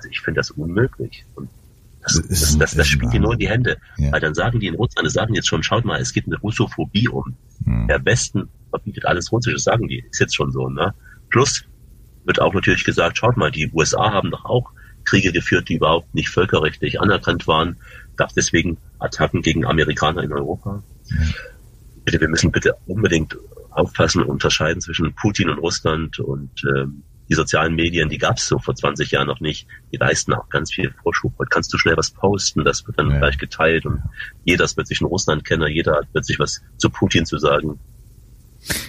Also 0.00 0.08
ich 0.08 0.20
finde 0.22 0.38
das 0.38 0.50
unmöglich. 0.50 1.26
Und 1.34 1.50
das, 2.00 2.14
das, 2.14 2.28
das, 2.28 2.58
das, 2.58 2.74
das 2.74 2.88
spielt 2.88 3.12
dir 3.12 3.20
nur 3.20 3.34
in 3.34 3.38
die 3.38 3.50
Hände. 3.50 3.76
Ja. 3.98 4.12
Weil 4.12 4.20
dann 4.20 4.34
sagen 4.34 4.58
die 4.58 4.66
in 4.66 4.74
Russland, 4.74 5.04
das 5.04 5.12
sagen 5.12 5.34
jetzt 5.34 5.46
schon, 5.46 5.62
schaut 5.62 5.84
mal, 5.84 6.00
es 6.00 6.14
geht 6.14 6.24
eine 6.24 6.38
Russophobie 6.38 7.08
um. 7.08 7.36
Hm. 7.64 7.86
Der 7.86 8.02
Westen 8.06 8.48
verbietet 8.70 9.04
alles 9.04 9.30
Russische, 9.30 9.58
sagen 9.58 9.88
die. 9.88 10.02
Ist 10.10 10.20
jetzt 10.20 10.34
schon 10.34 10.52
so, 10.52 10.70
ne? 10.70 10.94
Plus 11.28 11.64
wird 12.24 12.40
auch 12.40 12.54
natürlich 12.54 12.84
gesagt, 12.84 13.18
schaut 13.18 13.36
mal, 13.36 13.50
die 13.50 13.70
USA 13.74 14.10
haben 14.10 14.30
doch 14.30 14.46
auch 14.46 14.70
Kriege 15.04 15.32
geführt, 15.32 15.68
die 15.68 15.74
überhaupt 15.74 16.14
nicht 16.14 16.30
völkerrechtlich 16.30 16.98
anerkannt 16.98 17.46
waren. 17.46 17.76
Gab 18.16 18.32
deswegen 18.34 18.78
Attacken 18.98 19.42
gegen 19.42 19.66
Amerikaner 19.66 20.22
in 20.22 20.32
Europa. 20.32 20.82
Ja. 21.10 21.16
Bitte, 22.06 22.20
wir 22.22 22.28
müssen 22.28 22.52
bitte 22.52 22.74
unbedingt 22.86 23.36
aufpassen 23.70 24.22
und 24.22 24.30
unterscheiden 24.30 24.80
zwischen 24.80 25.14
Putin 25.14 25.50
und 25.50 25.58
Russland 25.58 26.18
und 26.20 26.50
ähm, 26.74 27.02
die 27.30 27.34
sozialen 27.34 27.74
Medien, 27.74 28.08
die 28.08 28.18
gab 28.18 28.38
es 28.38 28.48
so 28.48 28.58
vor 28.58 28.74
20 28.74 29.12
Jahren 29.12 29.28
noch 29.28 29.40
nicht. 29.40 29.68
Die 29.92 29.96
leisten 29.96 30.34
auch 30.34 30.48
ganz 30.48 30.72
viel 30.72 30.92
Vorschub. 31.02 31.32
Heute 31.38 31.48
kannst 31.48 31.72
du 31.72 31.78
schnell 31.78 31.96
was 31.96 32.10
posten, 32.10 32.64
das 32.64 32.86
wird 32.86 32.98
dann 32.98 33.10
ja. 33.10 33.18
gleich 33.18 33.38
geteilt 33.38 33.86
und 33.86 34.02
jeder 34.44 34.64
ist 34.64 34.74
plötzlich 34.74 35.00
ein 35.00 35.06
Russlandkenner, 35.06 35.68
jeder 35.68 35.96
hat 35.96 36.08
plötzlich 36.12 36.40
was 36.40 36.60
zu 36.76 36.90
Putin 36.90 37.24
zu 37.24 37.38
sagen. 37.38 37.78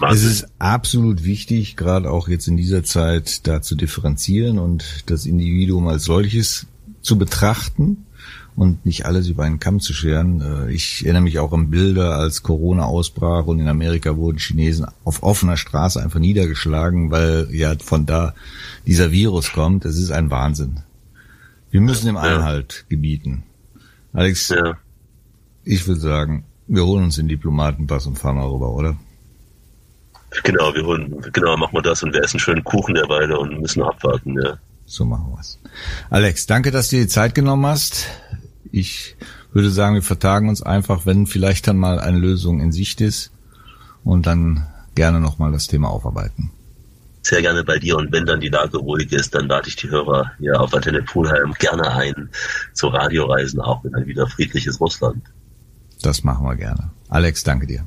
Wahnsinn. 0.00 0.28
Es 0.28 0.34
ist 0.34 0.48
absolut 0.58 1.24
wichtig, 1.24 1.76
gerade 1.76 2.10
auch 2.10 2.28
jetzt 2.28 2.48
in 2.48 2.56
dieser 2.56 2.82
Zeit 2.82 3.46
da 3.46 3.62
zu 3.62 3.76
differenzieren 3.76 4.58
und 4.58 5.04
das 5.06 5.24
Individuum 5.24 5.86
als 5.86 6.04
solches 6.04 6.66
zu 7.00 7.16
betrachten 7.16 8.06
und 8.54 8.84
nicht 8.84 9.06
alles 9.06 9.28
über 9.28 9.44
einen 9.44 9.60
Kamm 9.60 9.80
zu 9.80 9.92
scheren. 9.92 10.40
Äh, 10.40 10.72
ich 10.72 11.04
erinnere 11.04 11.22
mich 11.22 11.38
auch 11.38 11.52
an 11.52 11.70
Bilder, 11.70 12.16
als 12.16 12.42
Corona 12.42 12.84
ausbrach 12.84 13.46
und 13.46 13.60
in 13.60 13.68
Amerika 13.68 14.16
wurden 14.16 14.38
Chinesen 14.38 14.86
auf 15.04 15.22
offener 15.22 15.56
Straße 15.56 16.02
einfach 16.02 16.20
niedergeschlagen, 16.20 17.10
weil 17.10 17.48
ja 17.50 17.74
von 17.78 18.06
da 18.06 18.34
dieser 18.86 19.10
Virus 19.10 19.52
kommt. 19.52 19.84
Das 19.84 19.96
ist 19.96 20.10
ein 20.10 20.30
Wahnsinn. 20.30 20.80
Wir 21.70 21.80
müssen 21.80 22.06
dem 22.06 22.18
Einhalt 22.18 22.84
gebieten. 22.88 23.44
Alex, 24.12 24.50
ja. 24.50 24.76
ich 25.64 25.86
würde 25.86 26.00
sagen, 26.00 26.44
wir 26.66 26.84
holen 26.84 27.04
uns 27.04 27.16
den 27.16 27.28
Diplomatenpass 27.28 28.06
und 28.06 28.18
fahren 28.18 28.36
mal 28.36 28.46
rüber, 28.46 28.70
oder? 28.70 28.96
Genau, 30.44 30.74
wir 30.74 30.84
holen, 30.84 31.14
genau, 31.32 31.56
machen 31.56 31.74
wir 31.74 31.82
das 31.82 32.02
und 32.02 32.12
wir 32.14 32.22
essen 32.22 32.40
schönen 32.40 32.64
Kuchen 32.64 32.94
derweile 32.94 33.38
und 33.38 33.60
müssen 33.60 33.82
abwarten, 33.82 34.40
ja. 34.42 34.58
So 34.84 35.04
machen 35.04 35.32
wir's. 35.32 35.58
Alex, 36.10 36.46
danke, 36.46 36.70
dass 36.70 36.88
du 36.88 36.96
dir 36.96 37.02
die 37.02 37.08
Zeit 37.08 37.34
genommen 37.34 37.66
hast. 37.66 38.06
Ich 38.72 39.16
würde 39.52 39.70
sagen, 39.70 39.94
wir 39.94 40.02
vertagen 40.02 40.48
uns 40.48 40.62
einfach, 40.62 41.06
wenn 41.06 41.26
vielleicht 41.26 41.68
dann 41.68 41.76
mal 41.76 42.00
eine 42.00 42.18
Lösung 42.18 42.60
in 42.60 42.72
Sicht 42.72 43.00
ist 43.00 43.30
und 44.02 44.26
dann 44.26 44.66
gerne 44.94 45.20
nochmal 45.20 45.52
das 45.52 45.66
Thema 45.68 45.90
aufarbeiten. 45.90 46.50
Sehr 47.22 47.42
gerne 47.42 47.62
bei 47.62 47.78
dir 47.78 47.96
und 47.98 48.10
wenn 48.10 48.26
dann 48.26 48.40
die 48.40 48.48
Lage 48.48 48.78
ruhig 48.78 49.12
ist, 49.12 49.34
dann 49.34 49.46
lade 49.46 49.68
ich 49.68 49.76
die 49.76 49.90
Hörer 49.90 50.32
hier 50.38 50.60
auf 50.60 50.74
Antenne 50.74 51.02
Poolheim 51.02 51.54
gerne 51.58 51.92
ein 51.92 52.30
zu 52.72 52.88
Radioreisen, 52.88 53.60
auch 53.60 53.84
in 53.84 53.94
ein 53.94 54.06
wieder 54.06 54.26
friedliches 54.26 54.80
Russland. 54.80 55.22
Das 56.00 56.24
machen 56.24 56.44
wir 56.46 56.56
gerne. 56.56 56.90
Alex, 57.08 57.44
danke 57.44 57.66
dir. 57.66 57.84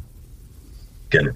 Gerne. 1.10 1.36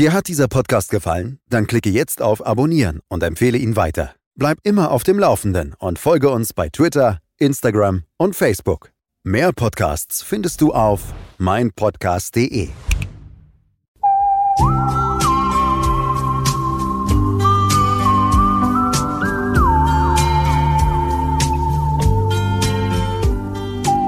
Dir 0.00 0.14
hat 0.14 0.28
dieser 0.28 0.48
Podcast 0.48 0.90
gefallen? 0.90 1.40
Dann 1.50 1.66
klicke 1.66 1.90
jetzt 1.90 2.22
auf 2.22 2.46
Abonnieren 2.46 3.00
und 3.08 3.22
empfehle 3.22 3.58
ihn 3.58 3.76
weiter. 3.76 4.14
Bleib 4.34 4.56
immer 4.62 4.92
auf 4.92 5.02
dem 5.02 5.18
Laufenden 5.18 5.74
und 5.78 5.98
folge 5.98 6.30
uns 6.30 6.54
bei 6.54 6.70
Twitter, 6.70 7.18
Instagram 7.36 8.04
und 8.16 8.34
Facebook. 8.34 8.92
Mehr 9.24 9.52
Podcasts 9.52 10.22
findest 10.22 10.62
du 10.62 10.72
auf 10.72 11.12
meinpodcast.de. 11.36 12.70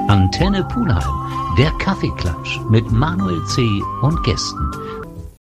Antenne 0.07 0.63
Pulheim, 0.63 1.55
der 1.59 1.69
Kaffeeklatsch 1.77 2.61
mit 2.67 2.91
Manuel 2.91 3.45
C. 3.45 3.61
und 4.01 4.23
Gästen 4.23 4.71